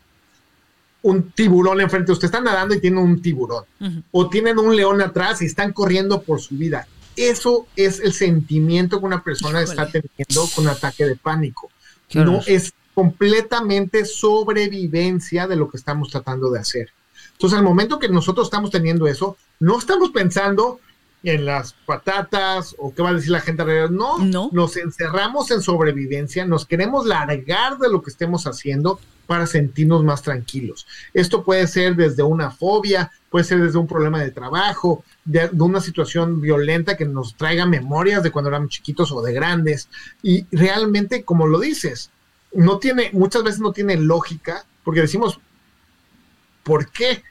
un 1.03 1.31
tiburón 1.33 1.81
enfrente 1.81 2.13
usted, 2.13 2.27
están 2.27 2.45
nadando 2.45 2.75
y 2.75 2.81
tienen 2.81 3.01
un 3.01 3.21
tiburón, 3.21 3.65
o 4.11 4.29
tienen 4.29 4.59
un 4.59 4.75
león 4.75 5.01
atrás 5.01 5.43
y 5.43 5.47
están 5.47 5.73
corriendo 5.73 6.23
por 6.23 6.41
su 6.41 6.57
vida. 6.57 6.87
Eso 7.17 7.67
es 7.77 8.01
el 8.01 8.13
sentimiento 8.13 8.99
que 8.99 9.07
una 9.07 9.23
persona 9.23 9.61
está 9.61 9.87
teniendo 9.87 10.49
con 10.55 10.69
ataque 10.69 11.05
de 11.05 11.17
pánico. 11.17 11.71
no 12.15 12.41
es 12.47 12.73
completamente 12.95 14.05
sobrevivencia 14.05 15.47
de 15.47 15.57
lo 15.57 15.71
que 15.71 15.77
estamos 15.77 16.11
tratando 16.11 16.51
de 16.51 16.61
hacer. 16.61 16.91
Entonces, 17.33 17.59
al 17.59 17.65
momento 17.65 17.99
que 17.99 18.09
nosotros 18.09 18.47
estamos 18.47 18.71
teniendo 18.71 19.07
eso, 19.07 19.37
no 19.59 19.79
estamos 19.79 20.11
pensando 20.11 20.79
en 21.23 21.45
las 21.45 21.75
patatas 21.87 22.75
o 22.79 22.95
qué 22.95 23.03
va 23.03 23.11
a 23.11 23.15
decir 23.15 23.31
la 23.31 23.41
gente 23.41 23.63
alrededor. 23.63 23.93
No, 23.93 24.19
no, 24.19 24.51
nos 24.53 24.77
encerramos 24.77 25.51
en 25.51 25.61
sobrevivencia, 25.61 26.45
nos 26.45 26.67
queremos 26.67 27.07
largar 27.07 27.79
de 27.79 27.89
lo 27.89 28.03
que 28.03 28.11
estemos 28.11 28.47
haciendo 28.47 28.99
para 29.27 29.47
sentirnos 29.47 30.05
más 30.05 30.23
tranquilos. 30.23 30.87
Esto 31.15 31.45
puede 31.45 31.67
ser 31.67 31.97
desde 31.97 32.23
una 32.23 32.51
fobia, 32.51 33.11
puede 33.31 33.45
ser 33.45 33.61
desde 33.61 33.79
un 33.79 33.87
problema 33.87 34.21
de 34.21 34.31
trabajo, 34.31 35.05
de, 35.25 35.49
una 35.59 35.81
situación 35.81 36.41
violenta 36.41 36.97
que 36.97 37.05
nos 37.05 37.37
traiga 37.37 37.65
memorias 37.65 38.23
de 38.23 38.31
cuando 38.31 38.51
éramos 38.51 38.71
chiquitos 38.71 39.13
o 39.13 39.23
de 39.23 39.33
grandes. 39.33 39.89
Y 40.23 40.47
realmente, 40.51 41.25
como 41.25 41.47
lo 41.47 41.61
dices, 41.61 42.11
no 42.53 42.79
tiene, 42.79 43.11
muchas 43.13 43.43
veces 43.43 43.61
no 43.61 43.73
tiene 43.73 43.97
lógica, 43.97 44.67
porque 44.85 45.01
decimos, 45.01 45.39
¿por 46.63 46.91
qué? 46.91 47.23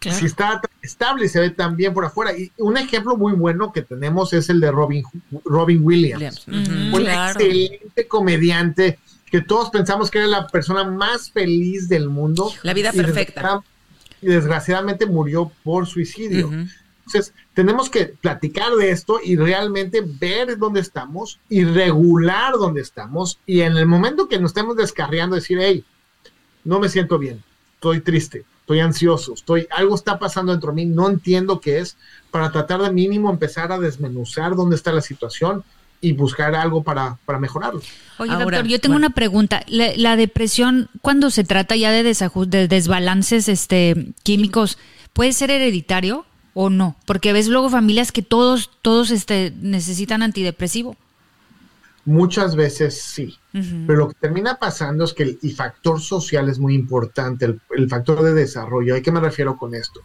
Si 0.00 0.26
está 0.26 0.62
estable 0.80 1.26
y 1.26 1.28
se 1.28 1.40
ve 1.40 1.50
tan 1.50 1.76
bien 1.76 1.92
por 1.92 2.04
afuera. 2.04 2.36
Y 2.36 2.50
un 2.56 2.76
ejemplo 2.78 3.16
muy 3.16 3.34
bueno 3.34 3.70
que 3.72 3.82
tenemos 3.82 4.32
es 4.32 4.48
el 4.48 4.60
de 4.60 4.70
Robin, 4.70 5.04
Robin 5.44 5.80
Williams. 5.82 6.46
Un 6.46 7.06
excelente 7.06 8.08
comediante 8.08 8.98
que 9.30 9.42
todos 9.42 9.70
pensamos 9.70 10.10
que 10.10 10.18
era 10.18 10.26
la 10.26 10.46
persona 10.48 10.84
más 10.84 11.30
feliz 11.30 11.88
del 11.88 12.08
mundo. 12.08 12.50
La 12.62 12.72
vida 12.72 12.92
perfecta. 12.92 13.62
Y 14.22 14.26
desgraciadamente 14.26 15.06
murió 15.06 15.52
por 15.62 15.86
suicidio. 15.86 16.50
Entonces, 17.06 17.34
tenemos 17.54 17.90
que 17.90 18.06
platicar 18.06 18.72
de 18.74 18.90
esto 18.90 19.18
y 19.22 19.36
realmente 19.36 20.02
ver 20.02 20.56
dónde 20.58 20.80
estamos 20.80 21.40
y 21.48 21.64
regular 21.64 22.54
dónde 22.54 22.80
estamos. 22.80 23.38
Y 23.46 23.62
en 23.62 23.76
el 23.76 23.86
momento 23.86 24.28
que 24.28 24.38
nos 24.38 24.50
estemos 24.50 24.76
descarriando, 24.76 25.36
decir, 25.36 25.58
hey, 25.60 25.84
no 26.64 26.78
me 26.78 26.88
siento 26.88 27.18
bien, 27.18 27.42
estoy 27.74 28.00
triste, 28.00 28.44
estoy 28.70 28.80
ansioso, 28.80 29.34
estoy, 29.34 29.66
algo 29.76 29.96
está 29.96 30.20
pasando 30.20 30.52
dentro 30.52 30.70
de 30.70 30.76
mí, 30.76 30.84
no 30.86 31.10
entiendo 31.10 31.60
qué 31.60 31.80
es, 31.80 31.96
para 32.30 32.52
tratar 32.52 32.80
de 32.80 32.92
mínimo 32.92 33.28
empezar 33.28 33.72
a 33.72 33.80
desmenuzar 33.80 34.54
dónde 34.54 34.76
está 34.76 34.92
la 34.92 35.00
situación 35.00 35.64
y 36.00 36.12
buscar 36.12 36.54
algo 36.54 36.84
para, 36.84 37.18
para 37.26 37.40
mejorarlo. 37.40 37.82
Oye, 38.18 38.32
doctor, 38.32 38.66
yo 38.68 38.78
tengo 38.78 38.94
una 38.94 39.10
pregunta. 39.10 39.64
La, 39.66 40.14
depresión, 40.14 40.88
cuando 41.02 41.30
se 41.30 41.42
trata 41.42 41.74
ya 41.74 41.90
de, 41.90 42.04
de 42.04 42.68
desbalances 42.68 43.48
este, 43.48 44.12
químicos, 44.22 44.78
¿puede 45.14 45.32
ser 45.32 45.50
hereditario 45.50 46.24
o 46.54 46.70
no? 46.70 46.94
Porque 47.06 47.32
ves 47.32 47.48
luego 47.48 47.70
familias 47.70 48.12
que 48.12 48.22
todos, 48.22 48.70
todos 48.82 49.10
este, 49.10 49.52
necesitan 49.60 50.22
antidepresivo. 50.22 50.96
Muchas 52.10 52.56
veces 52.56 53.00
sí, 53.00 53.38
pero 53.86 53.98
lo 53.98 54.08
que 54.08 54.14
termina 54.14 54.56
pasando 54.56 55.04
es 55.04 55.12
que 55.12 55.22
el, 55.22 55.52
factor 55.54 56.00
social 56.00 56.48
es 56.48 56.58
muy 56.58 56.74
importante, 56.74 57.44
el, 57.44 57.60
el 57.76 57.88
factor 57.88 58.22
de 58.22 58.34
desarrollo. 58.34 58.96
¿A 58.96 59.00
qué 59.00 59.12
me 59.12 59.20
refiero 59.20 59.56
con 59.56 59.74
esto? 59.74 60.00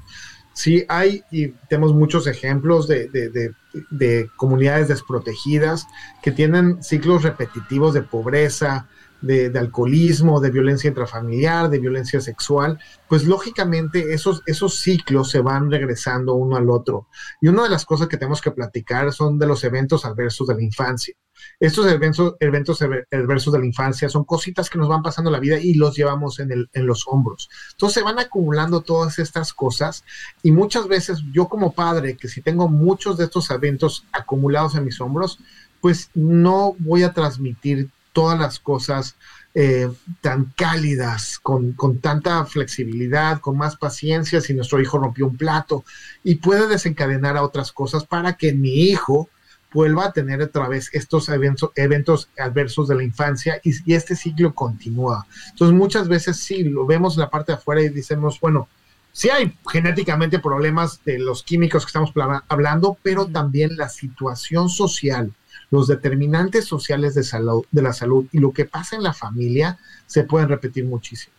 Sí, 0.55 0.85
hay 0.87 1.21
y 1.31 1.49
tenemos 1.67 1.93
muchos 1.93 2.27
ejemplos 2.27 2.87
de, 2.87 3.09
de, 3.09 4.29
comunidades 4.37 4.87
desprotegidas 4.87 5.85
que 6.23 6.31
tienen 6.31 6.81
ciclos 6.81 7.23
repetitivos 7.23 7.93
de 7.93 8.03
pobreza, 8.03 8.87
de, 9.21 9.51
alcoholismo, 9.57 10.39
de 10.39 10.51
violencia 10.51 10.87
intrafamiliar, 10.87 11.69
de 11.69 11.79
violencia 11.79 12.21
sexual, 12.21 12.79
pues 13.07 13.25
lógicamente 13.25 14.13
esos, 14.13 14.43
esos 14.45 14.75
ciclos 14.79 15.31
se 15.31 15.39
van 15.39 15.71
regresando 15.71 16.35
uno 16.35 16.55
al 16.55 16.69
otro. 16.69 17.07
Y 17.41 17.47
una 17.47 17.63
de 17.63 17.69
las 17.69 17.85
cosas 17.85 18.07
que 18.07 18.17
tenemos 18.17 18.41
que 18.41 18.51
platicar 18.51 19.11
son 19.11 19.39
de 19.39 19.47
los 19.47 19.63
eventos 19.63 20.05
adversos 20.05 20.47
de 20.47 20.55
la 20.55 20.63
infancia. 20.63 21.15
Estos 21.59 21.85
eventos, 21.87 22.35
eventos 22.39 22.81
adversos 22.81 23.53
de 23.53 23.59
la 23.59 23.65
infancia 23.65 24.09
son 24.09 24.23
cositas 24.23 24.69
que 24.69 24.77
nos 24.77 24.87
van 24.87 25.01
pasando 25.01 25.31
la 25.31 25.39
vida 25.39 25.59
y 25.59 25.73
los 25.75 25.95
llevamos 25.95 26.39
en, 26.39 26.51
el, 26.51 26.69
en 26.73 26.85
los 26.85 27.05
hombros. 27.07 27.49
Entonces 27.71 27.95
se 27.95 28.03
van 28.03 28.19
acumulando 28.19 28.81
todas 28.81 29.19
estas 29.19 29.53
cosas 29.53 30.03
y 30.43 30.51
muchas 30.51 30.87
veces 30.87 31.21
yo 31.31 31.47
como 31.47 31.73
padre, 31.73 32.17
que 32.17 32.27
si 32.27 32.41
tengo 32.41 32.67
muchos 32.67 33.17
de 33.17 33.25
estos 33.25 33.51
eventos 33.51 34.05
acumulados 34.11 34.75
en 34.75 34.85
mis 34.85 34.99
hombros, 35.01 35.39
pues 35.81 36.09
no 36.13 36.75
voy 36.79 37.03
a 37.03 37.13
transmitir 37.13 37.89
todas 38.15 38.39
las 38.39 38.59
cosas 38.59 39.17
eh, 39.53 39.91
tan 40.21 40.45
cálidas, 40.55 41.37
con, 41.37 41.73
con, 41.73 41.99
tanta 41.99 42.45
flexibilidad, 42.45 43.41
con 43.41 43.57
más 43.57 43.75
paciencia 43.75 44.39
si 44.39 44.53
nuestro 44.53 44.81
hijo 44.81 44.97
rompió 44.97 45.27
un 45.27 45.35
plato 45.35 45.83
y 46.23 46.35
puede 46.35 46.67
desencadenar 46.67 47.35
a 47.35 47.43
otras 47.43 47.73
cosas 47.73 48.05
para 48.05 48.37
que 48.37 48.53
mi 48.53 48.85
hijo 48.85 49.29
vuelva 49.73 50.05
a 50.05 50.13
tener 50.13 50.41
otra 50.41 50.69
vez 50.69 50.89
estos 50.93 51.27
eventos, 51.27 51.71
eventos 51.75 52.29
adversos 52.39 52.87
de 52.87 52.95
la 52.95 53.03
infancia 53.03 53.59
y, 53.61 53.93
este 53.93 54.15
ciclo 54.15 54.55
continúa. 54.55 55.27
Entonces 55.49 55.75
muchas 55.75 56.07
veces 56.07 56.37
sí, 56.37 56.63
lo 56.63 56.85
vemos 56.85 57.15
en 57.15 57.21
la 57.21 57.29
parte 57.29 57.51
de 57.51 57.57
afuera 57.57 57.81
y 57.81 57.89
decimos, 57.89 58.39
bueno, 58.39 58.69
sí 59.11 59.29
hay 59.29 59.57
genéticamente 59.69 60.39
problemas 60.39 61.01
de 61.03 61.19
los 61.19 61.43
químicos 61.43 61.83
que 61.83 61.89
estamos 61.89 62.13
hablando, 62.47 62.97
pero 63.03 63.25
también 63.25 63.75
la 63.75 63.89
situación 63.89 64.69
social 64.69 65.33
los 65.71 65.87
determinantes 65.87 66.65
sociales 66.65 67.15
de, 67.15 67.23
salud, 67.23 67.65
de 67.71 67.81
la 67.81 67.93
salud 67.93 68.25
y 68.31 68.39
lo 68.39 68.51
que 68.51 68.65
pasa 68.65 68.95
en 68.95 69.03
la 69.03 69.13
familia 69.13 69.77
se 70.05 70.23
pueden 70.23 70.49
repetir 70.49 70.85
muchísimo. 70.85 71.33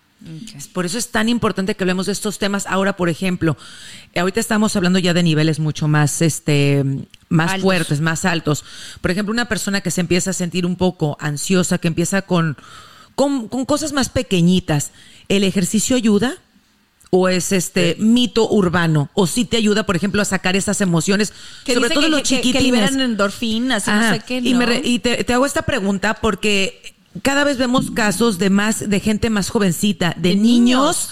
Por 0.72 0.86
eso 0.86 0.96
es 0.96 1.08
tan 1.08 1.28
importante 1.28 1.74
que 1.74 1.84
hablemos 1.84 2.06
de 2.06 2.12
estos 2.12 2.38
temas. 2.38 2.66
Ahora, 2.66 2.96
por 2.96 3.08
ejemplo, 3.08 3.56
ahorita 4.14 4.40
estamos 4.40 4.74
hablando 4.74 4.98
ya 4.98 5.12
de 5.12 5.22
niveles 5.22 5.60
mucho 5.60 5.88
más, 5.88 6.22
este, 6.22 6.84
más 7.28 7.60
fuertes, 7.60 8.00
más 8.00 8.24
altos. 8.24 8.64
Por 9.02 9.10
ejemplo, 9.10 9.32
una 9.32 9.46
persona 9.46 9.82
que 9.82 9.90
se 9.90 10.00
empieza 10.00 10.30
a 10.30 10.32
sentir 10.32 10.64
un 10.64 10.76
poco 10.76 11.18
ansiosa, 11.20 11.78
que 11.78 11.88
empieza 11.88 12.22
con, 12.22 12.56
con, 13.14 13.48
con 13.48 13.66
cosas 13.66 13.92
más 13.92 14.08
pequeñitas, 14.08 14.92
¿el 15.28 15.44
ejercicio 15.44 15.96
ayuda? 15.96 16.36
O 17.10 17.28
es 17.28 17.52
este 17.52 17.96
mito 17.98 18.48
urbano 18.48 19.10
o 19.14 19.26
si 19.26 19.44
te 19.44 19.56
ayuda 19.56 19.86
por 19.86 19.96
ejemplo 19.96 20.20
a 20.20 20.24
sacar 20.24 20.56
esas 20.56 20.80
emociones 20.80 21.32
sobre 21.64 21.90
todo 21.90 22.08
los 22.08 22.22
chiquitines 22.22 22.56
que, 22.56 22.62
liberan 22.62 23.00
endorfinas 23.00 23.86
no 23.86 24.12
sé 24.12 24.20
qué 24.26 24.40
y, 24.84 24.98
te, 24.98 25.32
hago 25.32 25.46
esta 25.46 25.62
pregunta 25.62 26.14
porque 26.14 26.94
cada 27.22 27.44
vez 27.44 27.58
vemos 27.58 27.90
casos 27.92 28.38
de 28.38 28.50
más 28.50 28.88
de 28.88 29.00
gente 29.00 29.30
más 29.30 29.50
jovencita 29.50 30.14
de, 30.18 30.36
niños, 30.36 31.10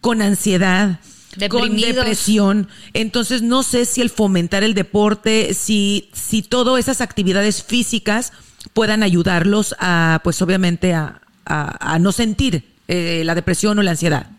con 0.00 0.20
ansiedad 0.20 1.00
con 1.48 1.76
depresión. 1.76 2.68
Entonces, 2.94 3.42
no 3.42 3.62
sé 3.62 3.84
si 3.84 4.00
el 4.00 4.10
fomentar 4.10 4.64
el 4.64 4.74
deporte, 4.74 5.52
si, 5.54 6.08
si 6.12 6.42
todas 6.42 6.78
esas 6.78 7.00
actividades 7.00 7.62
físicas 7.62 8.32
puedan 8.72 9.02
ayudarlos 9.02 9.76
a, 9.78 10.20
pues 10.24 10.40
obviamente, 10.42 10.94
a, 10.94 11.20
a, 11.44 11.98
no 11.98 12.12
sentir 12.12 12.64
eh, 12.88 13.22
la 13.24 13.34
depresión 13.34 13.78
o 13.78 13.82
la 13.82 13.92
ansiedad 13.92 14.30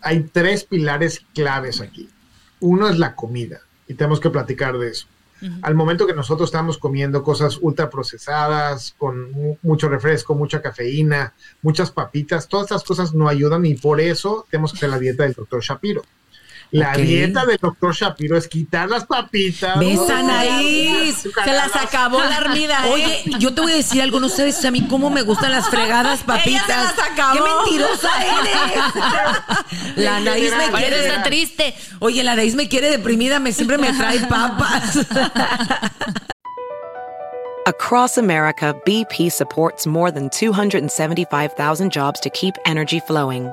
hay 0.00 0.22
tres 0.24 0.64
pilares 0.64 1.24
claves 1.34 1.80
aquí. 1.80 2.08
Uno 2.60 2.88
es 2.88 2.98
la 2.98 3.14
comida 3.14 3.60
y 3.88 3.94
tenemos 3.94 4.20
que 4.20 4.30
platicar 4.30 4.78
de 4.78 4.88
eso. 4.88 5.06
Al 5.62 5.74
momento 5.74 6.06
que 6.06 6.12
nosotros 6.12 6.48
estamos 6.48 6.76
comiendo 6.76 7.22
cosas 7.22 7.56
ultra 7.62 7.88
procesadas, 7.88 8.94
con 8.98 9.56
mucho 9.62 9.88
refresco, 9.88 10.34
mucha 10.34 10.60
cafeína, 10.60 11.32
muchas 11.62 11.90
papitas, 11.90 12.46
todas 12.46 12.66
estas 12.66 12.84
cosas 12.84 13.14
no 13.14 13.26
ayudan 13.26 13.64
y 13.64 13.74
por 13.74 14.02
eso 14.02 14.46
tenemos 14.50 14.72
que 14.72 14.78
hacer 14.78 14.90
la 14.90 14.98
dieta 14.98 15.22
del 15.22 15.32
doctor 15.32 15.62
Shapiro. 15.62 16.02
La 16.72 16.92
dieta 16.92 17.44
del 17.44 17.58
doctor 17.58 17.94
Shapiro 17.94 18.36
es 18.36 18.46
quitar 18.46 18.88
las 18.88 19.04
papitas. 19.04 19.78
Besan 19.78 20.30
ahí. 20.30 21.12
Se 21.12 21.52
las 21.52 21.74
acabó 21.74 22.20
la 22.20 22.36
armida. 22.36 22.86
¿eh? 22.86 22.90
Oye, 22.92 23.22
yo 23.38 23.52
te 23.52 23.60
voy 23.60 23.72
a 23.72 23.76
decir 23.76 24.00
algo, 24.02 24.20
no 24.20 24.28
sabes 24.28 24.64
a 24.64 24.70
mí 24.70 24.86
cómo 24.88 25.10
me 25.10 25.22
gustan 25.22 25.50
las 25.50 25.68
fregadas 25.68 26.22
papitas. 26.22 26.64
Ella 26.68 26.90
se 26.90 26.96
las 26.96 27.10
acabó. 27.10 27.34
¡Qué 27.34 27.40
mentirosa 27.40 28.10
eres! 28.24 29.96
la 29.96 30.16
Anaís 30.16 30.52
me 30.56 30.70
quiere. 30.70 31.06
Está 31.08 31.22
triste. 31.24 31.74
Oye, 31.98 32.22
la 32.22 32.32
Anaís 32.32 32.54
me 32.54 32.68
quiere 32.68 32.90
deprimida, 32.90 33.40
me 33.40 33.52
siempre 33.52 33.76
me 33.78 33.92
trae 33.92 34.20
papas. 34.20 34.98
Across 37.66 38.16
America, 38.18 38.74
BP 38.84 39.30
supports 39.30 39.86
more 39.86 40.10
than 40.10 40.30
275,000 40.30 41.92
jobs 41.92 42.18
to 42.20 42.30
keep 42.30 42.54
energy 42.64 43.00
flowing. 43.00 43.52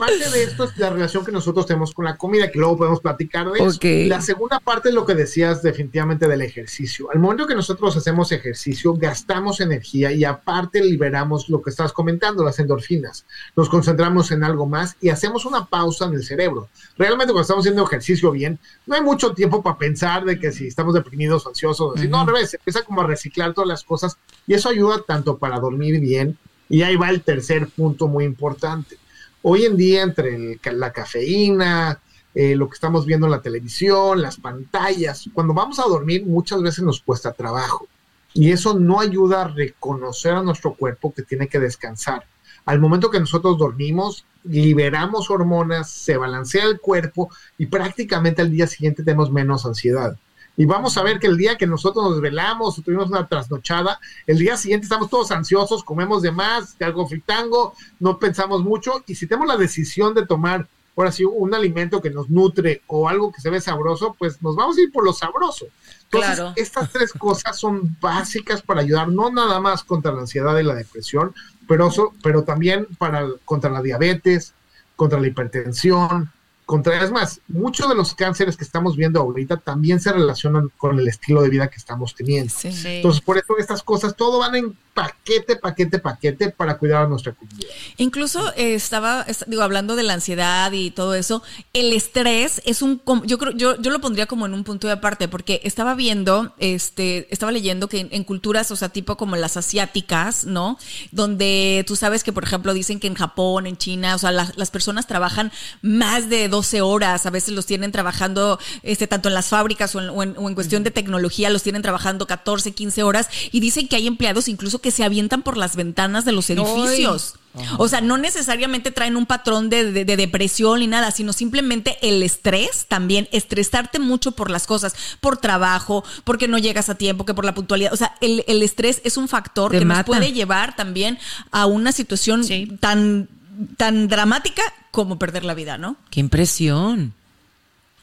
Parte 0.00 0.30
de 0.30 0.42
esto 0.42 0.64
es 0.64 0.76
la 0.78 0.90
relación 0.90 1.24
que 1.24 1.30
nosotros 1.30 1.66
tenemos 1.66 1.94
con 1.94 2.04
la 2.04 2.16
comida, 2.16 2.50
que 2.50 2.58
luego 2.58 2.78
podemos 2.78 3.00
platicar 3.00 3.50
de 3.50 3.58
eso. 3.58 3.78
La 4.08 4.20
segunda 4.20 4.58
parte 4.58 4.88
es 4.88 4.94
lo 4.94 5.06
que 5.06 5.14
decías 5.14 5.62
definitivamente 5.62 6.26
del 6.26 6.42
ejercicio. 6.42 7.10
Al 7.12 7.18
momento 7.18 7.46
que 7.46 7.54
nosotros 7.54 7.96
hacemos 7.96 8.32
ejercicio, 8.32 8.94
gastamos 8.94 9.60
energía 9.60 10.10
y 10.12 10.24
aparte 10.24 10.82
liberamos 10.82 11.48
lo 11.48 11.62
que 11.62 11.70
estás 11.70 11.92
comentando, 11.92 12.42
las 12.42 12.58
endorfinas. 12.58 13.26
Nos 13.54 13.68
concentramos 13.68 14.30
en 14.30 14.42
algo 14.42 14.66
más 14.66 14.96
y 15.00 15.10
hacemos 15.10 15.44
una 15.44 15.66
pausa 15.66 16.06
en 16.06 16.14
el 16.14 16.24
cerebro. 16.24 16.68
Realmente 16.96 17.32
cuando 17.32 17.42
estamos 17.42 17.62
haciendo 17.62 17.84
ejercicio 17.84 18.30
bien, 18.30 18.58
no 18.86 18.94
hay 18.94 19.02
mucho 19.02 19.34
tiempo 19.34 19.62
para 19.62 19.78
pensar 19.78 20.24
de 20.24 20.40
que 20.40 20.50
si 20.52 20.66
estamos 20.66 20.94
deprimidos 20.94 21.46
ansiosos, 21.46 21.96
así. 21.96 22.08
no, 22.08 22.20
al 22.20 22.26
revés, 22.26 22.54
empieza 22.54 22.82
como 22.82 23.02
a 23.02 23.06
reciclar 23.06 23.54
todas 23.54 23.68
las 23.68 23.84
cosas 23.84 24.16
y 24.46 24.54
eso 24.54 24.68
ayuda 24.68 25.02
tanto 25.06 25.38
para 25.38 25.60
dormir 25.60 26.00
bien 26.00 26.38
y 26.68 26.82
ahí 26.82 26.96
va 26.96 27.10
el 27.10 27.22
tercer 27.22 27.68
punto 27.68 28.06
muy 28.06 28.24
importante 28.24 28.96
Hoy 29.42 29.64
en 29.64 29.76
día, 29.76 30.02
entre 30.02 30.58
la 30.72 30.92
cafeína, 30.92 32.00
eh, 32.34 32.54
lo 32.54 32.68
que 32.68 32.74
estamos 32.74 33.06
viendo 33.06 33.26
en 33.26 33.32
la 33.32 33.42
televisión, 33.42 34.20
las 34.20 34.36
pantallas, 34.36 35.28
cuando 35.32 35.54
vamos 35.54 35.78
a 35.78 35.88
dormir 35.88 36.26
muchas 36.26 36.62
veces 36.62 36.84
nos 36.84 37.00
cuesta 37.00 37.32
trabajo 37.32 37.88
y 38.34 38.52
eso 38.52 38.78
no 38.78 39.00
ayuda 39.00 39.42
a 39.42 39.48
reconocer 39.48 40.34
a 40.34 40.42
nuestro 40.42 40.74
cuerpo 40.74 41.12
que 41.12 41.22
tiene 41.22 41.48
que 41.48 41.58
descansar. 41.58 42.24
Al 42.66 42.78
momento 42.78 43.10
que 43.10 43.18
nosotros 43.18 43.58
dormimos, 43.58 44.24
liberamos 44.44 45.30
hormonas, 45.30 45.90
se 45.90 46.16
balancea 46.16 46.64
el 46.64 46.78
cuerpo 46.78 47.30
y 47.58 47.66
prácticamente 47.66 48.42
al 48.42 48.50
día 48.50 48.66
siguiente 48.66 49.02
tenemos 49.02 49.32
menos 49.32 49.66
ansiedad. 49.66 50.16
Y 50.56 50.66
vamos 50.66 50.96
a 50.98 51.02
ver 51.02 51.18
que 51.18 51.26
el 51.26 51.36
día 51.36 51.56
que 51.56 51.66
nosotros 51.66 52.04
nos 52.04 52.20
velamos 52.20 52.78
o 52.78 52.82
tuvimos 52.82 53.08
una 53.08 53.26
trasnochada, 53.26 53.98
el 54.26 54.38
día 54.38 54.56
siguiente 54.56 54.84
estamos 54.84 55.08
todos 55.08 55.30
ansiosos, 55.30 55.84
comemos 55.84 56.22
de 56.22 56.32
más, 56.32 56.76
de 56.78 56.84
algo 56.84 57.06
fritango, 57.06 57.74
no 57.98 58.18
pensamos 58.18 58.62
mucho. 58.62 59.02
Y 59.06 59.14
si 59.14 59.26
tenemos 59.26 59.48
la 59.48 59.56
decisión 59.56 60.12
de 60.14 60.26
tomar, 60.26 60.66
ahora 60.96 61.12
sí, 61.12 61.24
un 61.24 61.54
alimento 61.54 62.00
que 62.00 62.10
nos 62.10 62.28
nutre 62.28 62.82
o 62.88 63.08
algo 63.08 63.32
que 63.32 63.40
se 63.40 63.50
ve 63.50 63.60
sabroso, 63.60 64.14
pues 64.18 64.42
nos 64.42 64.56
vamos 64.56 64.76
a 64.76 64.82
ir 64.82 64.92
por 64.92 65.04
lo 65.04 65.12
sabroso. 65.12 65.66
Entonces, 66.04 66.34
claro. 66.34 66.52
estas 66.56 66.90
tres 66.90 67.12
cosas 67.12 67.58
son 67.58 67.96
básicas 68.00 68.62
para 68.62 68.80
ayudar, 68.80 69.08
no 69.08 69.30
nada 69.30 69.60
más 69.60 69.84
contra 69.84 70.12
la 70.12 70.22
ansiedad 70.22 70.58
y 70.58 70.64
la 70.64 70.74
depresión, 70.74 71.32
pero, 71.68 71.88
pero 72.22 72.42
también 72.42 72.86
para, 72.98 73.28
contra 73.44 73.70
la 73.70 73.80
diabetes, 73.80 74.52
contra 74.96 75.20
la 75.20 75.28
hipertensión, 75.28 76.30
contra, 76.70 77.02
es 77.02 77.10
más, 77.10 77.40
muchos 77.48 77.88
de 77.88 77.96
los 77.96 78.14
cánceres 78.14 78.56
que 78.56 78.62
estamos 78.62 78.96
viendo 78.96 79.18
ahorita 79.18 79.56
también 79.56 79.98
se 79.98 80.12
relacionan 80.12 80.70
con 80.78 81.00
el 81.00 81.08
estilo 81.08 81.42
de 81.42 81.48
vida 81.48 81.66
que 81.66 81.74
estamos 81.74 82.14
teniendo. 82.14 82.54
Entonces, 82.62 83.20
por 83.22 83.38
eso 83.38 83.58
estas 83.58 83.82
cosas, 83.82 84.14
todo 84.14 84.38
van 84.38 84.54
en 84.54 84.76
paquete, 84.94 85.56
paquete, 85.56 85.98
paquete 85.98 86.50
para 86.50 86.78
cuidar 86.78 87.04
a 87.04 87.08
nuestra 87.08 87.32
comunidad. 87.32 87.68
Incluso 87.96 88.52
eh, 88.54 88.74
estaba, 88.74 89.26
digo, 89.48 89.62
hablando 89.62 89.96
de 89.96 90.04
la 90.04 90.14
ansiedad 90.14 90.70
y 90.70 90.92
todo 90.92 91.14
eso, 91.14 91.42
el 91.72 91.92
estrés 91.92 92.62
es 92.64 92.82
un, 92.82 93.02
yo 93.24 93.38
creo, 93.38 93.52
yo, 93.52 93.80
yo 93.80 93.90
lo 93.90 94.00
pondría 94.00 94.26
como 94.26 94.46
en 94.46 94.54
un 94.54 94.62
punto 94.62 94.86
de 94.86 94.92
aparte, 94.92 95.26
porque 95.26 95.60
estaba 95.64 95.96
viendo, 95.96 96.54
este, 96.58 97.26
estaba 97.32 97.50
leyendo 97.50 97.88
que 97.88 98.08
en, 98.10 98.24
culturas, 98.24 98.70
o 98.70 98.76
sea, 98.76 98.90
tipo 98.90 99.16
como 99.16 99.34
las 99.34 99.56
asiáticas, 99.56 100.44
¿no? 100.44 100.78
Donde 101.10 101.84
tú 101.86 101.96
sabes 101.96 102.22
que, 102.22 102.32
por 102.32 102.44
ejemplo, 102.44 102.74
dicen 102.74 103.00
que 103.00 103.08
en 103.08 103.14
Japón, 103.14 103.66
en 103.66 103.76
China, 103.76 104.14
o 104.14 104.18
sea, 104.18 104.30
las 104.30 104.70
personas 104.70 105.08
trabajan 105.08 105.50
más 105.82 106.28
de 106.28 106.48
12 106.60 106.82
horas, 106.82 107.24
a 107.24 107.30
veces 107.30 107.54
los 107.54 107.64
tienen 107.64 107.90
trabajando, 107.90 108.58
este, 108.82 109.06
tanto 109.06 109.28
en 109.28 109.34
las 109.34 109.48
fábricas 109.48 109.94
o 109.94 110.00
en, 110.00 110.36
o 110.36 110.48
en 110.48 110.54
cuestión 110.54 110.84
de 110.84 110.90
tecnología, 110.90 111.48
los 111.48 111.62
tienen 111.62 111.80
trabajando 111.80 112.26
14, 112.26 112.72
15 112.72 113.02
horas, 113.02 113.28
y 113.50 113.60
dicen 113.60 113.88
que 113.88 113.96
hay 113.96 114.06
empleados 114.06 114.48
incluso 114.48 114.80
que 114.80 114.90
se 114.90 115.04
avientan 115.04 115.42
por 115.42 115.56
las 115.56 115.74
ventanas 115.74 116.24
de 116.24 116.32
los 116.32 116.50
edificios. 116.50 117.34
O 117.78 117.88
sea, 117.88 118.00
no 118.00 118.16
necesariamente 118.16 118.92
traen 118.92 119.16
un 119.16 119.26
patrón 119.26 119.70
de, 119.70 120.04
depresión 120.04 120.78
ni 120.78 120.86
nada, 120.86 121.10
sino 121.10 121.32
simplemente 121.32 121.98
el 122.02 122.22
estrés 122.22 122.86
también, 122.86 123.28
estresarte 123.32 123.98
mucho 123.98 124.32
por 124.32 124.50
las 124.50 124.66
cosas, 124.66 124.94
por 125.20 125.36
trabajo, 125.36 126.04
porque 126.24 126.46
no 126.46 126.58
llegas 126.58 126.88
a 126.90 126.94
tiempo, 126.94 127.24
que 127.24 127.34
por 127.34 127.44
la 127.44 127.54
puntualidad. 127.54 127.92
O 127.92 127.96
sea, 127.96 128.14
el, 128.20 128.62
estrés 128.62 129.00
es 129.04 129.16
un 129.16 129.26
factor 129.26 129.72
que 129.72 129.84
nos 129.84 130.04
puede 130.04 130.32
llevar 130.32 130.76
también 130.76 131.18
a 131.50 131.66
una 131.66 131.90
situación 131.90 132.46
tan, 132.78 133.28
tan 133.76 134.08
dramática 134.08 134.62
como 134.90 135.18
perder 135.18 135.44
la 135.44 135.54
vida, 135.54 135.78
¿no? 135.78 135.96
Qué 136.10 136.20
impresión. 136.20 137.14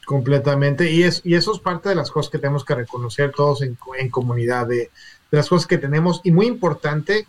Completamente. 0.04 0.90
Y, 0.90 1.02
es, 1.02 1.20
y 1.24 1.34
eso 1.34 1.52
es 1.54 1.60
parte 1.60 1.90
de 1.90 1.94
las 1.94 2.10
cosas 2.10 2.30
que 2.30 2.38
tenemos 2.38 2.64
que 2.64 2.74
reconocer 2.74 3.32
todos 3.32 3.62
en, 3.62 3.76
en 3.98 4.10
comunidad, 4.10 4.66
de, 4.66 4.76
de 4.76 5.36
las 5.36 5.48
cosas 5.48 5.66
que 5.66 5.78
tenemos 5.78 6.20
y 6.24 6.30
muy 6.30 6.46
importante 6.46 7.26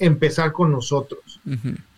empezar 0.00 0.52
con 0.52 0.72
nosotros. 0.72 1.40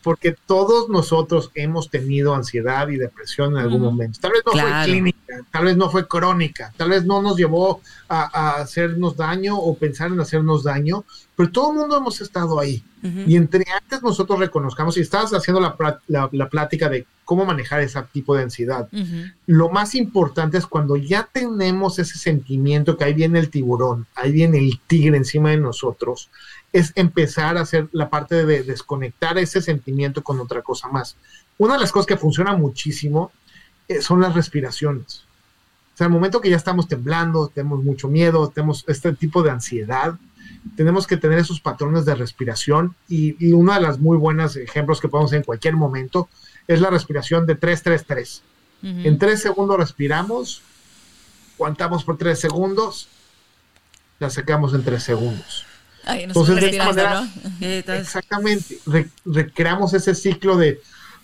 porque 0.03 0.35
todos 0.47 0.89
nosotros 0.89 1.53
hemos 1.55 1.89
tenido 1.89 2.35
ansiedad 2.35 2.89
y 2.89 2.97
depresión 2.97 3.53
en 3.53 3.59
algún 3.59 3.83
momento. 3.83 4.19
Tal 4.21 4.33
vez 4.33 4.43
no 4.45 4.51
Claro. 4.51 4.69
fue 4.83 4.85
clínica, 4.91 5.41
tal 5.53 5.65
vez 5.67 5.77
no 5.77 5.91
fue 5.91 6.09
crónica, 6.09 6.73
tal 6.77 6.91
vez 6.91 7.05
no 7.05 7.23
nos 7.23 7.37
llevó 7.37 7.81
a, 8.09 8.23
a 8.57 8.61
hacernos 8.63 9.17
daño 9.17 9.57
o 9.57 9.77
pensar 9.79 10.11
en 10.11 10.19
hacernos 10.19 10.65
daño, 10.65 11.05
pero 11.37 11.53
todo 11.53 11.71
el 11.71 11.79
mundo 11.79 11.97
hemos 11.99 12.21
estado 12.21 12.59
ahí. 12.59 12.83
Y 13.27 13.35
entre 13.37 13.65
antes 13.81 14.01
nosotros 14.03 14.39
reconozcamos, 14.41 14.97
y 14.97 15.01
estabas 15.01 15.33
haciendo 15.35 15.61
la, 15.61 15.77
la, 16.09 16.29
la 16.33 16.49
plática 16.49 16.89
de 16.89 17.05
cómo 17.25 17.45
manejar 17.45 17.81
ese 17.81 18.01
tipo 18.13 18.35
de 18.37 18.43
ansiedad, 18.43 18.89
lo 19.47 19.71
más 19.71 19.95
importante 19.95 20.59
es 20.59 20.67
cuando 20.67 20.97
ya 20.97 21.29
tenemos 21.33 21.99
ese 22.01 22.19
sentimiento 22.19 22.97
que 22.97 23.05
ahí 23.05 23.15
viene 23.15 23.39
el 23.39 23.51
tiburón, 23.51 24.07
ahí 24.17 24.33
viene 24.33 24.59
el 24.59 24.81
tigre 24.87 25.17
encima 25.17 25.51
de 25.51 25.57
nosotros, 25.59 26.29
es 26.73 26.93
empezar 26.95 27.57
a 27.57 27.63
hacer 27.63 27.89
la 27.93 28.09
parte 28.09 28.47
de 28.47 28.63
desconectar 28.63 29.39
ese 29.39 29.61
sentimiento 29.61 30.23
con 30.23 30.41
otra 30.41 30.63
cosa 30.63 30.89
más. 30.89 31.17
Una 31.59 31.75
de 31.75 31.81
las 31.81 31.93
cosas 31.93 32.07
que 32.07 32.17
funciona 32.17 32.55
muchísimo 32.55 33.31
eh, 33.89 34.01
son 34.01 34.21
las 34.21 34.35
respiraciones. 34.35 35.25
O 35.95 35.97
sea, 35.97 36.07
al 36.07 36.13
momento 36.13 36.41
que 36.41 36.51
ya 36.51 36.57
estamos 36.57 36.89
temblando, 36.89 37.49
tenemos 37.49 37.85
mucho 37.85 38.09
miedo, 38.09 38.49
tenemos 38.49 38.85
este 38.89 39.13
tipo 39.13 39.43
de 39.43 39.51
ansiedad, 39.51 40.19
tenemos 40.77 41.07
que 41.07 41.19
tener 41.19 41.39
esos 41.39 41.61
patrones 41.61 42.05
de 42.07 42.15
respiración 42.15 42.95
y, 43.09 43.37
y 43.45 43.53
una 43.53 43.75
de 43.75 43.83
las 43.83 43.99
muy 43.99 44.17
buenos 44.17 44.57
ejemplos 44.57 45.01
que 45.01 45.09
podemos 45.09 45.31
hacer 45.31 45.41
en 45.41 45.45
cualquier 45.45 45.77
momento 45.77 46.29
es 46.67 46.81
la 46.81 46.91
respiración 46.91 47.47
de 47.47 47.59
3-3-3. 47.59 48.41
En 48.83 49.17
tres 49.17 49.41
segundos 49.41 49.77
respiramos, 49.77 50.61
aguantamos 51.55 52.03
por 52.03 52.19
tres 52.19 52.41
segundos, 52.41 53.07
la 54.19 54.29
sacamos 54.29 54.75
en 54.75 54.83
tres 54.83 55.05
segundos. 55.05 55.65
Ay, 56.05 56.27
nos 56.27 56.37
Entonces, 56.37 56.61
de 56.61 56.71
esta 56.71 56.85
manera- 56.87 57.21
¿no? 57.21 57.29
Eh, 57.61 57.85
Exactamente, 57.87 58.79
Re- 58.87 59.09
recreamos 59.25 59.95
ese 59.95 60.15
ciclo 60.15 60.57
de... 60.57 60.81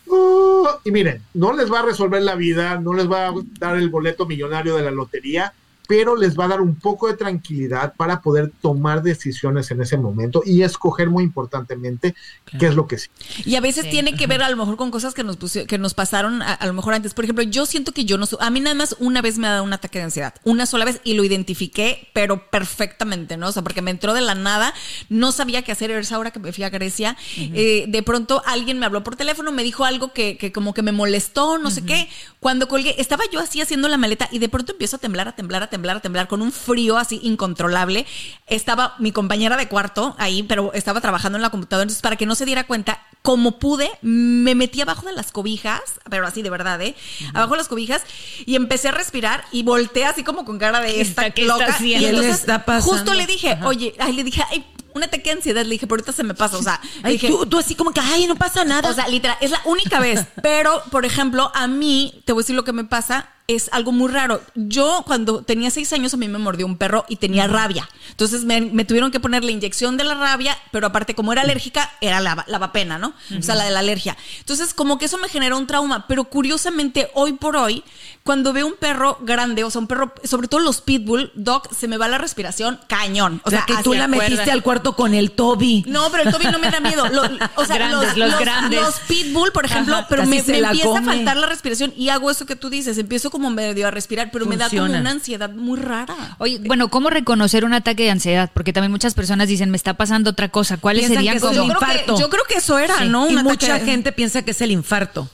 "Oh", 0.08 0.68
y 0.84 0.90
miren, 0.90 1.22
no 1.34 1.52
les 1.52 1.70
va 1.72 1.80
a 1.80 1.82
resolver 1.82 2.22
la 2.22 2.34
vida, 2.34 2.78
no 2.80 2.94
les 2.94 3.10
va 3.10 3.28
a 3.28 3.32
dar 3.58 3.76
el 3.76 3.88
boleto 3.88 4.26
millonario 4.26 4.76
de 4.76 4.82
la 4.84 4.90
lotería, 4.90 5.52
pero 5.88 6.14
les 6.14 6.38
va 6.38 6.44
a 6.44 6.48
dar 6.48 6.60
un 6.60 6.76
poco 6.76 7.08
de 7.08 7.14
tranquilidad 7.14 7.94
para 7.96 8.20
poder 8.20 8.52
tomar 8.60 9.02
decisiones 9.02 9.70
en 9.72 9.80
ese 9.80 9.96
momento 9.96 10.42
y 10.44 10.62
escoger 10.62 11.08
muy 11.10 11.24
importantemente 11.24 12.14
qué 12.60 12.66
es 12.66 12.74
lo 12.76 12.86
que 12.86 12.98
sí. 12.98 13.08
Y 13.44 13.56
a 13.56 13.60
veces 13.60 13.84
Sí. 13.86 13.90
tiene 13.90 14.14
que 14.14 14.26
ver 14.26 14.42
a 14.42 14.50
lo 14.50 14.56
mejor 14.56 14.76
con 14.76 14.90
cosas 14.90 15.14
que 15.14 15.24
nos 15.24 15.38
que 15.66 15.78
nos 15.78 15.94
pasaron 15.94 16.42
a, 16.42 16.52
a 16.52 16.66
lo 16.66 16.74
mejor 16.74 16.92
antes. 16.94 17.14
Por 17.14 17.24
ejemplo, 17.24 17.42
yo 17.42 17.64
siento 17.66 17.92
que 17.92 18.04
yo 18.04 18.18
no 18.18 18.26
a 18.38 18.50
mí 18.50 18.60
nada 18.60 18.74
más 18.74 18.96
una 18.98 19.22
vez 19.22 19.38
me 19.38 19.46
ha 19.46 19.52
dado 19.52 19.64
un 19.64 19.72
ataque 19.72 19.98
de 19.98 20.04
ansiedad, 20.04 20.34
una 20.44 20.66
sola 20.66 20.84
vez 20.84 21.00
y 21.04 21.14
lo 21.14 21.24
identifiqué, 21.24 22.08
pero 22.12 22.50
perfectamente, 22.50 23.36
¿no? 23.38 23.48
O 23.48 23.52
sea, 23.52 23.62
porque 23.62 23.80
me 23.80 23.90
entró 23.90 24.12
de 24.12 24.20
la 24.20 24.34
nada, 24.34 24.74
no 25.08 25.32
sabía 25.32 25.62
qué 25.62 25.72
hacer, 25.72 25.90
esa 25.92 26.18
hora 26.18 26.32
que 26.32 26.38
me 26.38 26.52
fui 26.52 26.64
a 26.64 26.68
Grecia, 26.70 27.16
eh, 27.38 27.86
de 27.88 28.02
pronto 28.02 28.42
alguien 28.44 28.78
me 28.78 28.84
habló 28.84 29.02
por 29.02 29.16
teléfono, 29.16 29.52
me 29.52 29.62
dijo 29.62 29.86
algo 29.86 30.12
que, 30.12 30.36
que 30.36 30.52
como 30.52 30.74
que 30.74 30.82
me 30.82 30.92
molestó, 30.92 31.56
no 31.56 31.70
sé 31.70 31.82
qué. 31.86 32.08
Cuando 32.40 32.68
colgué, 32.68 32.94
estaba 33.00 33.24
yo 33.32 33.40
así 33.40 33.62
haciendo 33.62 33.88
la 33.88 33.96
maleta 33.96 34.28
y 34.30 34.38
de 34.38 34.50
pronto 34.50 34.72
empiezo 34.72 34.96
a 34.96 34.98
temblar, 34.98 35.28
a 35.28 35.32
temblar, 35.34 35.62
a 35.62 35.66
temblar, 35.68 35.77
a 35.96 36.00
temblar 36.00 36.28
con 36.28 36.42
un 36.42 36.52
frío 36.52 36.96
así 36.98 37.20
incontrolable. 37.22 38.06
Estaba 38.46 38.94
mi 38.98 39.12
compañera 39.12 39.56
de 39.56 39.68
cuarto 39.68 40.14
ahí, 40.18 40.42
pero 40.42 40.72
estaba 40.74 41.00
trabajando 41.00 41.36
en 41.36 41.42
la 41.42 41.50
computadora, 41.50 41.82
entonces 41.84 42.02
para 42.02 42.16
que 42.16 42.26
no 42.26 42.34
se 42.34 42.44
diera 42.44 42.66
cuenta, 42.66 43.00
como 43.22 43.58
pude, 43.58 43.90
me 44.02 44.54
metí 44.54 44.80
abajo 44.80 45.06
de 45.06 45.12
las 45.12 45.32
cobijas, 45.32 45.80
pero 46.08 46.26
así 46.26 46.40
de 46.42 46.50
verdad, 46.50 46.80
¿eh? 46.82 46.94
Abajo 47.34 47.52
de 47.52 47.58
las 47.58 47.68
cobijas 47.68 48.02
y 48.46 48.54
empecé 48.56 48.88
a 48.88 48.92
respirar 48.92 49.44
y 49.52 49.62
volteé 49.64 50.04
así 50.06 50.22
como 50.24 50.44
con 50.44 50.58
cara 50.58 50.80
de 50.80 50.94
¿Qué 50.94 51.00
esta 51.00 51.22
está- 51.26 51.30
qué 51.34 51.42
está 51.42 51.54
loca. 51.54 51.66
haciendo? 51.74 52.06
Y 52.06 52.10
¿Qué 52.10 52.12
le 52.12 52.18
entonces 52.18 52.40
está 52.40 52.64
pasando? 52.64 52.92
justo 52.96 53.14
le 53.14 53.26
dije, 53.26 53.58
oye, 53.64 53.94
ay, 53.98 54.12
le 54.12 54.24
dije, 54.24 54.42
ay, 54.50 54.64
un 54.94 55.02
ataque 55.04 55.24
de 55.24 55.32
ansiedad, 55.32 55.62
le 55.64 55.70
dije, 55.70 55.86
pero 55.86 55.96
ahorita 56.00 56.12
se 56.12 56.24
me 56.24 56.34
pasa, 56.34 56.56
o 56.56 56.62
sea, 56.62 56.80
ay, 57.02 57.12
dije, 57.14 57.28
tú, 57.28 57.44
tú 57.46 57.58
así 57.58 57.74
como 57.74 57.92
que, 57.92 58.00
ay, 58.00 58.26
no 58.26 58.36
pasa 58.36 58.64
nada. 58.64 58.88
o 58.88 58.94
sea, 58.94 59.06
literal, 59.08 59.36
es 59.40 59.50
la 59.50 59.60
única 59.66 60.00
vez. 60.00 60.24
Pero, 60.42 60.82
por 60.90 61.04
ejemplo, 61.04 61.52
a 61.54 61.66
mí, 61.66 62.22
te 62.24 62.32
voy 62.32 62.40
a 62.40 62.42
decir 62.44 62.56
lo 62.56 62.64
que 62.64 62.72
me 62.72 62.84
pasa, 62.84 63.28
es 63.48 63.70
algo 63.72 63.92
muy 63.92 64.10
raro. 64.12 64.42
Yo, 64.54 65.02
cuando 65.06 65.42
tenía 65.42 65.70
seis 65.70 65.90
años, 65.94 66.12
a 66.12 66.18
mí 66.18 66.28
me 66.28 66.36
mordió 66.38 66.66
un 66.66 66.76
perro 66.76 67.06
y 67.08 67.16
tenía 67.16 67.46
rabia. 67.46 67.88
Entonces, 68.10 68.44
me, 68.44 68.60
me 68.60 68.84
tuvieron 68.84 69.10
que 69.10 69.20
poner 69.20 69.42
la 69.42 69.50
inyección 69.50 69.96
de 69.96 70.04
la 70.04 70.14
rabia, 70.14 70.56
pero 70.70 70.86
aparte, 70.88 71.14
como 71.14 71.32
era 71.32 71.40
alérgica, 71.42 71.90
era 72.02 72.20
la, 72.20 72.44
la 72.46 72.58
vapena, 72.58 72.98
¿no? 72.98 73.14
O 73.38 73.42
sea, 73.42 73.54
la 73.54 73.64
de 73.64 73.70
la 73.70 73.78
alergia. 73.78 74.18
Entonces, 74.40 74.74
como 74.74 74.98
que 74.98 75.06
eso 75.06 75.16
me 75.16 75.28
generó 75.30 75.56
un 75.56 75.66
trauma. 75.66 76.06
Pero 76.06 76.24
curiosamente, 76.24 77.10
hoy 77.14 77.32
por 77.32 77.56
hoy, 77.56 77.82
cuando 78.22 78.52
veo 78.52 78.66
un 78.66 78.74
perro 78.74 79.16
grande, 79.22 79.64
o 79.64 79.70
sea, 79.70 79.80
un 79.80 79.86
perro, 79.86 80.12
sobre 80.24 80.48
todo 80.48 80.60
los 80.60 80.82
pitbull, 80.82 81.32
doc, 81.34 81.72
se 81.72 81.88
me 81.88 81.96
va 81.96 82.06
la 82.08 82.18
respiración 82.18 82.78
cañón. 82.86 83.40
o 83.44 83.50
sea, 83.50 83.64
que 83.66 83.76
tú 83.82 83.94
la 83.94 84.08
metiste 84.08 84.50
al 84.50 84.62
cuarto 84.62 84.94
con 84.94 85.14
el 85.14 85.30
Toby. 85.30 85.84
No, 85.86 86.10
pero 86.10 86.24
el 86.24 86.32
Toby 86.32 86.44
no 86.52 86.58
me 86.58 86.70
da 86.70 86.80
miedo. 86.80 87.08
Lo- 87.08 87.22
o 87.56 87.64
sea, 87.64 87.76
Grandes, 87.76 88.14
los 88.18 88.38
grandes. 88.38 88.82
los 88.82 88.94
pitbull, 89.08 89.52
por 89.52 89.64
ejemplo, 89.64 89.96
Ajá, 89.96 90.06
pero 90.10 90.26
me, 90.26 90.38
empieza 90.40 90.84
come. 90.84 90.98
a 91.00 91.02
faltar 91.14 91.36
la 91.38 91.46
respiración 91.46 91.94
y 91.96 92.10
hago 92.10 92.30
eso 92.30 92.44
que 92.44 92.54
tú 92.56 92.68
dices. 92.68 92.98
Empiezo 92.98 93.30
como 93.30 93.37
medio 93.38 93.86
a 93.86 93.90
respirar, 93.90 94.30
pero 94.32 94.46
me 94.46 94.56
da 94.56 94.68
como 94.68 94.84
una 94.84 95.10
ansiedad 95.10 95.50
muy 95.50 95.78
rara. 95.78 96.36
Oye, 96.38 96.60
bueno, 96.66 96.88
¿cómo 96.88 97.10
reconocer 97.10 97.64
un 97.64 97.72
ataque 97.74 98.04
de 98.04 98.10
ansiedad? 98.10 98.50
Porque 98.52 98.72
también 98.72 98.90
muchas 98.90 99.14
personas 99.14 99.48
dicen, 99.48 99.70
me 99.70 99.76
está 99.76 99.94
pasando 99.94 100.30
otra 100.30 100.48
cosa. 100.48 100.76
¿Cuáles 100.76 101.06
Piensan 101.06 101.16
serían 101.24 101.38
como 101.40 101.50
un 101.50 101.56
yo, 101.56 101.62
creo 101.64 101.80
infarto. 101.80 102.14
que, 102.14 102.20
yo 102.20 102.28
creo 102.30 102.44
que 102.48 102.54
eso 102.56 102.78
era, 102.78 102.98
Sí, 102.98 103.08
¿no? 103.08 103.30
Y 103.30 103.36
mucha 103.36 103.74
ataque- 103.76 103.84
gente 103.90 104.12
piensa 104.12 104.42
que 104.42 104.50
es 104.50 104.60
el 104.60 104.70
infarto. 104.72 105.28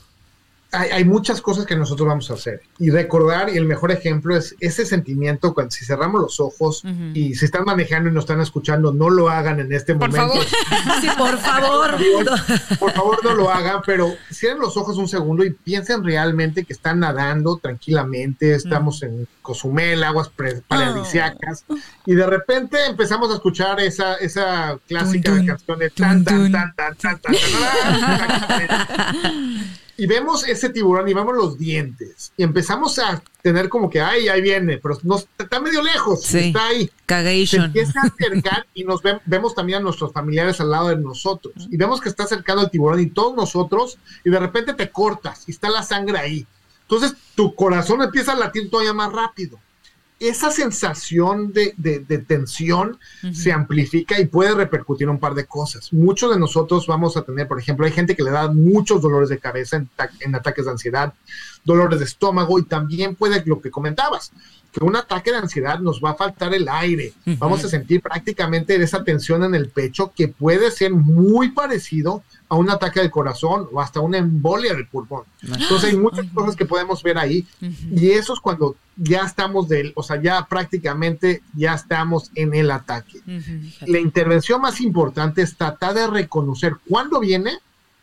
Hay, 0.74 0.90
hay 0.90 1.04
muchas 1.04 1.40
cosas 1.40 1.66
que 1.66 1.76
nosotros 1.76 2.08
vamos 2.08 2.30
a 2.30 2.34
hacer. 2.34 2.62
Y 2.78 2.90
recordar, 2.90 3.50
y 3.50 3.56
el 3.56 3.64
mejor 3.64 3.92
ejemplo 3.92 4.36
es 4.36 4.54
ese 4.60 4.84
sentimiento 4.86 5.54
cuando 5.54 5.70
si 5.70 5.84
cerramos 5.84 6.20
los 6.20 6.40
ojos 6.40 6.82
y 7.14 7.34
si 7.34 7.44
están 7.44 7.64
manejando 7.64 8.10
y 8.10 8.12
nos 8.12 8.24
están 8.24 8.40
escuchando, 8.40 8.92
no 8.92 9.10
lo 9.10 9.28
hagan 9.30 9.60
en 9.60 9.72
este 9.72 9.94
Por 9.94 10.10
momento. 10.10 10.34
favor. 10.34 10.46
Sí, 11.00 11.08
por 11.16 11.38
favor. 11.38 11.96
Por 12.78 12.92
favor, 12.92 13.24
no 13.24 13.34
lo 13.34 13.50
hagan, 13.50 13.80
pero 13.84 14.12
cierren 14.32 14.60
los 14.60 14.76
ojos 14.76 14.96
un 14.98 15.08
segundo 15.08 15.44
y 15.44 15.50
piensen 15.50 16.04
realmente 16.04 16.64
que 16.64 16.72
están 16.72 17.00
nadando 17.00 17.56
tranquilamente, 17.56 18.54
estamos 18.54 19.02
en 19.02 19.26
Cozumel, 19.42 20.02
aguas 20.04 20.30
paradisíacas, 20.68 21.64
y 22.06 22.14
de 22.14 22.26
repente 22.26 22.86
empezamos 22.86 23.30
a 23.30 23.34
escuchar 23.34 23.80
esa, 23.80 24.14
esa 24.16 24.78
clásica 24.86 25.30
Tun, 25.30 25.38
tun, 25.38 25.46
canción 25.46 25.78
de 25.78 25.90
tan, 25.90 26.24
tun, 26.24 26.52
tan, 26.52 26.74
tan, 26.74 26.96
tan, 26.96 27.20
tan, 27.20 27.34
tan, 27.34 28.18
tan, 28.28 28.48
tan, 28.48 29.18
tan. 29.22 29.83
Y 29.96 30.06
vemos 30.06 30.46
ese 30.48 30.70
tiburón 30.70 31.08
y 31.08 31.14
vemos 31.14 31.34
los 31.36 31.56
dientes. 31.58 32.32
Y 32.36 32.42
empezamos 32.42 32.98
a 32.98 33.22
tener 33.42 33.68
como 33.68 33.88
que, 33.88 34.00
ay, 34.00 34.28
ahí 34.28 34.40
viene, 34.40 34.78
pero 34.78 34.98
no, 35.04 35.16
está 35.38 35.60
medio 35.60 35.82
lejos, 35.82 36.22
Sí. 36.22 36.38
está 36.48 36.66
ahí 36.68 36.86
se 36.86 36.92
Cagation. 37.06 37.64
empieza 37.66 38.00
a 38.00 38.06
acercar 38.06 38.66
y 38.74 38.84
nos 38.84 39.02
ve- 39.02 39.20
vemos 39.26 39.54
también 39.54 39.78
a 39.78 39.82
nuestros 39.82 40.12
familiares 40.12 40.60
al 40.60 40.70
lado 40.70 40.88
de 40.88 40.96
nosotros 40.96 41.54
y 41.70 41.76
vemos 41.76 42.00
que 42.00 42.08
está 42.08 42.24
acercando 42.24 42.62
el 42.62 42.70
tiburón 42.70 43.00
y 43.00 43.06
todos 43.10 43.36
nosotros 43.36 43.98
y 44.24 44.30
de 44.30 44.38
repente 44.40 44.74
te 44.74 44.90
cortas 44.90 45.44
y 45.46 45.52
está 45.52 45.68
la 45.70 45.82
sangre 45.82 46.18
ahí. 46.18 46.46
Entonces 46.82 47.14
tu 47.34 47.54
corazón 47.54 48.02
empieza 48.02 48.32
a 48.32 48.36
latir 48.36 48.70
todavía 48.70 48.92
más 48.94 49.12
rápido. 49.12 49.58
Esa 50.28 50.50
sensación 50.50 51.52
de, 51.52 51.74
de- 51.76 52.00
de 52.00 52.18
tensión 52.18 52.98
se 53.32 53.52
amplifica 53.52 54.20
y 54.20 54.26
puede 54.26 54.54
repercutir 54.54 55.04
en 55.04 55.10
un 55.10 55.18
par 55.18 55.34
de 55.34 55.46
cosas. 55.46 55.92
Muchos 55.92 56.32
de 56.32 56.38
nosotros 56.38 56.86
vamos 56.86 57.16
a 57.16 57.22
tener, 57.22 57.46
por 57.48 57.58
ejemplo, 57.58 57.86
hay 57.86 57.92
gente 57.92 58.14
que 58.16 58.22
le 58.22 58.30
da 58.30 58.48
muchos 58.50 59.00
dolores 59.02 59.28
de 59.28 59.38
cabeza 59.38 59.76
en 60.20 60.34
ataques 60.34 60.64
de 60.64 60.70
ansiedad, 60.70 61.12
dolores 61.64 61.98
de 61.98 62.04
estómago 62.04 62.58
y 62.58 62.64
también 62.64 63.14
puede 63.14 63.42
lo 63.46 63.60
que 63.60 63.70
comentabas, 63.70 64.32
que 64.72 64.84
un 64.84 64.96
ataque 64.96 65.30
de 65.30 65.38
ansiedad 65.38 65.78
nos 65.78 66.00
va 66.02 66.10
a 66.10 66.14
faltar 66.14 66.52
el 66.54 66.68
aire. 66.68 67.12
Vamos 67.38 67.64
a 67.64 67.68
sentir 67.68 68.00
prácticamente 68.02 68.74
esa 68.82 69.04
tensión 69.04 69.44
en 69.44 69.54
el 69.54 69.68
pecho 69.68 70.12
que 70.14 70.28
puede 70.28 70.70
ser 70.70 70.92
muy 70.92 71.52
parecido 71.52 72.22
a 72.54 72.56
un 72.56 72.70
ataque 72.70 73.00
del 73.00 73.10
corazón 73.10 73.68
o 73.72 73.80
hasta 73.80 73.98
una 74.00 74.18
embolia 74.18 74.72
del 74.74 74.86
pulmón. 74.86 75.24
Entonces 75.42 75.90
hay 75.90 75.96
muchas 75.96 76.26
cosas 76.32 76.54
que 76.56 76.64
podemos 76.64 77.02
ver 77.02 77.18
ahí 77.18 77.46
y 77.90 78.10
eso 78.10 78.32
es 78.32 78.40
cuando 78.40 78.76
ya 78.96 79.22
estamos 79.22 79.68
del, 79.68 79.92
o 79.96 80.02
sea, 80.02 80.22
ya 80.22 80.46
prácticamente 80.46 81.42
ya 81.56 81.74
estamos 81.74 82.30
en 82.36 82.54
el 82.54 82.70
ataque. 82.70 83.20
La 83.86 83.98
intervención 83.98 84.60
más 84.60 84.80
importante 84.80 85.42
es 85.42 85.56
tratar 85.56 85.94
de 85.94 86.06
reconocer 86.06 86.76
cuándo 86.88 87.18
viene 87.20 87.58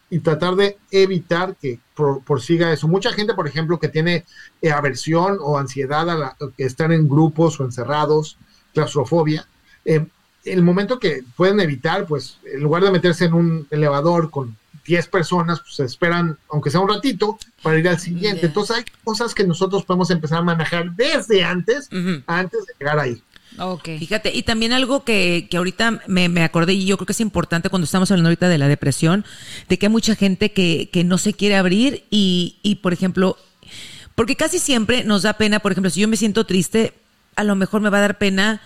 y 0.10 0.20
tratar 0.20 0.56
de 0.56 0.78
evitar 0.92 1.56
que 1.56 1.80
pro- 1.96 2.20
prosiga 2.20 2.74
eso. 2.74 2.88
Mucha 2.90 3.14
gente, 3.14 3.34
por 3.34 3.48
ejemplo, 3.48 3.80
que 3.80 3.88
tiene 3.88 4.26
eh, 4.62 4.70
aversión 4.72 5.38
o 5.40 5.58
ansiedad 5.58 6.10
a 6.10 6.16
la- 6.16 6.36
que 6.58 6.66
están 6.66 6.92
en 6.92 7.08
grupos 7.08 7.58
o 7.60 7.64
encerrados, 7.64 8.38
claustrofobia, 8.74 9.48
eh, 9.86 10.06
el 10.46 10.64
momento 10.64 11.00
que 11.00 11.24
pueden 11.36 11.60
evitar, 11.60 12.06
pues 12.06 12.38
en 12.46 12.62
lugar 12.62 12.84
de 12.84 12.92
meterse 12.92 13.26
en 13.26 13.34
un 13.34 13.68
elevador 13.70 14.32
con 14.32 14.58
10 14.86 15.08
personas, 15.08 15.60
pues 15.60 15.76
se 15.76 15.86
esperan, 15.86 16.38
aunque 16.50 16.72
sea 16.72 16.80
un 16.80 16.90
ratito, 16.90 17.38
para 17.62 17.78
ir 17.78 17.88
al 17.88 18.00
siguiente. 18.00 18.48
Entonces 18.48 18.78
hay 18.78 18.86
cosas 19.04 19.36
que 19.36 19.46
nosotros 19.46 19.86
podemos 19.86 20.10
empezar 20.10 20.40
a 20.40 20.44
manejar 20.44 20.92
desde 20.96 21.44
antes, 21.44 21.90
antes 22.26 22.66
de 22.66 22.74
llegar 22.80 23.00
ahí. 23.00 23.22
Ok. 23.60 23.84
Fíjate, 24.00 24.32
y 24.34 24.44
también 24.44 24.72
algo 24.74 25.04
que, 25.04 25.48
que 25.50 25.58
ahorita 25.58 26.02
me, 26.08 26.30
me 26.30 26.44
acordé 26.44 26.74
y 26.74 26.86
yo 26.86 26.98
creo 26.98 27.06
que 27.06 27.14
es 27.14 27.20
importante 27.20 27.70
cuando 27.70 27.86
estamos 27.86 28.10
hablando 28.10 28.30
ahorita 28.30 28.50
de 28.50 28.58
la 28.58 28.68
depresión, 28.68 29.26
de 29.68 29.78
que 29.78 29.88
hay 29.88 29.92
mucha 29.92 30.16
gente 30.16 30.52
que, 30.52 30.90
que 30.92 31.04
no 31.04 31.18
se 31.18 31.34
quiere 31.34 31.58
abrir 31.58 32.06
y, 32.10 32.58
y, 32.64 32.76
por 32.76 32.94
ejemplo, 32.94 33.38
porque 34.16 34.36
casi 34.36 34.58
siempre 34.58 35.04
nos 35.04 35.24
da 35.24 35.34
pena, 35.34 35.60
por 35.60 35.74
ejemplo, 35.74 35.90
si 35.90 36.00
yo 36.00 36.08
me 36.08 36.18
siento 36.18 36.46
triste, 36.46 36.94
a 37.36 37.44
lo 37.44 37.56
mejor 37.56 37.82
me 37.82 37.90
va 37.90 37.98
a 37.98 38.02
dar 38.02 38.18
pena 38.18 38.62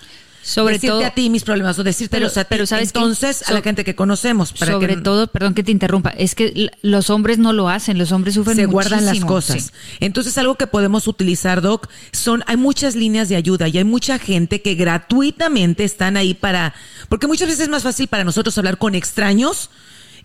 sobre 0.46 0.76
decirte 0.76 0.92
todo, 0.92 1.06
a 1.06 1.10
ti 1.10 1.30
mis 1.32 1.44
problemas 1.44 1.80
o 1.80 1.84
decirte 1.84 2.18
a 2.18 2.20
ti. 2.30 2.40
Pero 2.50 2.68
sabes 2.68 2.90
entonces 2.90 3.50
a 3.50 3.54
la 3.54 3.64
gente 3.64 3.84
que 3.84 3.96
conocemos. 3.96 4.54
Para 4.54 4.74
sobre 4.74 4.98
todo, 4.98 5.26
perdón 5.26 5.56
que 5.56 5.64
te 5.64 5.72
interrumpa, 5.72 6.12
es 6.12 6.36
que 6.36 6.70
los 6.84 7.10
hombres 7.10 7.40
no 7.40 7.52
lo 7.52 7.68
hacen, 7.68 7.98
los 7.98 8.12
hombres 8.12 8.36
sufren 8.36 8.56
Se 8.56 8.66
guardan 8.68 9.06
las 9.06 9.26
cosas. 9.26 9.74
Entonces 10.00 10.38
algo 10.38 10.54
que 10.56 10.68
podemos 10.68 11.08
utilizar, 11.08 11.62
Doc, 11.62 11.90
son, 12.12 12.44
hay 12.46 12.58
muchas 12.58 12.96
líneas 12.96 13.28
de 13.28 13.38
ayuda 13.38 13.68
y 13.68 13.80
hay 13.80 13.84
mucha 13.84 14.20
gente 14.20 14.62
que 14.62 14.76
gratuitamente 14.76 15.84
están 15.84 16.16
ahí 16.16 16.36
para, 16.36 16.76
porque 17.10 17.26
muchas 17.26 17.48
veces 17.48 17.64
es 17.64 17.70
más 17.70 17.82
fácil 17.82 18.08
para 18.08 18.24
nosotros 18.24 18.56
hablar 18.60 18.78
con 18.78 18.94
extraños 18.94 19.72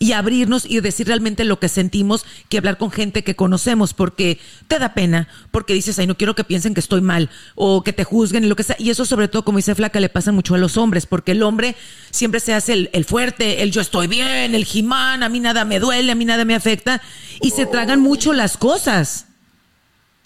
y 0.03 0.13
abrirnos 0.13 0.65
y 0.65 0.81
decir 0.81 1.07
realmente 1.07 1.45
lo 1.45 1.61
que 1.61 1.69
sentimos 1.69 2.25
que 2.49 2.57
hablar 2.57 2.79
con 2.79 2.91
gente 2.91 3.23
que 3.23 3.37
conocemos, 3.37 3.93
porque 3.93 4.41
te 4.67 4.79
da 4.79 4.95
pena, 4.95 5.29
porque 5.51 5.75
dices, 5.75 5.99
ay, 5.99 6.07
no 6.07 6.17
quiero 6.17 6.35
que 6.35 6.43
piensen 6.43 6.73
que 6.73 6.81
estoy 6.81 7.03
mal 7.03 7.29
o 7.55 7.85
que 7.85 7.93
te 7.93 8.03
juzguen 8.03 8.43
y 8.43 8.49
lo 8.49 8.57
que 8.57 8.63
sea. 8.63 8.77
Y 8.79 8.89
eso 8.89 9.05
sobre 9.05 9.29
todo, 9.29 9.45
como 9.45 9.59
dice 9.59 9.75
Flaca, 9.75 10.01
le 10.01 10.09
pasa 10.09 10.33
mucho 10.33 10.55
a 10.55 10.59
los 10.59 10.79
hombres, 10.79 11.05
porque 11.05 11.33
el 11.33 11.43
hombre 11.43 11.77
siempre 12.11 12.41
se 12.41 12.55
hace 12.55 12.89
el, 12.91 13.05
fuerte, 13.05 13.63
el 13.63 13.73
yo 13.73 13.83
estoy 13.83 14.07
bien, 14.07 14.55
el 14.55 14.65
jimán, 14.65 15.23
a 15.23 15.29
mí 15.29 15.39
nada 15.39 15.67
me 15.67 15.79
duele, 15.79 16.13
a 16.13 16.15
mí 16.15 16.25
nada 16.25 16.47
me 16.47 16.55
afecta, 16.55 17.03
y 17.43 17.51
se 17.51 17.67
tragan 17.67 18.01
mucho 18.01 18.33
las 18.33 18.57
cosas. 18.57 19.27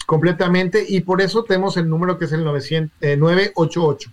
Completamente, 0.05 0.85
y 0.87 1.01
por 1.01 1.21
eso 1.21 1.43
tenemos 1.43 1.75
el 1.75 1.89
número 1.89 2.17
que 2.17 2.25
es 2.25 2.31
el 2.31 2.45
900, 2.45 3.17
988. 3.17 4.09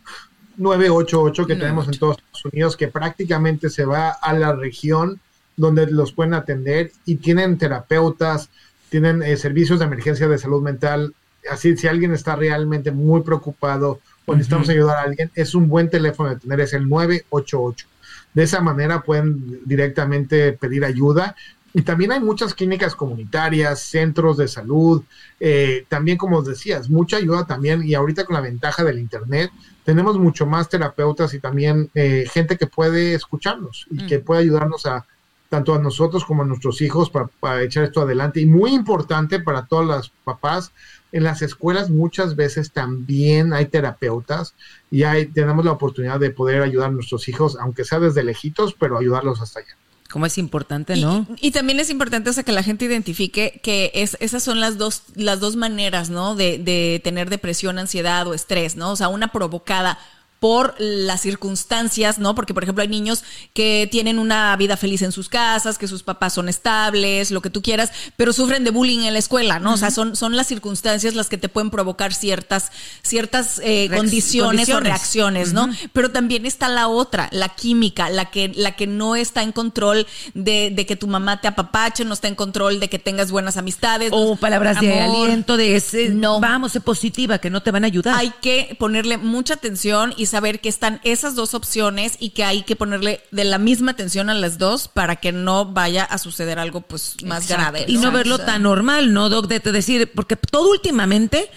988 0.57 1.46
que 1.46 1.55
tenemos 1.55 1.87
en 1.87 1.98
todos 1.98 2.18
Estados 2.18 2.44
Unidos, 2.46 2.77
que 2.77 2.88
prácticamente 2.88 3.70
se 3.70 3.85
va 3.85 4.11
a 4.11 4.33
la 4.33 4.57
región 4.57 5.20
donde 5.56 5.86
los 5.86 6.12
pueden 6.12 6.34
atender 6.34 6.92
y 7.04 7.16
tienen 7.16 7.58
terapeutas, 7.58 8.50
tienen 8.88 9.22
eh, 9.22 9.36
servicios 9.36 9.78
de 9.78 9.86
emergencia 9.86 10.28
de 10.28 10.38
salud 10.38 10.62
mental. 10.62 11.14
Así, 11.50 11.76
si 11.76 11.88
alguien 11.88 12.12
está 12.12 12.36
realmente 12.36 12.90
muy 12.90 13.22
preocupado 13.22 14.00
o 14.26 14.34
necesitamos 14.34 14.68
ayudar 14.68 14.98
a 14.98 15.02
alguien, 15.02 15.30
es 15.34 15.54
un 15.54 15.68
buen 15.68 15.90
teléfono 15.90 16.30
de 16.30 16.36
tener, 16.36 16.60
es 16.60 16.72
el 16.72 16.88
988. 16.88 17.86
De 18.34 18.42
esa 18.44 18.60
manera 18.60 19.02
pueden 19.02 19.60
directamente 19.64 20.52
pedir 20.52 20.84
ayuda. 20.84 21.34
Y 21.74 21.82
también 21.82 22.12
hay 22.12 22.20
muchas 22.20 22.52
clínicas 22.52 22.94
comunitarias, 22.94 23.80
centros 23.80 24.36
de 24.36 24.46
salud, 24.46 25.02
eh, 25.40 25.86
también 25.88 26.18
como 26.18 26.42
decías, 26.42 26.90
mucha 26.90 27.16
ayuda 27.16 27.46
también. 27.46 27.82
Y 27.82 27.94
ahorita 27.94 28.24
con 28.26 28.34
la 28.34 28.42
ventaja 28.42 28.84
del 28.84 28.98
Internet, 28.98 29.50
tenemos 29.84 30.18
mucho 30.18 30.44
más 30.46 30.68
terapeutas 30.68 31.32
y 31.32 31.40
también 31.40 31.90
eh, 31.94 32.26
gente 32.30 32.58
que 32.58 32.66
puede 32.66 33.14
escucharnos 33.14 33.86
y 33.90 34.06
que 34.06 34.18
puede 34.18 34.42
ayudarnos 34.42 34.84
a, 34.84 35.06
tanto 35.52 35.74
a 35.74 35.78
nosotros 35.78 36.24
como 36.24 36.44
a 36.44 36.46
nuestros 36.46 36.80
hijos 36.80 37.10
para, 37.10 37.62
echar 37.62 37.84
esto 37.84 38.00
adelante. 38.00 38.40
Y 38.40 38.46
muy 38.46 38.72
importante 38.72 39.38
para 39.38 39.66
todas 39.66 39.86
las 39.86 40.08
papás, 40.24 40.72
en 41.12 41.24
las 41.24 41.42
escuelas 41.42 41.90
muchas 41.90 42.36
veces 42.36 42.72
también 42.72 43.52
hay 43.52 43.66
terapeutas 43.66 44.54
y 44.90 45.02
hay, 45.02 45.26
tenemos 45.26 45.62
la 45.66 45.72
oportunidad 45.72 46.18
de 46.18 46.30
poder 46.30 46.62
ayudar 46.62 46.88
a 46.88 46.92
nuestros 46.92 47.28
hijos, 47.28 47.58
aunque 47.60 47.84
sea 47.84 48.00
desde 48.00 48.24
lejitos, 48.24 48.72
pero 48.72 48.96
ayudarlos 48.96 49.42
hasta 49.42 49.60
allá. 49.60 49.76
Como 50.10 50.24
es 50.24 50.38
importante, 50.38 50.96
¿no? 50.96 51.26
Y, 51.38 51.50
también 51.50 51.80
es 51.80 51.90
importante, 51.90 52.30
o 52.30 52.32
sea, 52.32 52.44
que 52.44 52.52
la 52.52 52.62
gente 52.62 52.86
identifique 52.86 53.60
que 53.62 53.90
es, 53.92 54.16
esas 54.20 54.42
son 54.42 54.58
las 54.58 54.78
dos, 54.78 55.02
las 55.16 55.38
dos 55.38 55.56
maneras, 55.56 56.08
¿no? 56.08 56.34
De, 56.34 56.56
de 56.56 56.98
tener 57.04 57.28
depresión, 57.28 57.78
ansiedad 57.78 58.26
o 58.26 58.32
estrés, 58.32 58.76
¿no? 58.76 58.92
O 58.92 58.96
sea, 58.96 59.08
una 59.08 59.32
provocada 59.32 59.98
por 60.42 60.74
las 60.81 61.20
circunstancias, 61.20 62.18
¿no? 62.18 62.35
Porque, 62.35 62.52
por 62.52 62.64
ejemplo, 62.64 62.83
hay 62.83 62.88
niños 62.88 63.22
que 63.55 63.88
tienen 63.92 64.18
una 64.18 64.57
vida 64.57 64.76
feliz 64.76 65.02
en 65.02 65.12
sus 65.12 65.28
casas, 65.28 65.78
que 65.78 65.87
sus 65.87 66.02
papás 66.02 66.33
son 66.33 66.48
estables, 66.48 67.31
lo 67.31 67.40
que 67.40 67.48
tú 67.48 67.62
quieras, 67.62 67.92
pero 68.16 68.33
sufren 68.33 68.64
de 68.64 68.72
bullying 68.72 69.05
en 69.05 69.12
la 69.12 69.20
escuela, 69.20 69.61
¿no? 69.61 69.74
O 69.74 69.76
sea, 69.76 69.92
son, 69.92 70.16
son 70.16 70.35
las 70.35 70.48
circunstancias 70.48 71.14
las 71.14 71.28
que 71.28 71.38
te 71.38 71.48
pueden 71.48 71.70
provocar 71.70 72.12
ciertas, 72.12 72.72
ciertas 73.02 73.61
eh, 73.62 73.88
condiciones, 73.94 74.68
o 74.70 74.81
reacciones, 74.81 75.52
¿no? 75.52 75.68
Pero 75.92 76.11
también 76.11 76.44
está 76.44 76.68
la 76.68 76.88
otra, 76.88 77.28
la 77.31 77.50
química, 77.50 78.11
la 78.11 78.24
que, 78.33 78.50
la 78.52 78.74
que 78.74 78.88
no 78.88 79.14
está 79.14 79.44
en 79.44 79.52
control 79.52 80.09
de, 80.35 80.72
de 80.74 80.87
que 80.87 80.96
tu 80.96 81.07
mamá 81.07 81.40
te 81.40 81.46
apapache, 81.46 82.05
no 82.05 82.14
está 82.14 82.26
en 82.26 82.35
control 82.35 82.81
de 82.81 82.88
que 82.88 82.98
tengas 82.98 83.31
buenas 83.31 83.57
amistades. 83.59 84.11
O 84.12 84.35
palabras 84.35 84.81
de 84.81 85.02
aliento, 85.02 85.57
de 85.57 85.76
ese, 85.76 86.09
no. 86.09 86.40
vamos, 86.40 86.72
sé 86.72 86.81
positiva, 86.81 87.38
que 87.38 87.48
no 87.48 87.62
te 87.62 87.70
van 87.70 87.85
a 87.85 87.87
ayudar. 87.87 88.18
Hay 88.18 88.33
que 88.42 88.76
ponerle 88.81 89.18
mucha 89.18 89.55
atención 89.55 90.14
y 90.16 90.32
saber 90.33 90.61
que 90.61 90.71
están 90.71 90.99
esas 91.05 91.35
dos 91.35 91.53
opciones 91.53 92.16
y 92.18 92.31
que 92.31 92.42
hay 92.42 92.62
que 92.62 92.75
ponerle 92.75 93.21
de 93.31 93.45
la 93.45 93.59
misma 93.59 93.92
atención 93.92 94.31
a 94.31 94.35
las 94.35 94.57
dos 94.57 94.88
para 94.88 95.16
que 95.16 95.31
no 95.31 95.66
vaya 95.66 96.05
a 96.05 96.16
suceder 96.16 96.59
algo 96.59 96.81
pues 96.81 97.16
más 97.25 97.49
grave. 97.49 97.85
Y 97.87 97.99
no 97.99 98.11
verlo 98.11 98.38
tan 98.38 98.62
normal, 98.62 99.12
¿no, 99.12 99.29
Doc? 99.29 99.47
De 99.47 99.61
te 99.61 99.73
decir, 99.73 100.11
porque 100.14 100.37
todo 100.37 100.71
últimamente 100.71 101.51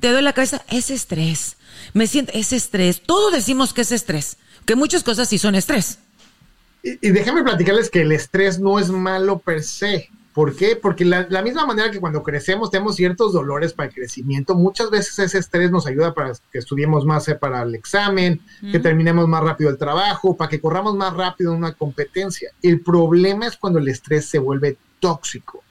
te 0.00 0.10
doy 0.10 0.22
la 0.22 0.32
cabeza, 0.32 0.64
es 0.68 0.90
estrés. 0.90 1.56
Me 1.92 2.08
siento, 2.08 2.32
es 2.34 2.52
estrés. 2.52 3.00
Todo 3.00 3.30
decimos 3.30 3.72
que 3.72 3.82
es 3.82 3.92
estrés. 3.92 4.38
Que 4.64 4.74
muchas 4.74 5.04
cosas 5.04 5.28
sí 5.28 5.38
son 5.38 5.54
estrés. 5.54 6.00
Y, 6.82 7.06
y 7.06 7.10
déjame 7.12 7.44
platicarles 7.44 7.88
que 7.88 8.02
el 8.02 8.10
estrés 8.10 8.58
no 8.58 8.80
es 8.80 8.90
malo 8.90 9.38
per 9.38 9.62
se. 9.62 10.10
¿Por 10.36 10.54
qué? 10.54 10.76
Porque 10.76 11.06
la, 11.06 11.26
la, 11.30 11.40
misma 11.40 11.64
manera 11.64 11.90
que 11.90 11.98
cuando 11.98 12.22
crecemos 12.22 12.70
tenemos 12.70 12.96
ciertos 12.96 13.32
dolores 13.32 13.72
para 13.72 13.88
el 13.88 13.94
crecimiento, 13.94 14.54
muchas 14.54 14.90
veces 14.90 15.18
ese 15.18 15.38
estrés 15.38 15.70
nos 15.70 15.86
ayuda 15.86 16.12
para 16.12 16.34
que 16.52 16.58
estudiemos 16.58 17.06
más 17.06 17.26
eh, 17.28 17.36
para 17.36 17.62
el 17.62 17.74
examen, 17.74 18.42
que 18.70 18.78
terminemos 18.78 19.26
más 19.28 19.42
rápido 19.42 19.70
el 19.70 19.78
trabajo, 19.78 20.36
para 20.36 20.50
que 20.50 20.60
corramos 20.60 20.94
más 20.94 21.14
rápido 21.14 21.52
en 21.52 21.56
una 21.56 21.72
competencia. 21.72 22.50
El 22.60 22.82
problema 22.82 23.46
es 23.46 23.56
cuando 23.56 23.78
el 23.78 23.88
estrés 23.88 24.26
se 24.26 24.38
vuelve 24.38 24.76
tóxico. 25.00 25.64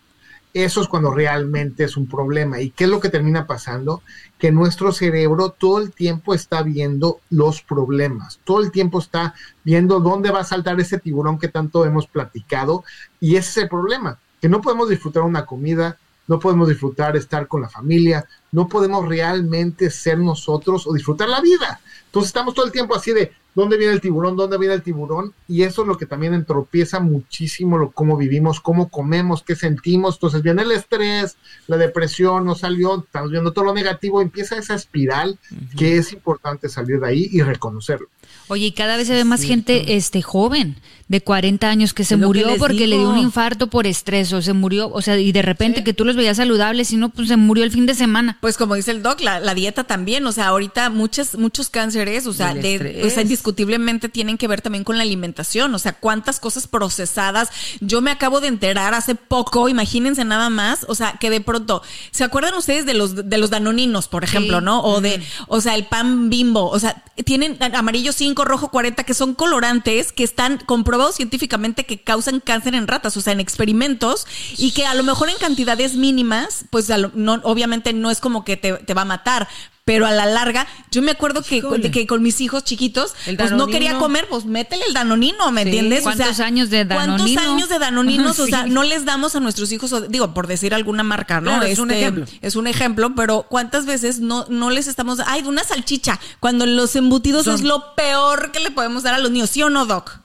Eso 0.52 0.82
es 0.82 0.88
cuando 0.88 1.12
realmente 1.12 1.84
es 1.84 1.96
un 1.96 2.08
problema. 2.08 2.60
¿Y 2.60 2.72
qué 2.72 2.86
es 2.86 2.90
lo 2.90 3.00
que 3.00 3.10
termina 3.10 3.46
pasando? 3.46 4.02
Que 4.40 4.52
nuestro 4.52 4.92
cerebro 4.92 5.52
todo 5.52 5.80
el 5.80 5.92
tiempo 5.92 6.34
está 6.34 6.64
viendo 6.64 7.20
los 7.30 7.62
problemas, 7.62 8.40
todo 8.44 8.64
el 8.64 8.72
tiempo 8.72 8.98
está 8.98 9.36
viendo 9.64 10.00
dónde 10.00 10.32
va 10.32 10.40
a 10.40 10.44
saltar 10.44 10.80
ese 10.80 10.98
tiburón 10.98 11.38
que 11.38 11.50
tanto 11.50 11.86
hemos 11.86 12.08
platicado 12.08 12.84
y 13.20 13.36
ese 13.36 13.50
es 13.52 13.58
el 13.58 13.70
problema 13.70 14.18
que 14.46 14.50
no 14.50 14.62
podemos 14.62 14.88
disfrutar 14.88 15.24
una 15.24 15.44
comida, 15.44 15.98
no 16.28 16.38
podemos 16.38 16.70
disfrutar 16.70 17.18
estar 17.18 17.48
con 17.48 17.64
la 17.64 17.68
familia, 17.68 18.28
no 18.52 18.68
podemos 18.68 19.08
realmente 19.08 19.90
ser 19.90 20.20
nosotros 20.20 20.86
o 20.86 20.94
disfrutar 20.94 21.28
la 21.30 21.42
vida. 21.42 21.82
Entonces 22.06 22.28
estamos 22.28 22.54
todo 22.54 22.68
el 22.68 22.72
tiempo 22.72 22.94
así 22.94 23.12
de, 23.12 23.32
dónde 23.56 23.76
viene 23.76 23.94
el 23.94 24.02
tiburón, 24.02 24.38
dónde 24.38 24.60
viene 24.60 24.76
el 24.76 24.84
tiburón, 24.84 25.34
y 25.48 25.64
eso 25.64 25.82
es 25.82 25.88
lo 25.88 25.98
que 25.98 26.06
también 26.06 26.36
entropieza 26.36 27.00
muchísimo 27.00 27.80
lo, 27.80 27.90
cómo 27.90 28.18
vivimos, 28.18 28.60
cómo 28.60 28.90
comemos, 28.90 29.42
qué 29.42 29.56
sentimos. 29.56 30.18
Entonces 30.18 30.44
viene 30.44 30.62
el 30.62 30.74
estrés, 30.74 31.38
la 31.66 31.78
depresión, 31.78 32.46
no 32.46 32.54
salió, 32.54 33.00
estamos 33.00 33.32
viendo 33.32 33.52
todo 33.52 33.66
lo 33.66 33.74
negativo, 33.74 34.22
empieza 34.22 34.60
esa 34.60 34.76
espiral 34.76 35.40
que 35.76 35.98
es 35.98 36.14
importante 36.14 36.70
salir 36.70 37.00
de 37.00 37.08
ahí 37.08 37.30
y 37.32 37.42
reconocerlo. 37.42 38.10
Oye, 38.48 38.68
y 38.68 38.72
cada 38.72 38.98
vez 38.98 39.08
se 39.08 39.14
ve 39.14 39.24
más 39.24 39.42
gente 39.42 39.96
este 39.96 40.22
joven, 40.22 40.78
de 41.08 41.22
40 41.22 41.70
años, 41.70 41.94
que 41.94 42.04
se 42.04 42.18
murió 42.18 42.56
porque 42.58 42.88
le 42.88 42.98
dio 42.98 43.10
un 43.10 43.20
infarto 43.20 43.68
por 43.68 43.86
estrés, 43.86 44.34
o 44.34 44.42
se 44.42 44.54
murió, 44.54 44.90
o 44.92 45.04
sea, 45.04 45.20
y 45.20 45.32
de 45.32 45.44
repente 45.44 45.84
que 45.84 45.94
tú 45.94 46.04
los 46.04 46.16
veías 46.16 46.38
saludables, 46.38 46.92
y 46.92 46.98
no, 46.98 47.10
pues 47.10 47.28
se 47.28 47.38
murió 47.38 47.64
el 47.64 47.70
fin 47.70 47.86
de 47.86 47.94
semana. 47.94 48.40
Pues 48.42 48.58
como 48.58 48.74
dice 48.74 48.90
el 48.90 49.04
doc, 49.04 49.22
la, 49.22 49.54
dieta 49.54 49.84
también, 49.84 50.26
o 50.26 50.32
sea, 50.32 50.48
ahorita 50.48 50.90
muchos, 50.90 51.38
muchos 51.38 51.70
cánceres, 51.70 52.26
o 52.26 52.34
sea, 52.34 52.54
de, 52.56 53.04
o 53.06 53.10
sea, 53.10 53.22
indiscutiblemente 53.22 54.10
tienen 54.10 54.38
que 54.38 54.48
ver 54.48 54.62
también 54.62 54.84
con 54.84 54.98
la 54.98 55.04
alimentación, 55.04 55.74
o 55.76 55.80
sea, 55.80 55.94
cuántas 55.94 56.40
cosas 56.40 56.68
procesadas. 56.68 57.50
Yo 57.82 58.02
me 58.02 58.10
acabo 58.10 58.42
de 58.42 58.48
enterar 58.48 58.96
hace 58.96 59.14
poco, 59.14 59.70
imagínense 59.70 60.26
nada 60.26 60.50
más, 60.50 60.86
o 60.90 60.96
sea, 60.96 61.18
que 61.20 61.30
de 61.30 61.40
pronto, 61.40 61.84
¿se 62.12 62.24
acuerdan 62.24 62.56
ustedes 62.56 62.88
de 62.88 62.96
los, 62.96 63.30
de 63.30 63.38
los 63.38 63.52
danoninos, 63.52 64.08
por 64.08 64.24
ejemplo, 64.24 64.60
no? 64.60 64.84
O 64.84 65.02
de, 65.02 65.22
o 65.48 65.62
sea, 65.62 65.76
el 65.76 65.86
pan 65.86 66.32
bimbo, 66.32 66.68
o 66.68 66.80
sea, 66.80 67.04
tienen 67.24 67.58
amarillo 67.74 68.12
5, 68.12 68.35
rojo 68.44 68.70
40, 68.70 69.04
que 69.04 69.14
son 69.14 69.36
colorantes 69.36 70.12
que 70.12 70.24
están 70.24 70.58
comprobados 70.58 71.16
científicamente 71.16 71.86
que 71.86 72.02
causan 72.02 72.40
cáncer 72.40 72.76
en 72.76 72.88
ratas, 72.88 73.16
o 73.18 73.22
sea, 73.22 73.34
en 73.34 73.40
experimentos, 73.40 74.28
y 74.58 74.72
que 74.72 74.86
a 74.86 74.94
lo 74.94 75.04
mejor 75.04 75.30
en 75.30 75.38
cantidades 75.38 75.96
mínimas, 75.96 76.66
pues 76.70 76.90
no, 77.14 77.40
obviamente 77.44 77.94
no 77.94 78.12
es 78.12 78.20
como 78.20 78.44
que 78.44 78.58
te, 78.58 78.74
te 78.74 78.94
va 78.94 79.04
a 79.04 79.06
matar, 79.06 79.48
pero 79.86 80.08
a 80.08 80.12
la 80.12 80.26
larga, 80.26 80.66
yo 80.90 81.04
me 81.04 81.12
acuerdo 81.12 81.44
que, 81.44 81.62
que 81.92 82.08
con 82.08 82.24
mis 82.24 82.42
hijos 82.42 82.64
chiquitos, 82.64 83.14
pues 83.38 83.52
no 83.52 83.68
quería 83.68 84.00
comer, 84.00 84.26
pues 84.28 84.44
métele 84.46 84.84
el 84.88 84.96
danonino, 84.96 85.52
¿me 85.52 85.62
entiendes? 85.62 86.02
¿Cuántos 86.02 86.40
años 86.40 86.72
de 86.72 86.86
danonino? 86.86 87.24
¿Cuántos 87.24 87.54
años 87.54 87.70
de 87.70 87.80
danoninos? 87.80 88.40
O 88.46 88.48
sea, 88.48 88.66
no 88.66 88.84
les 88.84 89.06
damos 89.06 89.36
a 89.36 89.40
nuestros 89.40 89.72
hijos, 89.72 90.10
digo, 90.10 90.34
por 90.34 90.48
decir 90.48 90.74
alguna 90.74 91.04
marca, 91.04 91.40
¿no? 91.40 91.62
es 91.62 91.78
un 91.78 91.92
este, 91.92 92.02
ejemplo. 92.02 92.26
Es 92.42 92.56
un 92.56 92.66
ejemplo, 92.66 93.14
pero 93.16 93.46
¿cuántas 93.48 93.86
veces 93.86 94.20
no, 94.20 94.46
no 94.50 94.72
les 94.72 94.88
estamos, 94.88 95.20
ay, 95.26 95.44
de 95.44 95.50
una 95.50 95.64
salchicha, 95.64 96.20
cuando 96.40 96.66
los 96.66 96.96
embutidos 96.96 97.46
es 97.46 97.62
lo 97.62 97.94
peor 97.96 98.52
que 98.52 98.62
le 98.62 98.72
podemos 98.72 99.04
dar 99.04 99.14
a 99.14 99.20
los 99.20 99.30
niños, 99.30 99.52
¿sí 99.52 99.62
o 99.62 99.70
no, 99.70 99.86
Doc? 99.86 100.20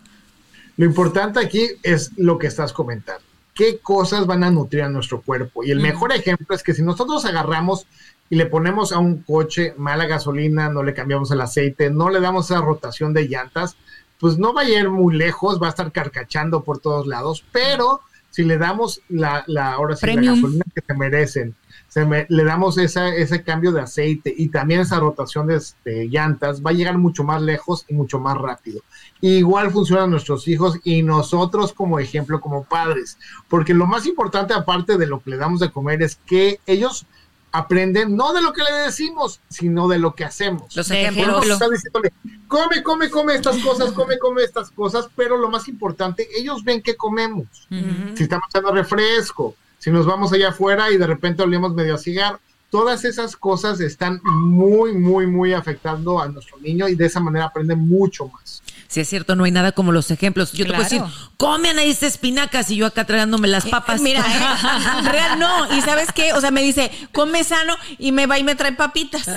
Lo 0.79 0.87
importante 0.87 1.39
aquí 1.39 1.67
es 1.83 2.13
lo 2.17 2.39
que 2.39 2.47
estás 2.47 2.73
comentando. 2.73 3.23
¿Qué 3.55 3.79
cosas 3.79 4.27
van 4.27 4.43
a 4.43 4.51
nutrir 4.51 4.85
a 4.85 4.89
nuestro 4.89 5.21
cuerpo? 5.21 5.63
Y 5.63 5.71
el 5.71 5.81
mejor 5.81 6.13
ejemplo 6.13 6.57
es 6.57 6.63
que 6.63 6.73
si 6.73 6.83
nosotros 6.83 7.27
agarramos 7.27 7.87
y 8.31 8.37
le 8.37 8.47
ponemos 8.47 8.93
a 8.93 8.99
un 8.99 9.23
coche 9.23 9.75
mala 9.77 10.07
gasolina, 10.07 10.71
no 10.71 10.85
le 10.85 10.95
cambiamos 10.95 11.31
el 11.33 11.41
aceite, 11.41 11.91
no 11.91 12.09
le 12.09 12.21
damos 12.21 12.49
esa 12.51 12.61
rotación 12.61 13.13
de 13.13 13.27
llantas, 13.27 13.77
pues 14.21 14.39
no 14.39 14.55
va 14.55 14.63
a 14.63 14.69
ir 14.69 14.89
muy 14.89 15.17
lejos, 15.17 15.61
va 15.61 15.67
a 15.67 15.71
estar 15.71 15.91
carcachando 15.91 16.63
por 16.63 16.79
todos 16.79 17.09
lados, 17.09 17.45
pero 17.51 18.01
si 18.31 18.45
le 18.45 18.57
damos 18.57 19.03
la, 19.09 19.43
la 19.49 19.73
ahora 19.73 19.97
sí, 19.97 20.07
la 20.07 20.23
gasolina 20.23 20.65
que 20.73 20.81
se 20.81 20.95
merecen, 20.95 21.57
se 21.89 22.07
le 22.29 22.45
damos 22.45 22.79
esa, 22.79 23.09
ese 23.09 23.43
cambio 23.43 23.73
de 23.73 23.81
aceite 23.81 24.33
y 24.37 24.49
también 24.49 24.83
esa 24.83 25.01
rotación 25.01 25.49
de, 25.49 25.61
de, 25.85 26.09
llantas, 26.09 26.63
va 26.65 26.71
a 26.71 26.75
llegar 26.75 26.99
mucho 26.99 27.25
más 27.25 27.43
lejos 27.43 27.85
y 27.89 27.95
mucho 27.95 28.21
más 28.21 28.39
rápido. 28.39 28.81
Igual 29.21 29.73
funcionan 29.73 30.11
nuestros 30.11 30.47
hijos 30.47 30.79
y 30.85 31.03
nosotros 31.03 31.73
como 31.73 31.99
ejemplo, 31.99 32.41
como 32.41 32.63
padres, 32.63 33.19
porque 33.49 33.75
lo 33.75 33.87
más 33.87 34.07
importante 34.07 34.55
aparte 34.55 34.99
de 34.99 35.09
lo 35.09 35.21
que 35.21 35.31
le 35.31 35.37
damos 35.37 35.59
de 35.59 35.73
comer 35.73 36.01
es 36.03 36.15
que 36.15 36.61
ellos 36.67 37.07
aprenden 37.53 38.17
no 38.17 38.33
de 38.33 38.43
lo 38.43 38.53
que 38.53 38.63
le 38.63 38.73
decimos, 38.85 39.41
sino 39.49 39.89
de 39.89 39.99
lo 39.99 40.15
que 40.15 40.25
hacemos. 40.25 40.75
Los 40.75 40.91
ejemplos. 40.91 41.47
Diciéndole, 41.71 42.13
come, 42.49 42.83
come, 42.83 43.11
come 43.11 43.35
estas 43.35 43.59
cosas, 43.59 43.93
come, 43.93 44.19
come 44.19 44.43
estas 44.43 44.71
cosas, 44.71 45.09
pero 45.17 45.37
lo 45.37 45.51
más 45.51 45.69
importante, 45.69 46.29
ellos 46.37 46.63
ven 46.65 46.83
que 46.83 46.97
comemos. 46.97 47.47
Uh 47.71 47.75
-huh. 47.75 48.17
Si 48.17 48.25
estamos 48.25 48.47
echando 48.51 48.73
refresco, 48.73 49.55
si 49.79 49.91
nos 49.91 50.07
vamos 50.07 50.33
allá 50.33 50.51
afuera 50.51 50.91
y 50.91 50.99
de 50.99 51.07
repente 51.07 51.43
olemos 51.43 51.75
medio 51.75 51.95
a 51.95 51.99
cigarro, 51.99 52.39
todas 52.71 53.05
esas 53.05 53.37
cosas 53.37 53.81
están 53.81 54.21
muy, 54.23 54.93
muy, 54.93 55.27
muy 55.27 55.53
afectando 55.53 56.21
a 56.21 56.29
nuestro 56.29 56.59
niño 56.59 56.89
y 56.89 56.95
de 56.95 57.07
esa 57.07 57.21
manera 57.21 57.47
aprende 57.47 57.75
mucho 57.75 58.29
más. 58.29 58.63
Si 58.91 58.99
es 58.99 59.09
cierto, 59.09 59.37
no 59.37 59.45
hay 59.45 59.53
nada 59.53 59.71
como 59.71 59.93
los 59.93 60.11
ejemplos. 60.11 60.51
Yo 60.51 60.65
claro. 60.65 60.83
te 60.83 60.89
puedo 60.89 61.05
decir, 61.07 61.25
come 61.37 61.71
ahí 61.71 61.97
espinacas 62.01 62.71
y 62.73 62.77
yo 62.77 62.87
acá 62.87 63.05
tragándome 63.05 63.47
las 63.47 63.65
papas. 63.67 64.01
Eh, 64.01 64.03
mira, 64.03 64.21
eh, 64.21 65.03
real 65.11 65.39
no. 65.39 65.73
Y 65.77 65.81
sabes 65.83 66.11
qué, 66.13 66.33
o 66.33 66.41
sea, 66.41 66.51
me 66.51 66.61
dice, 66.61 66.91
come 67.13 67.45
sano 67.45 67.77
y 67.99 68.11
me 68.11 68.27
va 68.27 68.41
y 68.41 68.43
me 68.43 68.57
trae 68.57 68.73
papitas. 68.73 69.29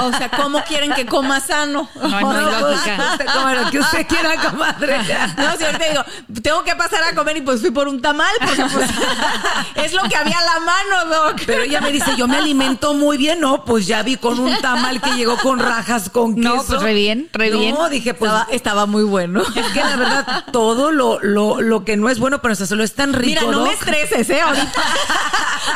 O 0.00 0.12
sea, 0.12 0.30
¿cómo 0.30 0.64
quieren 0.64 0.94
que 0.94 1.04
coma 1.04 1.40
sano? 1.40 1.90
No, 1.94 2.08
no, 2.08 2.32
no 2.60 2.68
usted 2.70 3.26
come 3.34 3.54
lo 3.54 3.70
que 3.70 3.80
usted 3.80 4.06
quiera, 4.06 4.50
comadre. 4.50 4.96
No, 5.36 5.58
si 5.58 5.64
ahorita 5.64 5.88
digo, 5.90 6.04
tengo 6.42 6.64
que 6.64 6.74
pasar 6.74 7.04
a 7.04 7.14
comer 7.14 7.36
y 7.36 7.42
pues 7.42 7.60
fui 7.60 7.70
por 7.70 7.88
un 7.88 8.00
tamal 8.00 8.32
porque 8.40 8.64
pues, 8.72 8.88
es 9.74 9.92
lo 9.92 10.02
que 10.08 10.16
había 10.16 10.38
a 10.38 10.44
la 10.44 10.60
mano, 10.60 11.14
Doc. 11.14 11.42
Pero 11.44 11.64
ella 11.64 11.82
me 11.82 11.92
dice, 11.92 12.12
yo 12.16 12.26
me 12.26 12.38
alimento 12.38 12.94
muy 12.94 13.18
bien. 13.18 13.40
No, 13.40 13.66
pues 13.66 13.86
ya 13.86 14.02
vi 14.02 14.16
con 14.16 14.40
un 14.40 14.56
tamal 14.62 15.02
que 15.02 15.10
llegó 15.10 15.36
con 15.36 15.58
rajas 15.58 16.08
con 16.08 16.34
queso. 16.34 16.48
No, 16.48 16.64
pues 16.64 16.80
re 16.80 16.94
bien, 16.94 17.28
re 17.34 17.50
bien. 17.50 17.74
No, 17.74 17.90
dije, 17.90 18.14
pues 18.14 18.30
estaba, 18.30 18.52
estaba 18.52 18.86
muy 18.86 19.01
bueno. 19.02 19.42
Es 19.42 19.66
que 19.72 19.80
la 19.80 19.96
verdad, 19.96 20.44
todo 20.52 20.90
lo, 20.92 21.20
lo, 21.22 21.60
lo 21.60 21.84
que 21.84 21.96
no 21.96 22.08
es 22.08 22.18
bueno 22.18 22.38
para 22.38 22.50
nuestra 22.50 22.66
salud 22.66 22.84
es 22.84 22.94
tan 22.94 23.12
rico. 23.12 23.26
Mira, 23.26 23.42
no 23.42 23.58
Doc. 23.60 23.68
me 23.68 23.72
estreses, 23.74 24.30
¿eh? 24.30 24.40
Ahorita. 24.40 24.72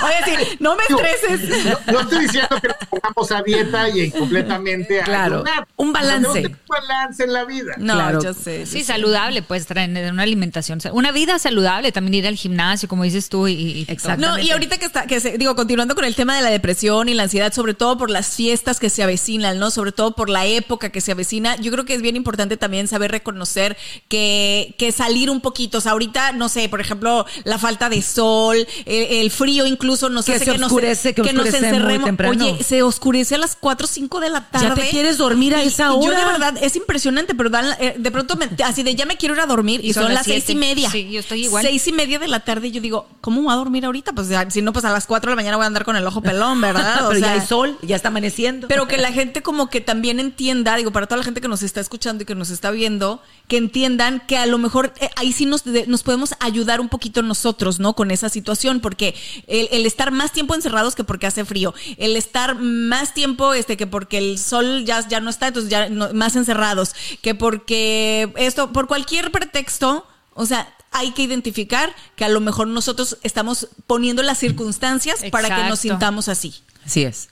Oye, 0.04 0.36
sí, 0.48 0.56
no 0.60 0.76
me 0.76 0.82
estreses. 0.88 1.64
No, 1.86 1.92
no 1.92 2.00
estoy 2.00 2.20
diciendo 2.20 2.48
que 2.60 2.68
nos 2.68 2.76
pongamos 2.90 3.32
a 3.32 3.42
dieta 3.42 3.88
y 3.88 4.10
completamente 4.10 5.00
a 5.00 5.04
Claro, 5.04 5.36
ayunar. 5.36 5.68
un 5.76 5.92
balance. 5.92 6.46
Un 6.46 6.56
balance 6.68 7.24
en 7.24 7.32
la 7.32 7.44
vida. 7.44 7.72
No, 7.78 7.94
Claro. 7.94 8.20
yo 8.22 8.34
sé. 8.34 8.66
Sí, 8.66 8.84
saludable, 8.84 9.42
pues 9.42 9.66
traer 9.66 10.12
una 10.12 10.22
alimentación, 10.22 10.80
una 10.92 11.12
vida 11.12 11.38
saludable, 11.38 11.92
también 11.92 12.14
ir 12.14 12.26
al 12.26 12.36
gimnasio, 12.36 12.88
como 12.88 13.04
dices 13.04 13.28
tú, 13.28 13.48
y, 13.48 13.52
y 13.54 13.86
Exacto. 13.88 14.26
No, 14.26 14.38
y 14.38 14.50
ahorita 14.50 14.78
que 14.78 14.86
está, 14.86 15.06
que 15.06 15.20
se- 15.20 15.38
digo, 15.38 15.54
continuando 15.56 15.94
con 15.94 16.04
el 16.04 16.14
tema 16.14 16.36
de 16.36 16.42
la 16.42 16.50
depresión 16.50 17.08
y 17.08 17.14
la 17.14 17.24
ansiedad, 17.24 17.52
sobre 17.52 17.74
todo 17.74 17.96
por 17.96 18.10
las 18.10 18.34
fiestas 18.34 18.80
que 18.80 18.90
se 18.90 19.02
avecinan, 19.02 19.58
¿no? 19.58 19.70
Sobre 19.70 19.92
todo 19.92 20.14
por 20.14 20.28
la 20.28 20.44
época 20.46 20.90
que 20.90 21.00
se 21.00 21.12
avecina, 21.12 21.56
yo 21.56 21.70
creo 21.72 21.84
que 21.84 21.94
es 21.94 22.02
bien 22.02 22.16
importante 22.16 22.56
también 22.56 22.88
saber 22.88 23.10
reconocer 23.18 23.76
que, 24.08 24.74
que 24.78 24.92
salir 24.92 25.30
un 25.30 25.40
poquito. 25.40 25.78
O 25.78 25.80
sea, 25.80 25.92
ahorita, 25.92 26.32
no 26.32 26.48
sé, 26.48 26.68
por 26.68 26.80
ejemplo, 26.80 27.26
la 27.44 27.58
falta 27.58 27.88
de 27.88 28.02
sol, 28.02 28.56
el, 28.84 29.04
el 29.22 29.30
frío 29.30 29.66
incluso 29.66 30.08
nos 30.08 30.24
Que 30.26 30.32
hace 30.34 30.44
se 30.44 30.52
que 30.52 30.58
nos, 30.58 30.66
oscurece, 30.72 31.14
que 31.14 31.22
nos 31.32 31.46
oscurece 31.46 31.56
encerremos. 31.68 32.10
Oye, 32.30 32.62
se 32.64 32.82
oscurece 32.82 33.34
a 33.34 33.38
las 33.38 33.56
4 33.56 33.84
o 33.84 33.88
5 33.88 34.20
de 34.20 34.30
la 34.30 34.48
tarde. 34.48 34.68
Ya 34.68 34.74
te 34.74 34.88
quieres 34.90 35.18
dormir 35.18 35.54
a 35.54 35.64
Y- 35.64 35.68
esa 35.68 35.84
y 35.92 36.04
Yo 36.04 36.10
de 36.10 36.16
hora. 36.16 36.26
verdad, 36.32 36.54
es 36.62 36.76
impresionante, 36.76 37.34
pero 37.34 37.50
dan- 37.50 37.76
eh, 37.80 37.94
de 37.98 38.10
pronto 38.10 38.36
me- 38.36 38.48
así 38.64 38.82
de 38.82 38.94
ya 38.94 39.06
me 39.06 39.16
quiero 39.16 39.34
ir 39.34 39.40
a 39.40 39.46
dormir 39.46 39.80
y, 39.84 39.90
Y 39.90 39.92
son, 39.92 40.04
son 40.04 40.14
las 40.14 40.20
las 40.20 40.26
seis 40.26 40.44
y 40.44 40.46
siete. 40.46 40.60
media. 40.60 40.90
Sí, 40.90 41.10
yo 41.10 41.20
estoy 41.20 41.44
igual. 41.44 41.64
Seis 41.64 41.86
y 41.88 41.92
media 41.92 42.18
de 42.18 42.28
la 42.28 42.40
tarde 42.40 42.68
y 42.68 42.70
yo 42.70 42.80
digo, 42.80 43.08
¿cómo 43.20 43.42
voy 43.42 43.52
a 43.52 43.56
dormir 43.56 43.84
ahorita? 43.84 44.12
Pues 44.12 44.28
ya, 44.28 44.48
si 44.50 44.62
no, 44.62 44.72
pues 44.72 44.84
a 44.84 44.92
las 44.92 45.06
4 45.06 45.30
de 45.30 45.32
la 45.32 45.36
mañana 45.36 45.56
voy 45.56 45.64
a 45.64 45.66
andar 45.66 45.84
con 45.84 45.96
el 45.96 46.06
ojo 46.06 46.20
pelón, 46.22 46.60
¿verdad? 46.60 46.96
O 47.06 47.08
Pero 47.08 47.20
ya 47.20 47.26
sea, 47.26 47.34
hay 47.40 47.46
sol, 47.46 47.78
ya 47.82 47.96
está 47.96 48.08
amaneciendo. 48.08 48.68
pero 48.68 48.86
que 48.88 48.98
la 48.98 49.12
gente 49.12 49.42
como 49.42 49.68
que 49.70 49.80
también 49.80 50.20
entienda, 50.20 50.76
digo, 50.76 50.90
para 50.92 51.06
toda 51.06 51.18
la 51.18 51.24
gente 51.24 51.40
que 51.40 51.48
nos 51.48 51.62
está 51.62 51.80
escuchando 51.80 52.22
y 52.22 52.26
que 52.26 52.34
nos 52.34 52.50
está 52.50 52.70
viendo, 52.70 53.05
que 53.48 53.58
entiendan 53.58 54.22
que 54.26 54.36
a 54.36 54.46
lo 54.46 54.58
mejor 54.58 54.92
eh, 55.00 55.08
ahí 55.14 55.32
sí 55.32 55.46
nos, 55.46 55.62
de- 55.62 55.86
nos 55.86 56.02
podemos 56.02 56.34
ayudar 56.40 56.80
un 56.80 56.88
poquito 56.88 57.22
nosotros, 57.22 57.78
¿no? 57.78 57.94
Con 57.94 58.10
esa 58.10 58.28
situación, 58.28 58.80
porque 58.80 59.14
el, 59.46 59.68
el 59.70 59.86
estar 59.86 60.10
más 60.10 60.32
tiempo 60.32 60.54
encerrados 60.56 60.96
que 60.96 61.04
porque 61.04 61.26
hace 61.28 61.44
frío, 61.44 61.72
el 61.96 62.16
estar 62.16 62.56
más 62.58 63.14
tiempo 63.14 63.54
este 63.54 63.76
que 63.76 63.86
porque 63.86 64.18
el 64.18 64.38
sol 64.38 64.84
ya, 64.84 65.06
ya 65.08 65.20
no 65.20 65.30
está, 65.30 65.46
entonces 65.48 65.70
ya 65.70 65.88
no- 65.88 66.12
más 66.12 66.34
encerrados, 66.34 66.94
que 67.22 67.34
porque 67.36 68.32
esto, 68.36 68.72
por 68.72 68.88
cualquier 68.88 69.30
pretexto, 69.30 70.04
o 70.34 70.44
sea, 70.44 70.72
hay 70.90 71.12
que 71.12 71.22
identificar 71.22 71.94
que 72.16 72.24
a 72.24 72.28
lo 72.28 72.40
mejor 72.40 72.66
nosotros 72.66 73.18
estamos 73.22 73.68
poniendo 73.86 74.22
las 74.24 74.38
circunstancias 74.38 75.22
para 75.30 75.48
que 75.48 75.68
nos 75.70 75.78
sintamos 75.92 76.28
así. 76.28 76.54
Así 76.84 77.02
es. 77.04 77.28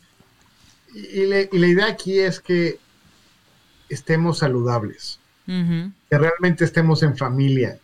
Y, 0.95 0.99
y 1.23 1.27
le- 1.27 1.49
y 1.53 1.59
la 1.59 1.67
idea 1.67 1.87
aquí 1.87 2.21
es 2.21 2.39
que 2.41 2.79
estemos 3.89 4.39
saludables, 4.39 5.19
Que 5.47 6.19
realmente 6.19 6.65
estemos 6.65 7.03
en 7.03 7.17
familia, 7.17 7.79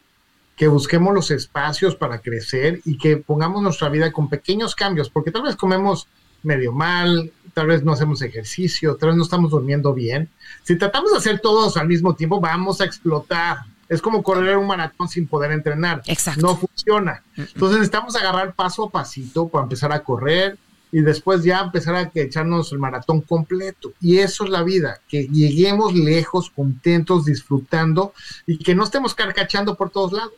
que 0.57 0.69
busquemos 0.69 1.15
los 1.15 1.31
espacios 1.31 1.95
para 1.95 2.21
crecer 2.21 2.81
y 2.85 2.97
que 2.97 3.17
pongamos 3.17 3.63
nuestra 3.63 3.89
vida 3.89 4.13
con 4.13 4.29
pequeños 4.29 4.75
cambios, 4.75 5.11
porque 5.11 5.31
tal 5.31 5.43
vez 5.43 5.57
comemos 5.57 6.07
medio 6.43 6.73
mal, 6.73 7.31
tal 7.53 7.67
vez 7.67 7.83
no 7.83 7.93
hacemos 7.93 8.23
ejercicio, 8.23 8.97
tal 8.97 9.11
vez 9.11 9.17
no 9.17 9.25
estamos 9.25 9.51
durmiendo 9.51 9.93
bien. 9.93 10.29
Si 10.63 10.77
tratamos 10.77 11.13
de 11.13 11.19
hacer 11.19 11.41
todos 11.41 11.77
al 11.77 11.89
mismo 11.89 12.15
tiempo, 12.15 12.41
vamos 12.41 12.81
a 12.81 12.85
explotar. 12.85 13.59
Es 13.89 14.01
como 14.01 14.23
correr 14.23 14.57
un 14.57 14.67
maratón 14.67 15.09
sin 15.09 15.27
poder 15.27 15.51
entrenar. 15.51 16.03
Exacto. 16.07 16.41
No 16.41 16.57
funciona. 16.57 17.23
Entonces 17.37 17.79
necesitamos 17.79 18.15
agarrar 18.17 18.55
paso 18.55 18.85
a 18.85 18.91
pasito 18.91 19.49
para 19.49 19.65
empezar 19.65 19.93
a 19.93 20.03
correr 20.03 20.57
y 20.93 21.01
después 21.01 21.45
ya 21.45 21.61
empezar 21.61 21.95
a 21.95 22.11
que 22.11 22.23
echarnos 22.23 22.73
el 22.73 22.79
maratón 22.79 23.21
completo. 23.21 23.93
Y 24.01 24.19
eso 24.19 24.45
es 24.45 24.51
la 24.51 24.63
vida, 24.63 25.01
que 25.09 25.29
lleguemos 25.29 25.95
lejos, 25.95 26.51
contentos, 26.51 27.25
disfrutando 27.25 28.13
y 28.47 28.59
que 28.59 28.75
no 28.75 28.85
estemos 28.85 29.15
carcachando 29.15 29.77
por 29.77 29.91
todos 29.91 30.13
lados. 30.13 30.33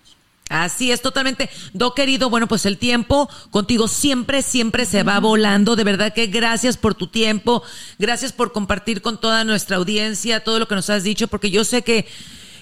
Así 0.49 0.93
es, 0.93 1.01
totalmente. 1.01 1.49
Do 1.73 1.95
querido, 1.95 2.29
bueno, 2.29 2.47
pues 2.47 2.67
el 2.67 2.77
tiempo 2.77 3.31
contigo 3.51 3.89
siempre, 3.89 4.43
siempre 4.43 4.85
se 4.85 5.03
va 5.03 5.19
volando. 5.19 5.77
De 5.77 5.85
verdad 5.85 6.13
que 6.13 6.27
gracias 6.27 6.77
por 6.77 6.95
tu 6.95 7.07
tiempo, 7.07 7.63
gracias 7.99 8.33
por 8.33 8.53
compartir 8.53 9.01
con 9.01 9.19
toda 9.19 9.45
nuestra 9.45 9.79
audiencia 9.79 10.45
todo 10.45 10.59
lo 10.59 10.69
que 10.69 10.75
nos 10.75 10.91
has 10.91 11.05
dicho, 11.05 11.29
porque 11.29 11.51
yo 11.51 11.65
sé 11.65 11.81
que 11.81 12.07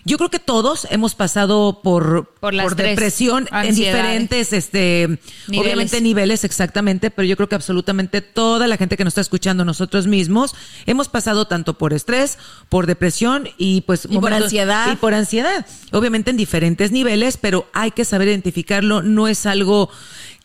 yo 0.04 0.16
creo 0.16 0.30
que 0.30 0.38
todos 0.38 0.86
hemos 0.90 1.14
pasado 1.14 1.80
por, 1.82 2.26
Por 2.40 2.76
depresión 2.76 3.48
en 3.52 3.74
diferentes, 3.74 4.52
este, 4.52 5.18
Niveles. 5.48 5.64
obviamente 5.66 6.00
niveles 6.00 6.44
exactamente, 6.44 7.10
pero 7.10 7.26
yo 7.26 7.36
creo 7.36 7.48
que 7.48 7.54
absolutamente 7.54 8.20
toda 8.20 8.66
la 8.66 8.76
gente 8.76 8.96
que 8.96 9.04
nos 9.04 9.12
está 9.12 9.20
escuchando, 9.20 9.64
nosotros 9.64 10.06
mismos, 10.06 10.54
hemos 10.86 11.08
pasado 11.08 11.46
tanto 11.46 11.74
por 11.76 11.92
estrés, 11.92 12.38
por 12.68 12.86
depresión 12.86 13.48
y 13.58 13.82
pues 13.82 14.06
Y 14.08 14.18
por 14.18 14.32
ansiedad. 14.32 14.92
y 14.92 14.96
por 14.96 15.14
ansiedad. 15.14 15.66
Obviamente 15.92 16.30
en 16.30 16.36
diferentes 16.36 16.92
niveles, 16.92 17.36
pero 17.36 17.66
hay 17.72 17.90
que 17.90 18.04
saber 18.04 18.28
identificarlo. 18.28 19.02
No 19.02 19.28
es 19.28 19.46
algo 19.46 19.90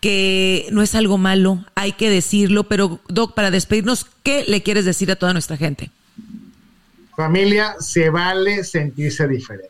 que 0.01 0.67
no 0.71 0.81
es 0.81 0.93
algo 0.95 1.17
malo, 1.17 1.65
hay 1.75 1.93
que 1.93 2.09
decirlo. 2.09 2.65
Pero 2.65 2.99
Doc, 3.07 3.33
para 3.33 3.51
despedirnos, 3.51 4.05
¿qué 4.23 4.43
le 4.47 4.61
quieres 4.61 4.85
decir 4.85 5.09
a 5.11 5.15
toda 5.15 5.33
nuestra 5.33 5.57
gente? 5.57 5.89
Familia, 7.15 7.75
se 7.79 8.09
vale 8.09 8.65
sentirse 8.65 9.25
diferente. 9.27 9.69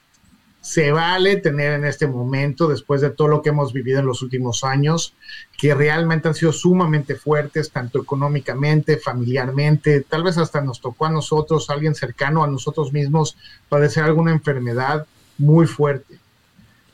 Se 0.62 0.91
vale 0.91 1.36
tener 1.36 1.74
en 1.74 1.86
este 1.86 2.08
momento, 2.08 2.68
después 2.68 3.02
de 3.02 3.12
todo 3.12 3.28
lo 3.28 3.43
que 3.43 3.50
hemos 3.50 3.72
vivido 3.72 4.00
en 4.00 4.08
los 4.08 4.24
últimos 4.24 4.64
años, 4.64 5.14
que 5.56 5.76
realmente 5.76 6.28
han 6.28 6.34
sido 6.34 6.52
sumamente 6.52 7.16
fuertes, 7.16 7.70
tanto 7.70 8.02
económicamente, 8.02 8.98
familiarmente, 8.98 10.02
tal 10.02 10.24
vez 10.24 10.39
hasta 10.39 10.62
nos 10.62 10.82
tocó 10.82 11.06
a 11.06 11.12
nosotros, 11.12 11.70
alguien 11.70 11.93
cercano 11.93 12.43
a 12.43 12.48
nosotros 12.48 12.91
mismos, 12.91 13.38
padecer 13.70 14.04
alguna 14.04 14.32
enfermedad 14.32 15.06
muy 15.38 15.68
fuerte. 15.68 16.18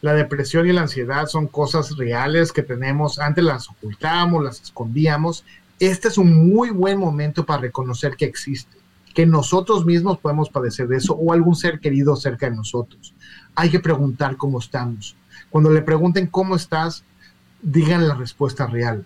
La 0.01 0.13
depresión 0.13 0.67
y 0.67 0.73
la 0.73 0.81
ansiedad 0.81 1.27
son 1.27 1.47
cosas 1.47 1.95
reales 1.95 2.51
que 2.51 2.63
tenemos, 2.63 3.19
antes 3.19 3.45
las 3.45 3.69
ocultábamos, 3.69 4.43
las 4.43 4.61
escondíamos. 4.61 5.45
Este 5.79 6.09
es 6.09 6.17
un 6.17 6.49
muy 6.49 6.71
buen 6.71 6.97
momento 6.97 7.45
para 7.45 7.61
reconocer 7.61 8.17
que 8.17 8.25
existe 8.25 8.81
que 9.13 9.25
nosotros 9.25 9.85
mismos 9.85 10.19
podemos 10.19 10.49
padecer 10.49 10.87
de 10.87 10.97
eso 10.97 11.13
o 11.13 11.33
algún 11.33 11.55
ser 11.55 11.79
querido 11.79 12.15
cerca 12.15 12.49
de 12.49 12.55
nosotros. 12.55 13.13
Hay 13.55 13.69
que 13.69 13.79
preguntar 13.79 14.37
cómo 14.37 14.59
estamos. 14.59 15.15
Cuando 15.49 15.69
le 15.71 15.81
pregunten 15.81 16.27
cómo 16.27 16.55
estás, 16.55 17.03
digan 17.61 18.07
la 18.07 18.15
respuesta 18.15 18.67
real. 18.67 19.05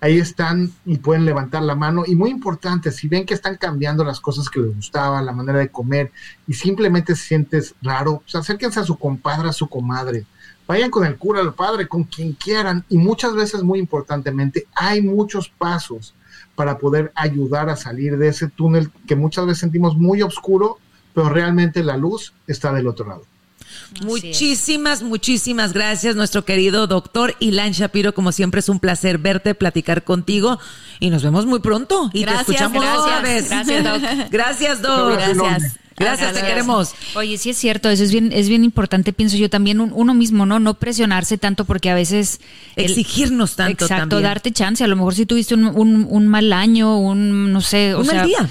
Ahí 0.00 0.18
están 0.18 0.70
y 0.84 0.98
pueden 0.98 1.24
levantar 1.24 1.62
la 1.62 1.74
mano. 1.74 2.04
Y 2.06 2.16
muy 2.16 2.30
importante, 2.30 2.92
si 2.92 3.08
ven 3.08 3.24
que 3.24 3.32
están 3.32 3.56
cambiando 3.56 4.04
las 4.04 4.20
cosas 4.20 4.50
que 4.50 4.60
les 4.60 4.74
gustaban, 4.74 5.24
la 5.24 5.32
manera 5.32 5.58
de 5.58 5.70
comer, 5.70 6.12
y 6.46 6.52
simplemente 6.52 7.16
sientes 7.16 7.74
raro, 7.80 8.18
pues 8.18 8.34
acérquense 8.34 8.80
a 8.80 8.84
su 8.84 8.98
compadre, 8.98 9.48
a 9.48 9.54
su 9.54 9.68
comadre. 9.68 10.26
Vayan 10.66 10.90
con 10.90 11.06
el 11.06 11.16
cura, 11.16 11.40
al 11.40 11.54
padre, 11.54 11.88
con 11.88 12.04
quien 12.04 12.34
quieran. 12.34 12.84
Y 12.90 12.98
muchas 12.98 13.34
veces, 13.34 13.62
muy 13.62 13.78
importantemente, 13.78 14.66
hay 14.74 15.00
muchos 15.00 15.48
pasos 15.48 16.14
para 16.56 16.78
poder 16.78 17.12
ayudar 17.14 17.68
a 17.68 17.76
salir 17.76 18.18
de 18.18 18.28
ese 18.28 18.48
túnel 18.48 18.90
que 19.06 19.14
muchas 19.14 19.46
veces 19.46 19.60
sentimos 19.60 19.96
muy 19.96 20.22
oscuro, 20.22 20.78
pero 21.14 21.28
realmente 21.28 21.84
la 21.84 21.96
luz 21.96 22.32
está 22.46 22.72
del 22.72 22.88
otro 22.88 23.06
lado. 23.06 23.22
Muchísimas, 24.02 25.02
muchísimas 25.02 25.72
gracias, 25.72 26.16
nuestro 26.16 26.44
querido 26.44 26.86
doctor 26.86 27.34
Ilan 27.40 27.72
Shapiro. 27.72 28.14
Como 28.14 28.32
siempre, 28.32 28.60
es 28.60 28.68
un 28.68 28.80
placer 28.80 29.18
verte, 29.18 29.54
platicar 29.54 30.04
contigo 30.04 30.58
y 30.98 31.10
nos 31.10 31.22
vemos 31.22 31.46
muy 31.46 31.60
pronto. 31.60 32.10
Y 32.12 32.22
Gracias, 32.22 32.46
te 32.46 32.52
escuchamos 32.52 32.82
gracias. 32.82 33.04
otra 33.04 33.20
vez. 33.20 33.48
Gracias, 33.50 33.84
Doc. 33.84 34.28
Gracias, 34.30 34.82
Doc. 34.82 35.12
Gracias. 35.12 35.85
Gracias, 35.98 36.32
te 36.34 36.40
queremos. 36.42 36.92
Oye, 37.14 37.38
sí 37.38 37.50
es 37.50 37.56
cierto, 37.56 37.88
eso 37.88 38.02
es 38.04 38.12
bien, 38.12 38.30
es 38.32 38.48
bien 38.48 38.64
importante, 38.64 39.12
pienso 39.12 39.36
yo 39.36 39.48
también, 39.48 39.80
un- 39.80 39.92
uno 39.94 40.12
mismo, 40.14 40.44
¿no? 40.46 40.58
No 40.60 40.74
presionarse 40.74 41.38
tanto 41.38 41.64
porque 41.64 41.90
a 41.90 41.94
veces... 41.94 42.40
el- 42.76 42.84
Exigirnos 42.86 43.56
tanto 43.56 43.84
Exacto, 43.86 44.08
también. 44.10 44.22
darte 44.24 44.52
chance. 44.52 44.84
A 44.84 44.86
lo 44.86 44.96
mejor 44.96 45.14
si 45.14 45.24
tuviste 45.26 45.54
un, 45.54 45.64
un, 45.66 46.06
un 46.08 46.26
mal 46.28 46.52
año, 46.52 46.98
un, 46.98 47.52
no 47.52 47.60
sé... 47.60 47.94
o 47.94 48.00
Un 48.00 48.06
mal 48.06 48.26
día. 48.26 48.50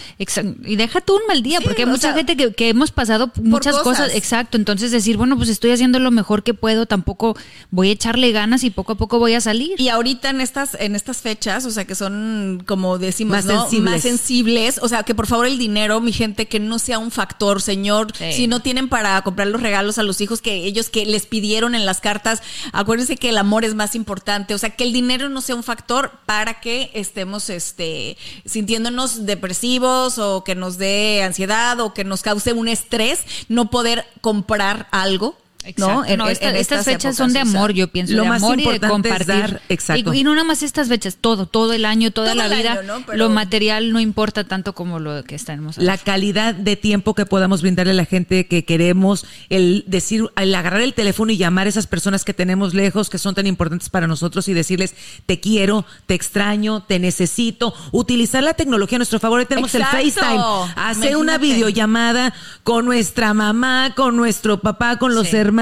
Y 0.65 0.75
deja 0.75 1.01
tú 1.01 1.15
un 1.15 1.21
mal 1.27 1.43
día, 1.43 1.59
Sí, 1.59 1.63
porque 1.65 1.83
hay 1.83 1.87
mucha 1.89 2.01
sea, 2.09 2.13
gente 2.13 2.35
que, 2.35 2.53
que 2.53 2.69
hemos 2.69 2.91
pasado 2.91 3.31
muchas 3.41 3.75
cosas. 3.77 4.07
cosas. 4.07 4.15
Exacto, 4.15 4.57
entonces 4.57 4.91
decir, 4.91 5.17
bueno, 5.17 5.37
pues 5.37 5.49
estoy 5.49 5.71
haciendo 5.71 5.99
lo 5.99 6.11
mejor 6.11 6.43
que 6.43 6.53
puedo, 6.55 6.85
tampoco 6.87 7.37
voy 7.69 7.89
a 7.89 7.91
echarle 7.91 8.31
ganas 8.31 8.63
y 8.63 8.69
poco 8.71 8.93
a 8.93 8.95
poco 8.97 9.19
voy 9.19 9.33
a 9.35 9.41
salir. 9.41 9.79
Y 9.79 9.89
ahorita 9.89 10.29
en 10.31 10.41
estas, 10.41 10.75
en 10.79 10.95
estas 10.95 11.17
fechas, 11.21 11.65
o 11.65 11.71
sea, 11.71 11.85
que 11.85 11.93
son, 11.95 12.63
como 12.65 12.97
decimos, 12.97 13.37
Más 13.37 13.45
¿no? 13.45 13.61
sensibles. 13.61 13.91
más 13.91 14.01
sensibles, 14.01 14.79
o 14.81 14.87
sea, 14.87 15.03
que 15.03 15.13
por 15.13 15.27
favor 15.27 15.45
el 15.45 15.57
dinero, 15.59 16.01
mi 16.01 16.11
gente, 16.11 16.47
que 16.47 16.59
no 16.59 16.79
sea 16.79 16.97
un 16.99 17.11
factor, 17.11 17.34
señor. 17.61 18.15
Sí. 18.15 18.33
Si 18.33 18.47
no 18.47 18.61
tienen 18.61 18.89
para 18.89 19.21
comprar 19.21 19.47
los 19.47 19.61
regalos 19.61 19.97
a 19.97 20.03
los 20.03 20.21
hijos 20.21 20.41
que 20.41 20.55
ellos 20.55 20.89
que 20.89 21.05
les 21.05 21.25
pidieron 21.25 21.75
en 21.75 21.85
las 21.85 22.01
cartas, 22.01 22.41
acuérdense 22.71 23.17
que 23.17 23.29
el 23.29 23.37
amor 23.37 23.65
es 23.65 23.75
más 23.75 23.95
importante, 23.95 24.53
o 24.53 24.57
sea, 24.57 24.71
que 24.71 24.83
el 24.83 24.93
dinero 24.93 25.29
no 25.29 25.41
sea 25.41 25.55
un 25.55 25.63
factor 25.63 26.11
para 26.25 26.59
que 26.59 26.91
estemos, 26.93 27.49
este, 27.49 28.17
sintiéndonos 28.45 29.25
depresivos 29.25 30.17
o 30.17 30.43
que 30.43 30.55
nos 30.55 30.77
dé 30.77 31.23
ansiedad 31.23 31.79
o 31.79 31.93
que 31.93 32.03
nos 32.03 32.21
cause 32.21 32.53
un 32.53 32.67
estrés, 32.67 33.21
no 33.49 33.69
poder 33.69 34.05
comprar 34.21 34.87
algo. 34.91 35.35
¿No? 35.77 36.03
No, 36.17 36.27
esta- 36.27 36.55
estas, 36.57 36.85
fechas 36.85 37.15
son 37.15 37.33
de 37.33 37.39
épocas, 37.39 37.49
o 37.49 37.51
sea, 37.51 37.59
amor, 37.59 37.73
yo 37.73 37.87
pienso, 37.87 38.13
lo 38.13 38.23
de 38.23 38.29
más 38.29 38.43
amor 38.43 38.59
y 38.59 38.63
de 38.63 38.75
importante 38.75 39.09
es 39.09 39.13
compartir. 39.17 39.41
dar- 39.51 39.61
exacto. 39.69 40.13
Y, 40.13 40.19
y 40.19 40.23
no 40.23 40.31
nada 40.35 40.45
más 40.45 40.63
estas 40.63 40.87
fechas, 40.87 41.17
todo, 41.19 41.45
todo 41.47 41.73
el 41.73 41.85
año, 41.85 42.11
toda 42.11 42.33
Todo 42.33 42.47
la 42.47 42.55
vida. 42.55 42.73
año, 42.73 42.83
¿no? 42.83 43.05
Pero- 43.05 43.17
Lo 43.17 43.29
material 43.29 43.91
no 43.91 43.99
importa 43.99 44.43
tanto 44.43 44.73
como 44.73 44.99
lo 44.99 45.23
que 45.23 45.35
estamos 45.35 45.77
la 45.77 45.97
calidad 45.97 46.53
de 46.53 46.75
tiempo 46.75 47.13
que 47.15 47.25
podamos 47.25 47.61
brindarle 47.61 47.91
a 47.91 47.95
la 47.95 48.05
gente 48.05 48.47
que 48.47 48.63
queremos, 48.65 49.25
el 49.49 49.83
decir, 49.87 50.25
el 50.37 50.53
agarrar 50.53 50.81
el 50.81 50.93
teléfono 50.93 51.31
y 51.31 51.37
llamar 51.37 51.65
a 51.65 51.69
esas 51.69 51.87
personas 51.87 52.23
que 52.23 52.33
tenemos 52.33 52.73
lejos, 52.73 53.09
que 53.09 53.17
son 53.17 53.33
tan 53.35 53.47
importantes 53.47 53.89
para 53.89 54.07
nosotros 54.07 54.47
y 54.47 54.53
decirles, 54.53 54.93
te 55.25 55.39
quiero, 55.39 55.85
te 56.05 56.13
extraño, 56.13 56.83
te 56.83 56.99
necesito, 56.99 57.73
utilizar 57.91 58.43
la 58.43 58.53
tecnología 58.53 58.97
a 58.97 58.99
nuestro 58.99 59.19
favor. 59.19 59.39
Hoy 59.39 59.45
tenemos 59.45 59.73
Exacto. 59.73 59.97
el 59.97 60.11
FaceTime, 60.11 60.43
hacer 60.75 61.17
una 61.17 61.37
videollamada 61.37 62.33
con 62.63 62.85
nuestra 62.85 63.33
mamá, 63.33 63.93
con 63.95 64.15
nuestro 64.15 64.59
papá, 64.61 64.97
con 64.97 65.15
los 65.15 65.27
Sí. 65.29 65.35
hermanos 65.37 65.54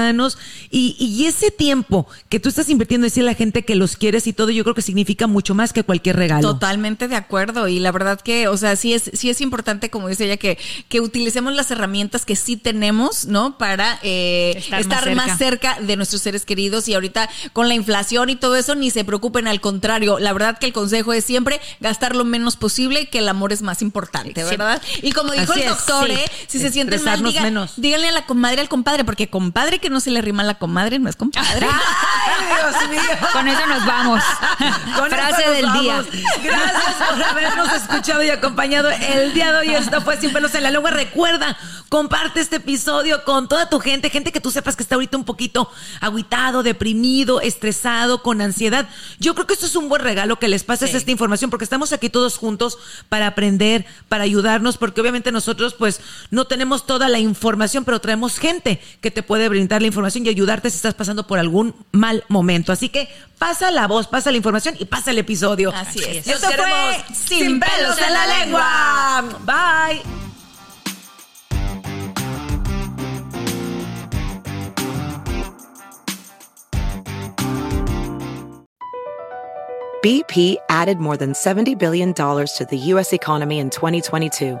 y, 0.70 0.96
y 0.98 1.26
ese 1.26 1.50
tiempo 1.50 2.06
que 2.28 2.40
tú 2.40 2.48
estás 2.48 2.68
invirtiendo 2.68 3.06
en 3.06 3.10
decirle 3.10 3.30
a 3.30 3.32
la 3.32 3.36
gente 3.38 3.64
que 3.64 3.74
los 3.74 3.96
quieres 3.96 4.26
y 4.26 4.32
todo, 4.32 4.50
yo 4.50 4.62
creo 4.64 4.74
que 4.74 4.82
significa 4.82 5.26
mucho 5.26 5.54
más 5.54 5.72
que 5.72 5.82
cualquier 5.84 6.16
regalo. 6.16 6.52
Totalmente 6.52 7.08
de 7.08 7.16
acuerdo 7.16 7.68
y 7.68 7.78
la 7.78 7.92
verdad 7.92 8.20
que, 8.20 8.48
o 8.48 8.56
sea, 8.56 8.76
sí 8.76 8.92
es 8.92 9.10
sí 9.14 9.30
es 9.30 9.40
importante, 9.40 9.90
como 9.90 10.08
dice 10.08 10.24
ella, 10.24 10.36
que, 10.36 10.58
que 10.88 11.00
utilicemos 11.00 11.54
las 11.54 11.70
herramientas 11.70 12.24
que 12.24 12.36
sí 12.36 12.56
tenemos, 12.56 13.26
¿no? 13.26 13.58
Para 13.58 13.98
eh, 14.02 14.54
Estar 14.56 14.80
estar, 14.80 15.14
más 15.14 15.26
más, 15.28 15.38
cerca. 15.38 15.78
de 15.80 15.96
nuestros 15.96 16.22
seres 16.22 16.44
queridos 16.44 16.88
y 16.88 16.94
ahorita 16.94 17.28
con 17.52 17.68
la 17.68 17.74
inflación 17.74 18.30
y 18.30 18.36
todo 18.36 18.56
eso 18.56 18.74
ni 18.74 18.90
se 18.90 19.04
preocupen, 19.04 19.46
al 19.48 19.60
contrario, 19.60 20.18
la 20.18 20.32
verdad 20.32 20.58
que 20.58 20.66
el 20.66 20.72
consejo 20.72 21.12
es 21.12 21.24
siempre 21.24 21.60
gastar 21.80 22.16
lo 22.16 22.24
menos 22.24 22.56
posible, 22.56 23.06
que 23.08 23.18
el 23.18 23.28
amor 23.28 23.52
es 23.52 23.62
más 23.62 23.82
importante, 23.82 24.42
Sí. 24.44 24.50
¿verdad? 24.50 24.82
Y 25.02 25.12
como 25.12 25.32
dijo 25.32 25.52
Así 25.52 25.60
el 25.62 25.68
es, 25.68 25.76
doctor, 25.76 26.06
sí. 26.06 26.12
¿eh? 26.12 26.24
si 26.48 26.58
se 26.58 26.70
sienten 26.70 27.02
mal, 27.04 27.22
diga- 27.22 27.42
menos. 27.42 27.72
díganle 27.76 28.08
a 28.08 28.12
la 28.12 28.26
comadre 28.26 28.60
al 28.60 28.68
compadre, 28.68 29.04
porque 29.04 29.28
compadre 29.28 29.78
que 29.84 29.90
no 29.90 30.00
se 30.00 30.10
le 30.10 30.22
rima 30.22 30.42
a 30.42 30.46
la 30.46 30.54
comadre 30.54 30.98
no 30.98 31.10
es 31.10 31.16
compadre. 31.16 31.66
¡Ay, 31.70 32.46
Dios 32.46 32.88
mío! 32.88 33.18
Con 33.34 33.46
eso 33.46 33.66
nos 33.66 33.84
vamos. 33.84 34.22
Con 34.96 35.10
Frase 35.10 35.44
nos 35.46 35.56
del 35.56 35.72
día. 35.74 36.04
Gracias 36.42 36.94
por 37.10 37.22
habernos 37.22 37.70
escuchado 37.74 38.22
y 38.22 38.30
acompañado 38.30 38.88
el 38.90 39.34
día 39.34 39.52
de 39.52 39.58
hoy. 39.58 39.74
Esto 39.74 40.00
fue 40.00 40.16
Sin 40.18 40.32
Pelos 40.32 40.54
en 40.54 40.62
la 40.62 40.70
Lengua. 40.70 40.90
Recuerda, 40.90 41.54
comparte 41.90 42.40
este 42.40 42.56
episodio 42.56 43.24
con 43.24 43.46
toda 43.46 43.68
tu 43.68 43.78
gente, 43.78 44.08
gente 44.08 44.32
que 44.32 44.40
tú 44.40 44.50
sepas 44.50 44.74
que 44.74 44.82
está 44.82 44.94
ahorita 44.94 45.18
un 45.18 45.24
poquito 45.24 45.70
agüitado, 46.00 46.62
deprimido, 46.62 47.42
estresado, 47.42 48.22
con 48.22 48.40
ansiedad. 48.40 48.88
Yo 49.18 49.34
creo 49.34 49.46
que 49.46 49.52
esto 49.52 49.66
es 49.66 49.76
un 49.76 49.90
buen 49.90 50.00
regalo 50.00 50.38
que 50.38 50.48
les 50.48 50.64
pases 50.64 50.92
Sí. 50.92 50.96
esta 50.96 51.10
información 51.10 51.50
porque 51.50 51.64
estamos 51.64 51.92
aquí 51.92 52.08
todos 52.08 52.38
juntos 52.38 52.78
para 53.10 53.26
aprender, 53.26 53.84
para 54.08 54.24
ayudarnos, 54.24 54.78
porque 54.78 55.02
obviamente 55.02 55.30
nosotros 55.30 55.74
pues 55.74 56.00
no 56.30 56.46
tenemos 56.46 56.86
toda 56.86 57.08
la 57.10 57.18
información, 57.18 57.84
pero 57.84 58.00
traemos 58.00 58.38
gente 58.38 58.80
que 59.02 59.10
te 59.10 59.22
puede 59.22 59.48
brindar 59.50 59.73
la 59.80 59.86
información 59.86 60.26
y 60.26 60.28
ayudarte 60.28 60.70
si 60.70 60.76
estás 60.76 60.94
pasando 60.94 61.26
por 61.26 61.38
algún 61.38 61.74
mal 61.92 62.24
momento. 62.28 62.72
Así 62.72 62.88
que 62.88 63.08
pasa 63.38 63.70
la 63.70 63.86
voz, 63.86 64.06
pasa 64.06 64.30
la 64.30 64.36
información 64.36 64.74
y 64.78 64.84
pasa 64.84 65.10
el 65.10 65.18
episodio. 65.18 65.72
Así 65.74 66.00
es. 66.04 66.26
Esto 66.26 66.46
fue 66.46 66.56
queremos 66.56 66.96
Sin 67.14 67.60
pelos 67.60 67.98
en 68.00 68.12
la 68.12 68.26
lengua. 68.26 69.24
Bye. 69.44 70.02
BP 80.04 80.56
added 80.68 80.98
more 80.98 81.16
than 81.16 81.32
$70 81.32 81.78
billion 81.78 82.12
to 82.12 82.66
the 82.68 82.76
U.S. 82.76 83.14
economy 83.14 83.58
in 83.58 83.70
2022. 83.70 84.60